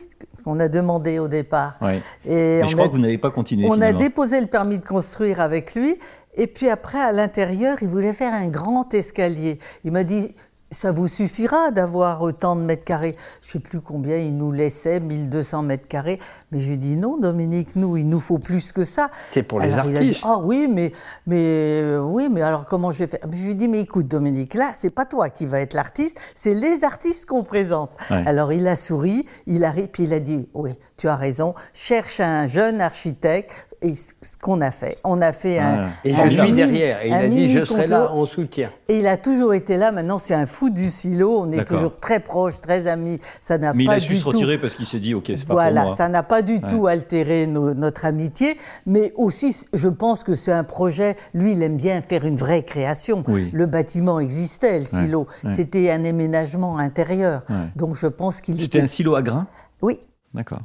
qu'on 0.45 0.59
a 0.61 0.69
demandé 0.69 1.19
au 1.19 1.29
départ. 1.29 1.79
Et 2.27 2.61
Mais 2.61 2.69
je 2.69 2.75
crois 2.75 2.89
que 2.89 2.93
vous 2.93 2.99
n'avez 2.99 3.19
pas 3.19 3.31
continué. 3.31 3.67
On 3.71 3.81
a 3.81 3.93
déposé 3.93 4.41
le 4.41 4.47
permis 4.47 4.79
de 4.79 4.85
construire 4.85 5.41
avec 5.41 5.75
lui, 5.75 5.97
et 6.37 6.47
puis 6.47 6.69
après, 6.69 6.99
à 6.99 7.13
l'intérieur, 7.13 7.79
il 7.83 7.89
voulait 7.89 8.13
faire 8.13 8.35
un 8.35 8.49
grand 8.49 8.93
escalier. 8.93 9.59
Il 9.85 9.93
m'a 9.93 10.03
dit, 10.03 10.35
ça 10.71 10.93
vous 10.93 11.09
suffira 11.09 11.71
d'avoir 11.71 12.23
autant 12.23 12.57
de 12.57 12.63
mètres 12.63 12.85
carrés. 12.85 13.15
Je 13.43 13.49
ne 13.49 13.53
sais 13.53 13.59
plus 13.61 13.81
combien 13.81 14.17
il 14.17 14.37
nous 14.37 14.53
laissait, 14.53 15.01
1200 15.01 15.63
mètres 15.63 15.89
carrés. 15.89 16.19
Mais 16.51 16.61
je 16.61 16.71
lui 16.71 16.79
dis 16.79 16.97
non, 16.97 17.19
Dominique, 17.19 17.77
nous, 17.77 17.97
il 17.97 18.09
nous 18.09 18.21
faut 18.21 18.39
plus 18.39 18.73
que 18.73 18.85
ça. 18.85 19.11
C'est 19.33 19.43
pour 19.43 19.61
les 19.61 19.73
artistes. 19.73 20.21
ah 20.25 20.39
oui, 20.43 20.69
mais, 20.69 20.93
mais, 21.27 21.81
euh, 21.83 22.01
oui, 22.01 22.29
mais 22.31 22.43
alors 22.43 22.67
comment 22.67 22.91
je 22.91 23.01
vais 23.01 23.07
faire? 23.07 23.21
Je 23.31 23.45
lui 23.45 23.55
dis, 23.55 23.69
mais 23.69 23.81
écoute, 23.81 24.07
Dominique, 24.07 24.55
là, 24.55 24.73
c'est 24.75 24.91
pas 24.91 25.07
toi 25.07 25.31
qui 25.31 25.47
va 25.47 25.61
être 25.61 25.75
l'artiste, 25.75 26.21
c'est 26.35 26.55
les 26.55 26.85
artistes 26.85 27.27
qu'on 27.27 27.45
présente. 27.45 27.91
Alors 28.09 28.53
il 28.53 28.67
a 28.67 28.77
souri, 28.77 29.27
il 29.47 29.65
a 29.65 29.71
ri, 29.71 29.89
puis 29.89 30.05
il 30.05 30.13
a 30.13 30.21
dit, 30.21 30.49
oui, 30.55 30.73
tu 30.97 31.09
as 31.09 31.17
raison, 31.17 31.55
cherche 31.73 32.21
un 32.21 32.47
jeune 32.47 32.81
architecte, 32.81 33.69
et 33.85 33.95
ce 33.95 34.39
qu'on 34.41 34.61
a 34.63 34.71
fait. 34.71 34.99
On 35.05 35.21
a 35.21 35.33
fait 35.33 35.59
un. 35.59 35.91
Et 36.05 36.15
je 36.15 36.31
suis 36.31 36.53
derrière. 36.53 37.03
Et 37.03 37.09
il 37.09 37.15
a 37.15 37.29
dit 37.29 37.53
je 37.53 37.65
serai 37.65 37.87
là 37.87 38.11
en 38.11 38.25
soutien. 38.25 38.71
Et 38.89 38.99
il 38.99 39.07
a 39.07 39.17
toujours 39.17 39.53
été 39.55 39.77
là. 39.77 39.93
Maintenant, 39.93 40.19
c'est 40.19 40.35
un 40.35 40.47
fou 40.47 40.71
du 40.71 40.91
silo. 40.91 41.41
On 41.41 41.53
est 41.53 41.65
toujours 41.65 41.97
très 41.97 42.21
proches, 42.21 42.61
très 42.61 42.87
amis. 42.87 43.21
Ça 43.43 43.59
n'a 43.59 43.75
Mais 43.75 43.85
il 43.85 43.91
a 43.91 44.01
su 44.01 44.17
se 44.17 44.25
retirer 44.25 44.59
parce 44.59 44.75
qu'il 44.75 44.87
s'est 44.87 45.01
dit 45.01 45.15
ok, 45.15 45.25
c'est 45.37 45.47
pas 45.47 45.55
voilà, 45.55 45.83
pour 45.83 45.89
moi. 45.91 45.97
ça 45.97 46.09
n'a 46.09 46.23
pas 46.23 46.43
du 46.43 46.61
tout 46.61 46.87
altéré 46.87 47.47
notre 47.47 48.07
amitié. 48.07 48.57
Mais 48.87 49.13
aussi, 49.17 49.67
je 49.73 49.89
pense 49.89 50.25
que 50.25 50.35
c'est 50.35 50.53
un 50.53 50.65
projet. 50.65 51.17
Lui, 51.35 51.53
il 51.53 51.63
aime 51.63 51.77
bien 51.77 52.01
faire 52.01 52.25
une 52.25 52.37
vraie 52.37 52.63
création. 52.63 53.23
Le 53.29 53.67
bâtiment 53.67 54.19
existait, 54.19 54.81
le 54.81 54.87
silo. 54.87 55.27
C'était 55.51 55.91
un 55.91 56.05
aménagement 56.05 56.79
intérieur. 56.79 57.43
Donc, 57.77 57.97
je 57.97 58.07
pense 58.07 58.41
qu'il. 58.41 58.61
C'était 58.61 58.81
un 58.81 58.87
silo 58.87 59.15
à 59.15 59.23
grains? 59.23 59.47
Oui. 59.83 60.01
D'accord. 60.33 60.63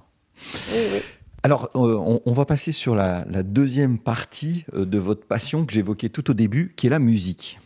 Oui, 0.72 0.80
oui. 0.94 1.02
Alors, 1.44 1.70
euh, 1.76 2.20
on, 2.26 2.34
va 2.34 2.46
passer 2.46 2.72
sur 2.72 2.96
la, 2.96 3.24
deuxième 3.44 3.98
partie 3.98 4.66
euh, 4.74 4.86
de 4.86 4.98
votre 4.98 5.26
passion 5.26 5.66
que 5.66 5.74
j'évoquais 5.74 6.10
tout 6.10 6.30
au 6.32 6.34
début, 6.34 6.72
qui 6.76 6.88
est 6.88 6.90
la 6.90 7.00
musique. 7.00 7.60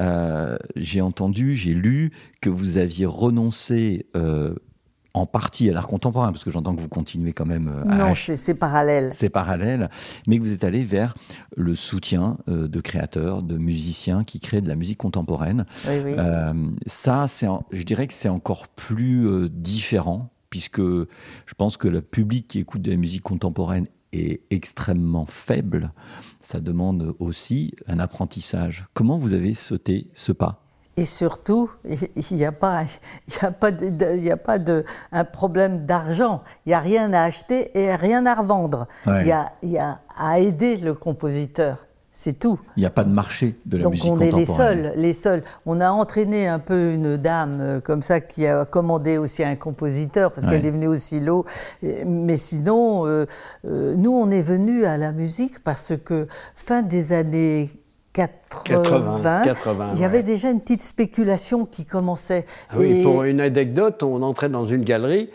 Euh, 0.00 0.56
j'ai 0.74 1.00
entendu, 1.00 1.54
j'ai 1.54 1.74
lu 1.74 2.10
que 2.40 2.50
vous 2.50 2.78
aviez 2.78 3.06
renoncé 3.06 4.06
en 5.16 5.26
partie 5.26 5.70
à 5.70 5.72
l'art 5.72 5.86
contemporain, 5.86 6.32
parce 6.32 6.42
que 6.42 6.50
j'entends 6.50 6.74
que 6.74 6.80
vous 6.80 6.88
continuez 6.88 7.32
quand 7.32 7.46
même 7.46 7.84
à... 7.88 7.94
Non, 7.94 8.14
c'est 8.16 8.54
parallèle. 8.54 9.10
C'est 9.14 9.28
parallèle, 9.28 9.88
mais 10.26 10.38
que 10.38 10.42
vous 10.42 10.52
êtes 10.52 10.64
allé 10.64 10.82
vers 10.82 11.14
le 11.56 11.76
soutien 11.76 12.38
de 12.48 12.80
créateurs, 12.80 13.44
de 13.44 13.56
musiciens 13.56 14.24
qui 14.24 14.40
créent 14.40 14.60
de 14.60 14.68
la 14.68 14.74
musique 14.74 14.98
contemporaine. 14.98 15.66
Oui, 15.86 16.00
oui. 16.04 16.16
ça, 16.86 17.26
je 17.70 17.82
dirais 17.84 18.08
que 18.08 18.12
c'est 18.12 18.28
encore 18.28 18.66
plus 18.66 19.48
différent 19.50 20.33
puisque 20.54 20.80
je 20.80 21.54
pense 21.58 21.76
que 21.76 21.88
le 21.88 22.00
public 22.00 22.46
qui 22.46 22.60
écoute 22.60 22.80
de 22.80 22.92
la 22.92 22.96
musique 22.96 23.24
contemporaine 23.24 23.88
est 24.12 24.40
extrêmement 24.52 25.26
faible. 25.26 25.92
Ça 26.42 26.60
demande 26.60 27.16
aussi 27.18 27.74
un 27.88 27.98
apprentissage. 27.98 28.86
Comment 28.94 29.16
vous 29.16 29.34
avez 29.34 29.52
sauté 29.54 30.06
ce 30.14 30.30
pas? 30.30 30.62
Et 30.96 31.06
surtout, 31.06 31.72
il 31.84 32.36
n'y 32.36 32.44
a 32.44 32.52
pas, 32.52 32.84
il 33.26 33.44
a 33.44 33.50
pas, 33.50 33.72
de, 33.72 34.16
il 34.16 34.30
a 34.30 34.36
pas 34.36 34.60
de, 34.60 34.84
un 35.10 35.24
problème 35.24 35.86
d'argent. 35.86 36.38
Il 36.64 36.68
n'y 36.68 36.74
a 36.74 36.78
rien 36.78 37.12
à 37.12 37.22
acheter 37.22 37.76
et 37.76 37.92
rien 37.96 38.24
à 38.24 38.36
revendre. 38.36 38.86
Il, 39.08 39.26
y 39.26 39.32
a, 39.32 39.54
il 39.60 39.70
y 39.70 39.78
a 39.78 40.02
à 40.16 40.38
aider 40.38 40.76
le 40.76 40.94
compositeur. 40.94 41.83
C'est 42.16 42.38
tout. 42.38 42.60
Il 42.76 42.80
n'y 42.80 42.86
a 42.86 42.90
pas 42.90 43.02
de 43.02 43.10
marché 43.10 43.56
de 43.66 43.76
la 43.76 43.88
musique 43.88 44.04
contemporaine. 44.04 44.30
Donc 44.30 44.38
on 44.38 44.38
est 44.38 44.40
les 44.40 44.52
seuls, 44.52 44.92
les 44.96 45.12
seuls. 45.12 45.42
On 45.66 45.80
a 45.80 45.90
entraîné 45.90 46.46
un 46.46 46.60
peu 46.60 46.92
une 46.92 47.16
dame 47.16 47.58
euh, 47.60 47.80
comme 47.80 48.02
ça 48.02 48.20
qui 48.20 48.46
a 48.46 48.64
commandé 48.64 49.18
aussi 49.18 49.42
un 49.42 49.56
compositeur 49.56 50.30
parce 50.30 50.46
qu'elle 50.46 50.64
est 50.64 50.70
venue 50.70 50.86
au 50.86 50.94
silo. 50.94 51.44
Mais 51.82 52.36
sinon, 52.36 53.04
euh, 53.04 53.26
euh, 53.66 53.96
nous 53.96 54.12
on 54.12 54.30
est 54.30 54.42
venus 54.42 54.84
à 54.84 54.96
la 54.96 55.10
musique 55.10 55.64
parce 55.64 55.92
que 56.04 56.28
fin 56.54 56.82
des 56.82 57.12
années 57.12 57.70
80, 58.12 59.42
il 59.94 60.00
y 60.00 60.04
avait 60.04 60.22
déjà 60.22 60.50
une 60.50 60.60
petite 60.60 60.84
spéculation 60.84 61.66
qui 61.66 61.84
commençait. 61.84 62.46
Ah 62.70 62.74
oui, 62.78 63.02
pour 63.02 63.24
une 63.24 63.40
anecdote, 63.40 64.04
on 64.04 64.22
entrait 64.22 64.48
dans 64.48 64.68
une 64.68 64.84
galerie, 64.84 65.30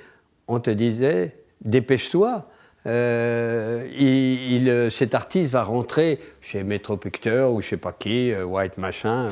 on 0.48 0.62
te 0.62 0.70
disait 0.70 1.36
dépêche-toi 1.66 2.48
euh, 2.86 3.88
il, 3.98 4.70
euh, 4.70 4.90
cet 4.90 5.14
artiste 5.14 5.52
va 5.52 5.64
rentrer 5.64 6.20
chez 6.42 6.64
Metro 6.64 6.96
Pictures 6.96 7.52
ou 7.52 7.62
je 7.62 7.68
sais 7.68 7.78
pas 7.78 7.92
qui, 7.92 8.32
euh, 8.32 8.46
White 8.46 8.78
machin, 8.78 9.30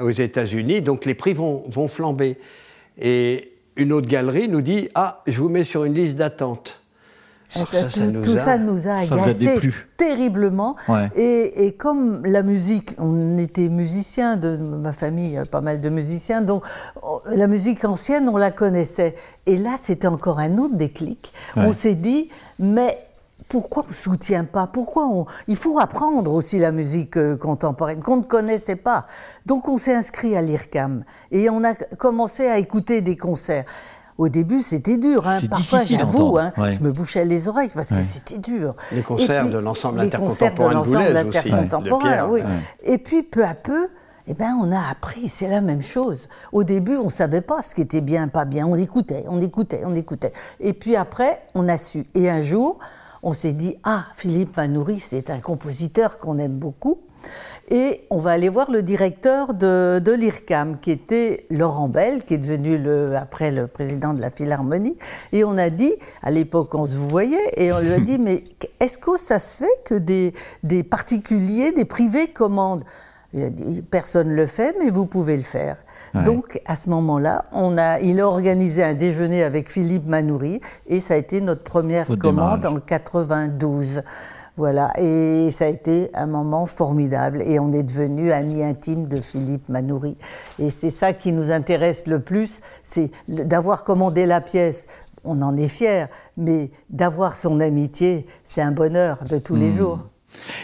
aux 0.00 0.10
États-Unis, 0.10 0.80
donc 0.80 1.04
les 1.04 1.14
prix 1.14 1.32
vont, 1.32 1.64
vont, 1.68 1.88
flamber. 1.88 2.36
Et 2.98 3.52
une 3.76 3.92
autre 3.92 4.06
galerie 4.06 4.48
nous 4.48 4.60
dit 4.60 4.88
Ah, 4.94 5.22
je 5.26 5.38
vous 5.40 5.48
mets 5.48 5.64
sur 5.64 5.84
une 5.84 5.94
liste 5.94 6.16
d'attente. 6.16 6.79
Tout, 8.22 8.36
ça, 8.36 8.58
nous 8.58 8.88
a 8.88 8.98
agacé 9.00 9.60
terriblement. 9.96 10.76
Et, 11.14 11.66
et, 11.66 11.72
comme 11.72 12.24
la 12.24 12.42
musique, 12.42 12.94
on 12.98 13.38
était 13.38 13.68
musiciens 13.68 14.36
de 14.36 14.56
ma 14.56 14.92
famille, 14.92 15.40
pas 15.50 15.60
mal 15.60 15.80
de 15.80 15.88
musiciens, 15.88 16.42
donc 16.42 16.64
oh, 17.02 17.22
la 17.26 17.46
musique 17.46 17.84
ancienne, 17.84 18.28
on 18.28 18.36
la 18.36 18.50
connaissait. 18.50 19.16
Et 19.46 19.56
là, 19.56 19.74
c'était 19.78 20.06
encore 20.06 20.38
un 20.38 20.58
autre 20.58 20.76
déclic. 20.76 21.32
On 21.56 21.72
s'est 21.72 21.94
dit, 21.94 22.30
mais 22.58 22.98
pourquoi 23.50 23.82
on 23.84 23.88
ne 23.88 23.92
soutient 23.92 24.44
pas? 24.44 24.68
Pourquoi 24.68 25.06
on... 25.06 25.26
Il 25.48 25.56
faut 25.56 25.78
apprendre 25.80 26.32
aussi 26.32 26.58
la 26.58 26.70
musique 26.70 27.16
euh, 27.16 27.36
contemporaine 27.36 28.00
qu'on 28.00 28.18
ne 28.18 28.22
connaissait 28.22 28.76
pas. 28.76 29.06
Donc 29.44 29.68
on 29.68 29.76
s'est 29.76 29.94
inscrit 29.94 30.36
à 30.36 30.42
l'IRCAM 30.42 31.04
et 31.32 31.50
on 31.50 31.64
a 31.64 31.74
commencé 31.74 32.46
à 32.46 32.58
écouter 32.58 33.00
des 33.02 33.16
concerts. 33.16 33.64
Au 34.20 34.28
début, 34.28 34.60
c'était 34.60 34.98
dur. 34.98 35.26
Hein. 35.26 35.38
Parfois, 35.48 35.82
j'avoue, 35.82 36.36
hein, 36.36 36.52
je 36.58 36.80
me 36.80 36.92
bouchais 36.92 37.24
les 37.24 37.48
oreilles 37.48 37.70
parce 37.72 37.88
que 37.88 38.02
c'était 38.02 38.36
dur. 38.38 38.74
Les 38.92 39.00
concerts 39.00 39.48
de 39.48 39.56
l'ensemble 39.56 39.98
intercontemporain 39.98 40.74
de, 40.74 42.30
oui. 42.30 42.42
Et 42.84 42.98
puis, 42.98 43.22
peu 43.22 43.46
à 43.46 43.54
peu, 43.54 43.88
eh 44.26 44.34
ben, 44.34 44.58
on 44.60 44.72
a 44.72 44.90
appris, 44.90 45.30
c'est 45.30 45.48
la 45.48 45.62
même 45.62 45.80
chose. 45.80 46.28
Au 46.52 46.64
début, 46.64 46.96
on 46.96 47.06
ne 47.06 47.10
savait 47.10 47.40
pas 47.40 47.62
ce 47.62 47.74
qui 47.74 47.80
était 47.80 48.02
bien, 48.02 48.28
pas 48.28 48.44
bien. 48.44 48.66
On 48.66 48.76
écoutait, 48.76 49.24
on 49.26 49.40
écoutait, 49.40 49.84
on 49.86 49.94
écoutait. 49.94 50.34
Et 50.60 50.74
puis 50.74 50.96
après, 50.96 51.40
on 51.54 51.66
a 51.66 51.78
su. 51.78 52.04
Et 52.14 52.28
un 52.28 52.42
jour, 52.42 52.78
on 53.22 53.32
s'est 53.32 53.54
dit, 53.54 53.76
ah, 53.84 54.04
Philippe 54.16 54.54
Manoury, 54.54 55.00
c'est 55.00 55.30
un 55.30 55.40
compositeur 55.40 56.18
qu'on 56.18 56.36
aime 56.36 56.58
beaucoup. 56.58 57.00
Et 57.70 58.04
on 58.10 58.18
va 58.18 58.32
aller 58.32 58.48
voir 58.48 58.70
le 58.70 58.82
directeur 58.82 59.54
de, 59.54 60.12
l'IRCAM, 60.12 60.80
qui 60.80 60.90
était 60.90 61.46
Laurent 61.50 61.88
Bell, 61.88 62.24
qui 62.24 62.34
est 62.34 62.38
devenu 62.38 62.76
le, 62.78 63.16
après 63.16 63.52
le 63.52 63.68
président 63.68 64.12
de 64.12 64.20
la 64.20 64.30
Philharmonie. 64.30 64.96
Et 65.32 65.44
on 65.44 65.56
a 65.56 65.70
dit, 65.70 65.94
à 66.22 66.32
l'époque 66.32 66.74
on 66.74 66.84
se 66.84 66.96
voyait, 66.96 67.38
et 67.56 67.72
on 67.72 67.78
lui 67.78 67.92
a 67.92 68.00
dit, 68.00 68.18
mais 68.20 68.42
est-ce 68.80 68.98
que 68.98 69.16
ça 69.16 69.38
se 69.38 69.58
fait 69.58 69.84
que 69.84 69.94
des, 69.94 70.32
des 70.64 70.82
particuliers, 70.82 71.70
des 71.70 71.84
privés 71.84 72.28
commandent? 72.28 72.84
Il 73.32 73.44
a 73.44 73.50
dit, 73.50 73.82
personne 73.82 74.30
ne 74.30 74.34
le 74.34 74.46
fait, 74.46 74.74
mais 74.82 74.90
vous 74.90 75.06
pouvez 75.06 75.36
le 75.36 75.44
faire. 75.44 75.76
Donc, 76.24 76.60
à 76.66 76.74
ce 76.74 76.90
moment-là, 76.90 77.44
on 77.52 77.78
a, 77.78 78.00
il 78.00 78.20
a 78.20 78.26
organisé 78.26 78.82
un 78.82 78.94
déjeuner 78.94 79.44
avec 79.44 79.70
Philippe 79.70 80.06
Manoury 80.06 80.60
et 80.88 80.98
ça 80.98 81.14
a 81.14 81.16
été 81.16 81.40
notre 81.40 81.62
première 81.62 82.08
commande 82.18 82.66
en 82.66 82.80
92. 82.80 84.02
Voilà, 84.56 84.92
et 84.98 85.50
ça 85.50 85.66
a 85.66 85.68
été 85.68 86.10
un 86.14 86.26
moment 86.26 86.66
formidable 86.66 87.42
et 87.42 87.58
on 87.58 87.72
est 87.72 87.82
devenu 87.82 88.32
amis 88.32 88.62
intimes 88.62 89.08
de 89.08 89.16
Philippe 89.16 89.68
Manoury. 89.68 90.16
Et 90.58 90.70
c'est 90.70 90.90
ça 90.90 91.12
qui 91.12 91.32
nous 91.32 91.50
intéresse 91.50 92.06
le 92.06 92.20
plus, 92.20 92.60
c'est 92.82 93.10
d'avoir 93.28 93.84
commandé 93.84 94.26
la 94.26 94.40
pièce. 94.40 94.86
On 95.24 95.42
en 95.42 95.56
est 95.56 95.68
fiers, 95.68 96.06
mais 96.36 96.70
d'avoir 96.88 97.36
son 97.36 97.60
amitié, 97.60 98.26
c'est 98.44 98.62
un 98.62 98.72
bonheur 98.72 99.24
de 99.24 99.38
tous 99.38 99.56
les 99.56 99.68
mmh. 99.68 99.76
jours. 99.76 99.98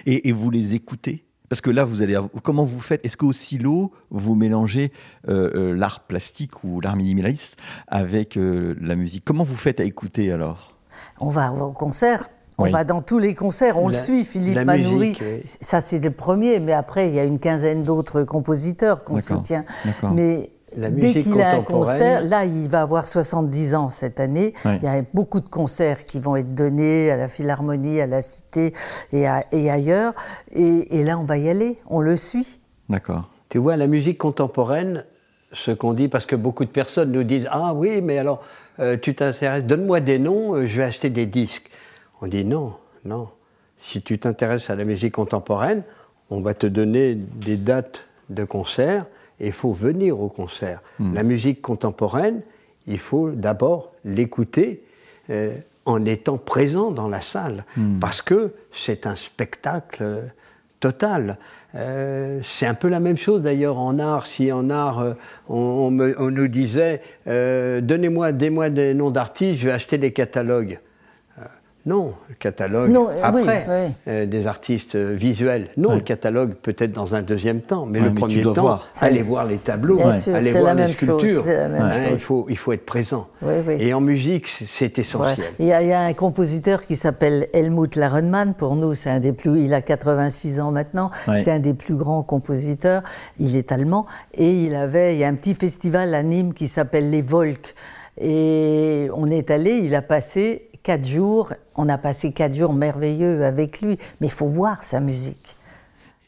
Et, 0.06 0.32
vous 0.32 0.50
les 0.50 0.74
écoutez? 0.74 1.24
Parce 1.48 1.60
que 1.60 1.70
là, 1.70 1.84
vous 1.84 2.02
allez, 2.02 2.18
comment 2.42 2.64
vous 2.64 2.80
faites? 2.80 3.04
Est-ce 3.04 3.16
qu'au 3.16 3.32
silo, 3.32 3.92
vous 4.10 4.34
mélangez 4.34 4.92
euh, 5.28 5.50
euh, 5.54 5.74
l'art 5.74 6.00
plastique 6.00 6.64
ou 6.64 6.80
l'art 6.80 6.96
minimaliste 6.96 7.56
avec 7.86 8.36
euh, 8.36 8.74
la 8.80 8.96
musique? 8.96 9.24
Comment 9.24 9.44
vous 9.44 9.56
faites 9.56 9.78
à 9.78 9.84
écouter 9.84 10.32
alors? 10.32 10.76
On 11.20 11.28
va 11.28 11.52
au 11.52 11.72
concert. 11.72 12.28
On 12.58 12.70
va 12.70 12.84
dans 12.84 13.02
tous 13.02 13.18
les 13.18 13.34
concerts, 13.34 13.78
on 13.78 13.88
le 13.88 13.94
suit, 13.94 14.24
Philippe 14.24 14.58
Manoury. 14.64 15.18
Ça, 15.60 15.80
c'est 15.80 15.98
le 15.98 16.10
premier, 16.10 16.60
mais 16.60 16.72
après, 16.72 17.08
il 17.08 17.14
y 17.14 17.18
a 17.18 17.24
une 17.24 17.38
quinzaine 17.38 17.82
d'autres 17.82 18.22
compositeurs 18.22 19.04
qu'on 19.04 19.20
soutient. 19.20 19.64
Mais 20.12 20.50
dès 20.76 21.12
qu'il 21.22 21.40
a 21.40 21.56
un 21.56 21.62
concert, 21.62 22.24
là, 22.24 22.44
il 22.44 22.68
va 22.68 22.82
avoir 22.82 23.06
70 23.06 23.74
ans 23.74 23.88
cette 23.90 24.20
année. 24.20 24.54
Il 24.64 24.82
y 24.82 24.86
a 24.86 25.02
beaucoup 25.12 25.40
de 25.40 25.48
concerts 25.48 26.04
qui 26.04 26.18
vont 26.18 26.36
être 26.36 26.54
donnés 26.54 27.10
à 27.10 27.16
la 27.16 27.28
Philharmonie, 27.28 28.00
à 28.00 28.06
la 28.06 28.22
Cité 28.22 28.72
et, 29.12 29.26
ailleurs. 29.26 30.14
Et, 30.52 31.04
là, 31.04 31.18
on 31.18 31.24
va 31.24 31.38
y 31.38 31.48
aller, 31.48 31.78
on 31.86 32.00
le 32.00 32.16
suit. 32.16 32.58
D'accord. 32.88 33.28
Tu 33.48 33.58
vois, 33.58 33.76
la 33.76 33.86
musique 33.86 34.18
contemporaine, 34.18 35.04
ce 35.52 35.70
qu'on 35.70 35.92
dit, 35.92 36.08
parce 36.08 36.26
que 36.26 36.34
beaucoup 36.34 36.64
de 36.64 36.70
personnes 36.70 37.12
nous 37.12 37.22
disent 37.22 37.48
Ah 37.50 37.74
oui, 37.74 38.00
mais 38.02 38.18
alors, 38.18 38.42
euh, 38.80 38.96
tu 39.00 39.14
t'intéresses, 39.14 39.64
donne-moi 39.64 40.00
des 40.00 40.18
noms, 40.18 40.54
euh, 40.54 40.66
je 40.66 40.78
vais 40.78 40.84
acheter 40.84 41.10
des 41.10 41.26
disques. 41.26 41.70
On 42.20 42.26
dit 42.26 42.44
non, 42.44 42.74
non. 43.04 43.28
Si 43.78 44.02
tu 44.02 44.18
t'intéresses 44.18 44.70
à 44.70 44.76
la 44.76 44.84
musique 44.84 45.14
contemporaine, 45.14 45.82
on 46.30 46.40
va 46.40 46.54
te 46.54 46.66
donner 46.66 47.14
des 47.14 47.56
dates 47.56 48.04
de 48.30 48.44
concert 48.44 49.06
et 49.38 49.48
il 49.48 49.52
faut 49.52 49.72
venir 49.72 50.20
au 50.20 50.28
concert. 50.28 50.80
Hmm. 50.98 51.14
La 51.14 51.22
musique 51.22 51.60
contemporaine, 51.60 52.42
il 52.86 52.98
faut 52.98 53.30
d'abord 53.30 53.92
l'écouter 54.04 54.82
euh, 55.30 55.56
en 55.84 56.04
étant 56.04 56.38
présent 56.38 56.90
dans 56.90 57.08
la 57.08 57.20
salle, 57.20 57.64
hmm. 57.76 58.00
parce 58.00 58.22
que 58.22 58.52
c'est 58.72 59.06
un 59.06 59.14
spectacle 59.14 60.02
euh, 60.02 60.22
total. 60.80 61.38
Euh, 61.74 62.40
c'est 62.42 62.66
un 62.66 62.74
peu 62.74 62.88
la 62.88 63.00
même 63.00 63.18
chose 63.18 63.42
d'ailleurs 63.42 63.78
en 63.78 63.98
art. 63.98 64.26
Si 64.26 64.50
en 64.50 64.70
art, 64.70 65.04
on, 65.48 65.90
nous 65.90 66.48
disait 66.48 67.02
Donnez-moi 67.26 68.32
des, 68.32 68.50
des 68.70 68.94
noms 68.94 69.10
d'artistes, 69.10 69.60
je 69.60 69.66
vais 69.66 69.72
acheter 69.72 69.98
des 69.98 70.12
catalogues. 70.12 70.80
Non, 71.86 72.14
le 72.28 72.34
catalogue 72.34 72.92
euh, 72.92 73.16
après 73.22 73.92
euh, 74.08 74.26
des 74.26 74.48
artistes 74.48 74.96
euh, 74.96 75.14
visuels. 75.14 75.68
Non, 75.76 75.94
le 75.94 76.00
catalogue 76.00 76.54
peut-être 76.54 76.90
dans 76.90 77.14
un 77.14 77.22
deuxième 77.22 77.60
temps, 77.60 77.86
mais 77.86 78.00
le 78.00 78.12
premier 78.12 78.42
temps, 78.42 78.80
aller 79.00 79.22
voir 79.22 79.44
les 79.44 79.58
tableaux, 79.58 80.00
aller 80.34 80.50
voir 80.50 80.74
les 80.74 80.92
sculptures. 80.92 81.44
il, 82.10 82.18
faut, 82.18 82.46
il 82.48 82.58
faut 82.58 82.72
être 82.72 82.84
présent. 82.84 83.28
Et 83.78 83.94
en 83.94 84.00
musique, 84.00 84.48
c'est 84.48 84.98
essentiel. 84.98 85.46
Il 85.60 85.66
y, 85.66 85.72
a, 85.72 85.80
il, 85.80 85.88
y 85.88 85.92
a, 85.92 86.00
un 86.00 86.12
compositeur 86.12 86.84
qui 86.86 86.96
s'appelle 86.96 87.46
Helmut 87.52 87.94
Larenmann. 87.94 88.54
Pour 88.54 88.74
nous, 88.74 88.94
c'est 88.94 89.10
un 89.10 89.20
des 89.20 89.32
plus. 89.32 89.60
Il 89.60 89.72
a 89.72 89.80
86 89.80 90.58
ans 90.58 90.72
maintenant. 90.72 91.12
C'est 91.36 91.52
un 91.52 91.60
des 91.60 91.74
plus 91.74 91.94
grands 91.94 92.24
compositeurs. 92.24 93.04
Il 93.38 93.54
est 93.54 93.70
allemand 93.70 94.06
et 94.34 94.50
il 94.50 94.74
avait. 94.74 95.14
Il 95.14 95.20
y 95.20 95.24
a 95.24 95.28
un 95.28 95.34
petit 95.34 95.54
festival 95.54 96.16
à 96.16 96.24
Nîmes 96.24 96.52
qui 96.52 96.66
s'appelle 96.66 97.10
les 97.10 97.22
Volks. 97.22 97.74
Et 98.18 99.08
on 99.14 99.30
est 99.30 99.50
allé, 99.50 99.72
il 99.72 99.94
a 99.94 100.00
passé 100.00 100.65
quatre 100.86 101.04
jours, 101.04 101.52
on 101.74 101.88
a 101.88 101.98
passé 101.98 102.30
quatre 102.30 102.54
jours 102.54 102.72
merveilleux 102.72 103.44
avec 103.44 103.80
lui, 103.80 103.98
mais 104.20 104.28
il 104.28 104.32
faut 104.32 104.46
voir 104.46 104.84
sa 104.84 105.00
musique. 105.00 105.56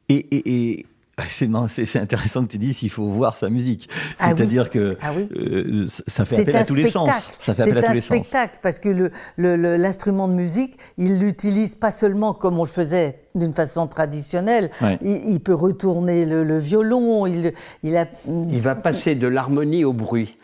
Et, 0.09 0.85
c'est 1.29 1.99
intéressant 1.99 2.43
que 2.45 2.51
tu 2.51 2.59
dises 2.59 2.79
qu'il 2.79 2.91
faut 2.91 3.07
voir 3.07 3.37
sa 3.37 3.51
musique. 3.51 3.89
Ah 4.19 4.29
C'est-à-dire 4.29 4.69
que 4.71 4.97
ah 5.01 5.13
euh, 5.37 5.87
ça 5.87 6.25
fait 6.25 6.41
appel 6.41 6.57
à 6.57 6.65
tous 6.65 6.75
les 6.75 6.89
sens. 6.89 7.31
Ça 7.39 7.55
fait 7.55 7.63
appel 7.63 7.79
à 7.79 7.83
tous 7.83 7.93
les 7.93 8.01
sens. 8.01 8.11
C'est 8.11 8.17
un 8.17 8.21
spectacle 8.21 8.59
parce 8.63 8.81
que 8.81 9.11
l'instrument 9.37 10.27
de 10.27 10.35
musique, 10.35 10.77
il 10.97 11.21
l'utilise 11.21 11.77
pas 11.77 11.93
seulement 11.93 12.35
comme 12.35 12.59
on 12.59 12.65
le 12.65 12.71
faisait 12.71 13.21
d'une 13.37 13.53
façon 13.53 13.87
traditionnelle. 13.87 14.71
Il, 15.03 15.39
peut 15.39 15.55
retourner 15.55 16.25
le, 16.27 16.59
violon. 16.59 17.27
Il, 17.27 17.53
il, 17.85 17.97
a, 17.97 18.07
il 18.27 18.61
va 18.61 18.75
passer 18.75 19.15
de 19.15 19.29
l'harmonie 19.29 19.85
au 19.85 19.93
bruit. 19.93 20.37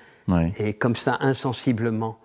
Et 0.58 0.74
comme 0.74 0.94
ça, 0.94 1.18
insensiblement. 1.20 2.18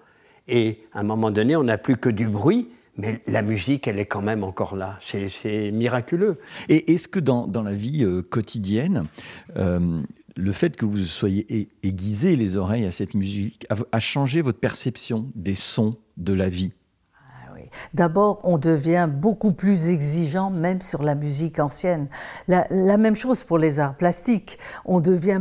Et 0.50 0.80
à 0.94 1.02
un 1.02 1.04
moment 1.04 1.32
donné, 1.32 1.56
on 1.56 1.64
n'a 1.64 1.78
plus 1.78 1.98
que 1.98 2.10
du 2.10 2.28
bruit, 2.28 2.70
mais 2.98 3.22
la 3.28 3.42
musique, 3.42 3.88
elle 3.88 4.00
est 4.00 4.06
quand 4.06 4.22
même 4.22 4.44
encore 4.44 4.76
là. 4.76 5.00
C'est 5.02 5.72
miraculeux. 5.72 6.40
Et 6.68 6.94
est-ce 6.94 7.08
que 7.08 7.20
dans, 7.20 7.48
la 7.64 7.74
vie 7.74 8.04
euh, 8.04 8.22
quotidienne, 8.22 9.06
euh, 9.56 10.02
le 10.36 10.52
fait 10.52 10.76
que 10.76 10.86
vous 10.86 10.98
soyez 10.98 11.70
aiguisé 11.84 12.36
les 12.36 12.58
oreilles 12.58 12.86
à 12.86 12.92
cette 12.92 13.14
musique 13.14 13.68
a 13.70 14.00
changé 14.00 14.42
votre 14.42 14.60
perception 14.60 15.30
des 15.36 15.56
sons 15.56 15.98
de 16.18 16.34
la 16.34 16.50
vie? 16.50 16.72
D'abord, 17.94 18.40
on 18.44 18.58
devient 18.58 19.08
beaucoup 19.12 19.52
plus 19.52 19.90
exigeant, 19.90 20.50
même 20.50 20.82
sur 20.82 21.04
la 21.04 21.16
musique 21.16 21.60
ancienne. 21.60 22.08
La, 22.48 22.68
même 22.70 23.16
chose 23.16 23.44
pour 23.44 23.58
les 23.58 23.80
arts 23.80 23.96
plastiques. 23.96 24.60
On 24.86 25.00
devient 25.00 25.40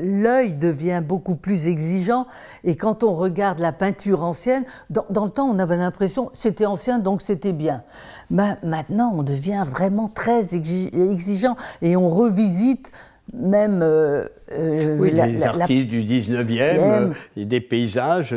l'œil 0.00 0.54
devient 0.56 1.02
beaucoup 1.04 1.36
plus 1.36 1.68
exigeant. 1.68 2.26
Et 2.64 2.76
quand 2.76 3.04
on 3.04 3.14
regarde 3.14 3.58
la 3.58 3.72
peinture 3.72 4.24
ancienne, 4.24 4.64
dans, 4.90 5.24
le 5.24 5.30
temps, 5.30 5.48
on 5.48 5.58
avait 5.58 5.76
l'impression 5.76 6.30
c'était 6.32 6.66
ancien, 6.66 6.98
donc 6.98 7.22
c'était 7.22 7.52
bien. 7.52 7.82
Mais 8.30 8.56
maintenant, 8.62 9.12
on 9.16 9.22
devient 9.22 9.64
vraiment 9.68 10.08
très 10.08 10.54
exigeant 10.54 11.56
et 11.82 11.96
on 11.96 12.10
revisite 12.10 12.92
même 13.32 13.80
euh, 13.82 14.24
euh, 14.52 14.96
oui, 14.98 15.10
les 15.12 15.42
artistes 15.42 15.88
du 15.88 16.02
19e, 16.02 16.52
euh, 16.78 17.12
des 17.36 17.60
paysages 17.60 18.34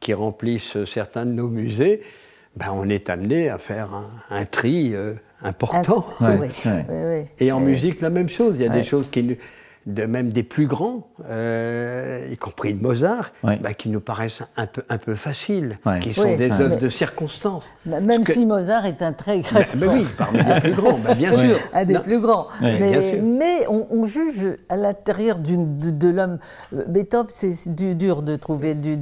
qui 0.00 0.14
remplissent 0.14 0.84
certains 0.84 1.26
de 1.26 1.32
nos 1.32 1.48
musées. 1.48 2.02
Ben, 2.56 2.72
on 2.72 2.88
est 2.88 3.08
amené 3.08 3.48
à 3.50 3.58
faire 3.58 3.88
un, 4.30 4.44
tri 4.44 4.94
euh, 4.94 5.14
important. 5.42 6.06
Et 7.38 7.52
en 7.52 7.60
musique, 7.60 8.00
la 8.00 8.10
même 8.10 8.28
chose. 8.28 8.56
Il 8.58 8.62
y 8.62 8.66
a 8.66 8.70
des 8.70 8.82
choses 8.82 9.08
qui, 9.10 9.36
de 9.88 10.04
même 10.04 10.30
des 10.30 10.42
plus 10.42 10.66
grands, 10.66 11.08
euh, 11.30 12.28
y 12.30 12.36
compris 12.36 12.74
de 12.74 12.82
Mozart, 12.82 13.32
bah, 13.42 13.72
qui 13.76 13.88
nous 13.88 14.00
paraissent 14.00 14.42
un 14.56 14.66
peu, 14.66 14.82
un 14.90 14.98
peu 14.98 15.14
faciles, 15.14 15.78
qui 16.02 16.12
sont 16.12 16.36
des 16.36 16.52
œuvres 16.52 16.78
de 16.78 16.88
circonstance. 16.90 17.64
Même 17.86 18.24
si 18.26 18.44
Mozart 18.44 18.84
est 18.84 19.00
un 19.00 19.14
très 19.14 19.40
grand. 19.40 19.60
Mais, 19.78 19.86
oui, 19.86 20.06
parmi 20.16 20.40
les 20.42 20.60
plus 20.60 20.74
grands, 20.74 20.98
bah, 20.98 21.14
bien 21.14 21.32
sûr. 21.32 21.56
Un 21.72 21.84
des 21.84 21.98
plus 22.00 22.20
grands. 22.20 22.48
mais, 22.60 23.66
on, 23.68 24.04
juge 24.04 24.56
à 24.68 24.76
l'intérieur 24.76 25.38
de, 25.38 25.90
de 25.90 26.08
l'homme. 26.08 26.38
Beethoven, 26.72 27.26
c'est 27.30 27.74
dur 27.74 28.22
de 28.22 28.36
trouver 28.36 28.74
du, 28.74 28.98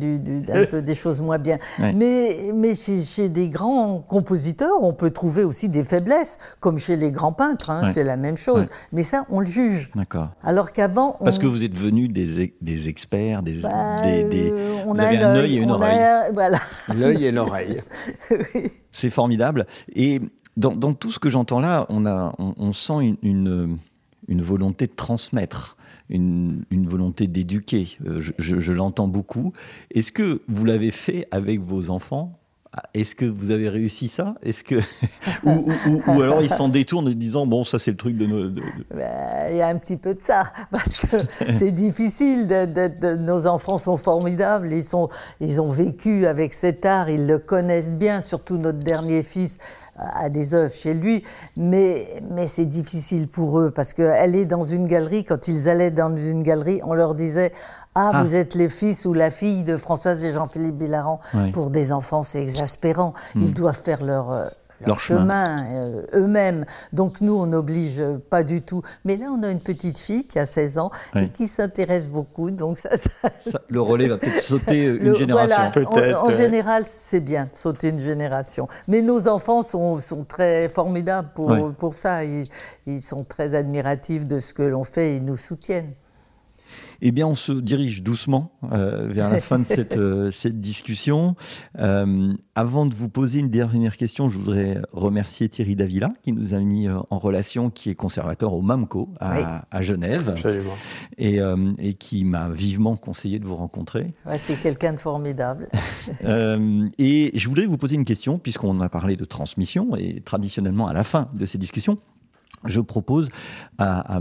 un 0.53 0.65
peu 0.67 0.83
des 0.83 0.95
choses 0.95 1.21
moins 1.21 1.39
bien. 1.39 1.59
Mais, 1.79 2.53
mais 2.55 2.75
chez, 2.75 3.29
des 3.29 3.49
grands 3.49 4.05
compositeurs, 4.07 4.83
on 4.83 4.93
peut 4.93 5.11
trouver 5.11 5.43
aussi 5.43 5.69
des 5.69 5.83
faiblesses, 5.83 6.39
comme 6.61 6.79
chez 6.79 6.95
les 6.95 7.11
grands 7.11 7.33
peintres, 7.33 7.71
hein, 7.71 7.91
c'est 7.93 8.05
la 8.05 8.17
même 8.17 8.37
chose. 8.37 8.67
Mais 8.93 9.03
ça, 9.03 9.27
on 9.31 9.41
le 9.41 9.47
juge. 9.47 9.91
D'accord. 9.97 10.29
Alors 10.45 10.73
qu'avant. 10.77 11.17
Parce 11.25 11.39
que 11.39 11.47
vous 11.47 11.65
êtes 11.65 11.73
devenus 11.73 12.11
des, 12.11 12.55
des 12.61 12.89
experts, 12.89 13.43
des, 13.43 13.61
bah, 13.61 13.97
des, 14.03 14.53
on 14.87 14.93
vous 14.93 15.01
avez 15.01 15.17
un 15.17 15.35
œil 15.35 15.57
et 15.57 15.61
une 15.61 15.71
oreille. 15.71 16.33
voilà. 16.33 16.61
L'œil 16.95 17.25
et 17.25 17.33
l'oreille. 17.33 17.81
C'est 18.93 19.11
formidable. 19.11 19.67
Et 19.95 20.21
dans, 20.57 20.77
dans, 20.77 20.93
tout 20.93 21.11
ce 21.11 21.19
que 21.19 21.31
j'entends 21.31 21.61
là, 21.61 21.87
on, 21.89 22.07
a, 22.07 22.35
on, 22.39 22.73
sent 22.73 23.17
une, 23.23 23.79
une, 24.29 24.43
volonté 24.43 24.87
de 24.87 24.95
transmettre. 24.95 25.77
Une, 26.09 26.65
une 26.71 26.87
volonté 26.87 27.27
d'éduquer. 27.27 27.99
Euh, 28.07 28.21
je, 28.21 28.31
je, 28.39 28.61
je 28.61 28.73
l'entends 28.73 29.09
beaucoup. 29.09 29.53
Est-ce 29.93 30.13
que 30.13 30.43
vous 30.47 30.65
l'avez 30.65 30.93
fait 30.93 31.27
avec 31.33 31.59
vos 31.59 31.91
enfants 31.91 32.39
est-ce 32.95 33.15
que 33.15 33.25
vous 33.25 33.51
avez 33.51 33.69
réussi 33.69 34.09
ça? 34.09 34.35
Est-ce 34.43 34.65
que 34.65 34.77
ou, 35.45 36.21
alors 36.21 36.43
ils 36.43 36.51
s'en 36.51 36.69
détournent 36.69 37.09
en 37.09 37.11
disant 37.11 37.47
bon 37.47 37.65
ça 37.65 37.79
c'est 37.79 37.91
le 37.91 37.97
truc 37.97 38.17
de 38.17 38.27
nos. 38.27 38.51
Ben, 38.95 39.49
il 39.51 39.57
y 39.57 39.63
a 39.63 39.69
un 39.69 39.77
petit 39.77 39.97
peu 39.97 40.15
de 40.15 40.23
ça 40.23 40.53
parce 40.71 41.07
que 41.07 41.17
c'est 41.53 41.73
difficile. 41.73 42.47
nos 43.19 43.47
enfants 43.47 43.79
sont 43.79 43.97
formidables. 43.97 44.73
Ils 44.73 44.85
sont 44.85 45.09
ils 45.41 45.61
ont 45.61 45.71
vécu 45.71 46.27
avec 46.27 46.53
cet 46.55 46.85
art. 46.85 47.09
Ils 47.09 47.27
le 47.27 47.39
connaissent 47.39 47.95
bien. 47.95 48.21
Surtout 48.21 48.59
notre 48.59 48.79
dernier 48.79 49.23
fils 49.23 49.59
a 49.99 50.29
des 50.29 50.55
œuvres 50.55 50.75
chez 50.75 50.95
lui, 50.95 51.25
mais, 51.57 52.23
mais 52.31 52.47
c'est 52.47 52.67
difficile 52.67 53.29
pour 53.29 53.59
eux 53.61 53.71
parce 53.71 53.95
qu'aller 53.95 54.45
dans 54.45 54.63
une 54.63 54.87
galerie, 54.87 55.25
quand 55.25 55.49
ils 55.49 55.69
allaient 55.69 55.91
dans 55.91 56.15
une 56.15 56.43
galerie, 56.43 56.81
on 56.85 56.93
leur 56.93 57.15
disait 57.15 57.53
ah, 57.97 58.11
ah, 58.13 58.23
vous 58.23 58.37
êtes 58.37 58.55
les 58.55 58.69
fils 58.69 59.07
ou 59.07 59.15
la 59.15 59.31
fille 59.31 59.65
de 59.65 59.79
Françoise 59.79 60.23
et 60.23 60.33
Jean-Philippe 60.33 60.77
Bilaran. 60.77 61.19
Pour 61.55 61.71
des 61.71 61.93
enfants, 61.93 62.23
c'est 62.23 62.43
exaspérant. 62.43 63.15
Hmm. 63.35 63.43
Ils 63.43 63.55
doivent 63.55 63.81
faire 63.81 64.05
leur, 64.05 64.33
euh, 64.33 64.45
leur, 64.85 64.99
chemin, 64.99 65.65
euh, 65.65 66.03
eux-mêmes. 66.13 66.67
Donc 66.93 67.23
nous, 67.23 67.33
on 67.33 67.47
n'oblige 67.47 68.03
pas 68.29 68.43
du 68.43 68.61
tout. 68.61 68.83
Mais 69.07 69.17
là, 69.17 69.29
on 69.31 69.43
a 69.43 69.51
une 69.51 69.61
petite 69.61 69.99
fille 69.99 70.27
qui 70.27 70.39
a 70.39 70.45
16 70.45 70.77
ans 70.77 70.91
et 71.15 71.31
qui 71.31 71.49
s'intéresse 71.49 72.11
beaucoup. 72.11 72.51
Donc 72.51 72.79
ça, 72.79 72.91
le 73.71 73.81
relais 73.81 74.09
va 74.09 74.19
peut-être 74.19 74.43
sauter 74.43 74.85
une 75.01 75.15
génération. 75.15 75.57
Voilà, 75.91 76.23
en, 76.23 76.31
général, 76.31 76.85
c'est 76.85 77.21
bien 77.21 77.45
de 77.45 77.57
sauter 77.57 77.89
une 77.89 78.01
génération. 78.01 78.69
Mais 78.89 79.01
nos 79.01 79.27
enfants 79.27 79.63
sont, 79.63 80.01
sont 80.01 80.25
très 80.25 80.69
formidables 80.69 81.31
pour, 81.35 81.73
pour 81.73 81.95
ça. 81.95 82.25
Ils, 82.25 82.47
ils 82.87 83.01
sont 83.01 83.25
très 83.25 83.55
admiratifs 83.55 84.27
de 84.27 84.39
ce 84.39 84.53
que 84.53 84.65
l'on 84.65 84.85
fait 84.85 85.13
et 85.13 85.17
ils 85.17 85.25
nous 85.25 85.39
soutiennent. 85.39 85.95
Eh 87.03 87.13
bien, 87.13 87.27
on 87.27 87.35
se 87.35 87.53
dirige 87.53 88.03
doucement 88.03 88.53
euh, 88.73 89.09
vers 89.11 89.31
la 89.31 89.41
fin 89.41 89.59
de 89.59 89.65
cette, 89.65 89.97
euh, 89.97 90.31
cette 90.31 90.61
discussion. 90.61 91.37
Euh, 91.79 92.33
avant 92.55 92.87
de 92.87 92.95
vous 92.95 93.09
poser 93.09 93.41
une 93.41 93.51
dernière 93.51 93.97
question, 93.97 94.29
je 94.29 94.39
voudrais 94.39 94.81
remercier 94.93 95.49
Thierry 95.49 95.77
Davila 95.77 96.13
qui 96.23 96.33
nous 96.33 96.55
a 96.55 96.59
mis 96.59 96.89
en 96.89 97.19
relation, 97.19 97.69
qui 97.71 97.91
est 97.91 97.95
conservateur 97.95 98.55
au 98.55 98.63
MAMCO 98.63 99.11
à, 99.21 99.67
à 99.71 99.83
Genève 99.83 100.35
et, 101.19 101.39
et, 101.79 101.95
qui 101.95 102.25
m'a 102.25 102.49
vivement 102.49 102.97
conseillé 102.97 103.39
de 103.39 103.45
vous 103.45 103.57
rencontrer. 103.57 104.15
C'est 104.39 104.61
quelqu'un 104.61 104.95
de 104.95 104.99
formidable. 104.99 105.69
et 106.25 107.31
je 107.35 107.49
voudrais 107.49 107.67
vous 107.67 107.77
poser 107.77 107.97
une 107.97 108.07
question, 108.07 108.39
puisqu'on 108.39 108.81
a 108.81 108.89
parlé 108.89 109.17
de 109.17 109.25
transmission, 109.25 109.95
et 109.97 110.23
traditionnellement 110.23 110.89
à 110.89 110.95
la 110.95 111.05
fin 111.05 111.29
de 111.35 111.45
ces 111.45 111.59
discussions, 111.59 111.99
je 112.65 112.81
propose 112.81 113.29
à, 113.79 114.21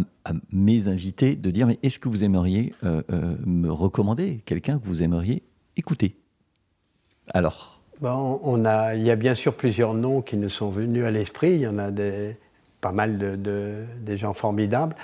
mes 0.52 0.88
invités 0.88 1.36
de 1.36 1.50
dire 1.52 1.68
mais 1.68 1.80
est-ce 1.84 2.00
que 2.00 2.10
vous 2.10 2.24
aimeriez 2.24 2.74
euh, 2.84 3.02
euh, 3.12 3.36
me 3.46 3.72
recommander 3.72 4.42
quelqu'un 4.46 4.80
que 4.80 4.86
vous 4.86 5.04
aimeriez 5.04 5.44
écouter? 5.78 6.18
Alors 7.34 7.82
bon, 8.02 8.40
Il 8.96 9.04
y 9.04 9.12
a 9.12 9.16
bien 9.16 9.36
sûr 9.36 9.56
plusieurs 9.56 9.94
noms 9.94 10.22
qui 10.22 10.38
nous 10.38 10.50
sont 10.50 10.70
venus 10.70 11.06
à 11.06 11.12
l'esprit. 11.12 11.54
Il 11.54 11.62
y 11.62 11.68
en 11.68 11.80
a 11.80 11.92
pas 12.82 12.92
mal 12.92 13.18
de, 13.18 13.84
des 14.02 14.18
gens 14.18 14.34
formidables. 14.34 14.96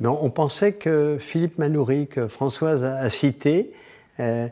Mais 0.00 0.08
on, 0.08 0.30
pensait 0.30 0.72
que 0.72 1.16
Philippe 1.18 1.58
Manoury, 1.58 2.06
que 2.06 2.28
Françoise 2.28 2.84
a, 2.84 3.08
cité, 3.08 3.72
euh, 4.18 4.48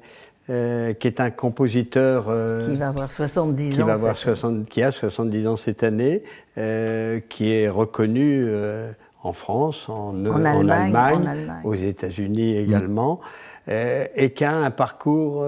euh, 0.50 0.94
qui 0.94 1.06
est 1.06 1.20
un 1.20 1.30
compositeur 1.30 2.26
euh, 2.28 2.66
qui 2.66 2.76
va 2.76 2.88
avoir 2.88 3.10
70 3.10 3.74
qui 3.74 3.82
ans, 3.82 3.86
va 3.86 3.92
avoir 3.92 4.16
60, 4.16 4.66
qui 4.66 4.82
a 4.82 4.90
70 4.90 5.46
ans 5.46 5.56
cette 5.56 5.82
année, 5.82 6.22
euh, 6.56 7.20
qui 7.28 7.52
est 7.52 7.68
reconnu 7.68 8.44
euh, 8.46 8.90
en 9.22 9.32
France, 9.32 9.88
en, 9.88 10.24
en, 10.24 10.44
Allemagne, 10.44 10.94
en, 10.94 11.26
Allemagne, 11.26 11.60
aux 11.64 11.74
États-Unis 11.74 12.56
également, 12.56 13.20
mm. 13.66 13.72
et 14.14 14.32
qui 14.32 14.44
a 14.44 14.54
un 14.54 14.70
parcours 14.70 15.44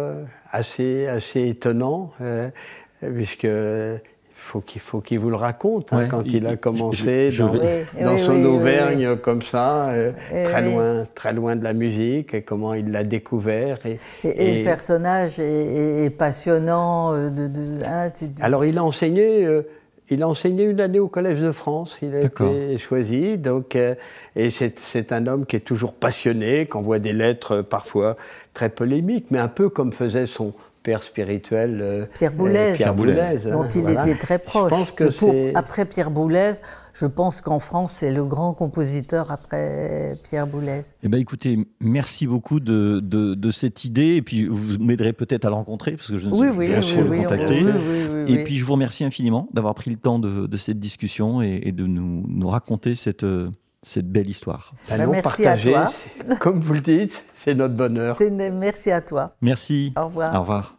assez 0.51 1.07
assez 1.07 1.49
étonnant, 1.49 2.13
puisque 3.01 3.47
faut 4.41 4.61
qu'il 4.61 4.81
faut 4.81 5.01
qu'il 5.01 5.19
vous 5.19 5.31
le 5.31 5.37
raconte 5.37 5.93
hein, 5.93 6.07
quand 6.09 6.25
il, 6.27 6.47
a 6.47 6.57
commencé 6.57 7.31
dans, 7.31 8.19
son 8.19 8.45
Auvergne 8.45 9.17
comme 9.17 9.43
ça, 9.43 9.89
euh, 9.91 10.13
très 10.45 10.63
loin, 10.63 11.07
très 11.15 11.33
loin 11.33 11.57
de 11.57 11.63
la 11.63 11.73
musique, 11.73 12.35
et 12.35 12.43
comment 12.43 12.75
il 12.75 12.91
l'a 12.91 13.05
découvert. 13.05 13.79
Et, 13.85 13.99
et, 14.25 14.59
le 14.59 14.65
personnage 14.65 15.39
est, 15.39 16.11
passionnant. 16.11 17.15
Euh, 17.15 17.31
de, 17.31 17.85
hein, 17.85 18.11
Alors 18.41 18.65
il 18.65 18.79
a 18.79 18.85
enseigné. 18.85 19.45
Euh, 19.45 19.63
il 20.13 20.25
a 20.25 20.29
enseigné 20.29 20.65
une 20.65 20.81
année 20.81 20.99
au 20.99 21.07
Collège 21.07 21.39
de 21.39 21.53
France, 21.53 21.97
il 22.03 22.17
a 22.17 22.23
été 22.23 22.79
choisi, 22.79 23.39
donc, 23.39 23.77
et 23.77 24.51
c'est 24.51 25.13
un 25.13 25.29
homme 25.29 25.47
qui 25.47 25.55
est 25.55 25.61
toujours 25.61 25.93
passionné, 25.93 26.67
qui 26.67 26.77
envoie 26.77 26.99
des 26.99 27.13
lettres 27.13 27.63
parfois 27.63 28.17
très 28.53 28.71
polémiques, 28.71 29.27
mais 29.31 29.39
un 29.39 29.47
peu 29.47 29.69
comme 29.69 29.93
faisait 29.93 30.27
son, 30.27 30.53
père 30.83 31.03
spirituel 31.03 31.81
euh, 31.83 32.07
Pierre 32.15 32.33
Boulez, 32.33 32.73
Pierre 32.77 32.95
dont 32.95 33.69
il 33.69 33.89
était 33.89 34.15
très 34.15 34.39
proche. 34.39 34.71
pense 34.71 34.93
que 34.93 35.57
après 35.57 35.85
Pierre 35.85 36.11
Boulez, 36.11 36.55
je 36.95 37.07
pense 37.07 37.41
qu'en 37.41 37.59
France, 37.59 37.93
c'est 37.93 38.11
le 38.11 38.25
grand 38.25 38.53
compositeur 38.53 39.31
après 39.31 40.13
Pierre 40.25 40.47
Boulez. 40.47 40.81
Eh 41.03 41.09
ben, 41.09 41.19
écoutez, 41.21 41.59
merci 41.81 42.27
beaucoup 42.27 42.61
de, 42.61 43.01
de, 43.01 43.51
cette 43.51 43.85
idée. 43.85 44.17
Et 44.17 44.23
puis, 44.23 44.47
vous 44.47 44.79
m'aiderez 44.79 45.13
peut-être 45.13 45.45
à 45.45 45.49
le 45.49 45.55
rencontrer, 45.55 45.93
parce 45.93 46.09
que 46.09 46.19
je 46.19 46.29
ne 46.29 46.35
sais 46.35 46.41
oui, 46.41 46.49
pas 46.49 46.57
oui, 46.57 46.69
le 46.69 47.23
contacter. 47.23 47.65
et 48.27 48.45
puis, 48.45 48.57
je 48.59 48.65
vous 48.65 48.73
remercie 48.73 49.05
infiniment 49.05 49.49
d'avoir 49.55 49.75
pris 49.75 49.91
le 49.91 49.97
temps 49.97 50.19
de, 50.19 50.47
de 50.47 50.57
cette 50.57 50.79
discussion 50.79 51.41
et, 51.43 51.61
et 51.65 51.73
de 51.73 51.87
nous, 51.87 52.25
nous 52.27 52.49
raconter 52.49 52.95
cette, 52.95 53.25
cette 53.83 54.11
belle 54.11 54.29
histoire. 54.29 54.73
Bah, 54.89 55.07
merci 55.07 55.47
à 55.47 55.57
toi. 55.57 55.93
Comme 56.39 56.61
vous 56.61 56.75
le 56.75 56.81
dites, 56.81 57.25
c'est 57.35 57.55
notre 57.55 57.75
bonheur. 57.75 58.19
Merci 58.53 58.91
à 58.91 59.01
toi. 59.01 59.37
Merci. 59.41 59.93
Au 59.97 60.07
revoir. 60.07 60.35
Au 60.35 60.41
revoir. 60.41 60.77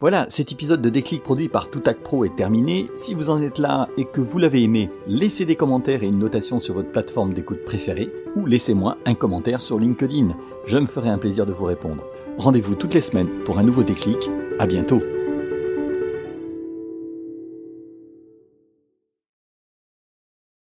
Voilà, 0.00 0.26
cet 0.28 0.52
épisode 0.52 0.82
de 0.82 0.90
Déclic 0.90 1.22
produit 1.22 1.48
par 1.48 1.70
Toutac 1.70 1.98
Pro 2.02 2.24
est 2.24 2.36
terminé. 2.36 2.90
Si 2.94 3.14
vous 3.14 3.30
en 3.30 3.40
êtes 3.40 3.58
là 3.58 3.88
et 3.96 4.04
que 4.04 4.20
vous 4.20 4.38
l'avez 4.38 4.62
aimé, 4.62 4.90
laissez 5.06 5.46
des 5.46 5.56
commentaires 5.56 6.02
et 6.02 6.08
une 6.08 6.18
notation 6.18 6.58
sur 6.58 6.74
votre 6.74 6.90
plateforme 6.90 7.32
d'écoute 7.32 7.64
préférée 7.64 8.10
ou 8.36 8.44
laissez-moi 8.44 8.98
un 9.06 9.14
commentaire 9.14 9.60
sur 9.60 9.78
LinkedIn. 9.78 10.36
Je 10.66 10.78
me 10.78 10.86
ferai 10.86 11.08
un 11.08 11.18
plaisir 11.18 11.46
de 11.46 11.52
vous 11.52 11.64
répondre. 11.64 12.04
Rendez-vous 12.36 12.74
toutes 12.74 12.94
les 12.94 13.00
semaines 13.00 13.30
pour 13.44 13.58
un 13.58 13.62
nouveau 13.62 13.84
déclic. 13.84 14.28
À 14.58 14.66
bientôt. 14.66 15.00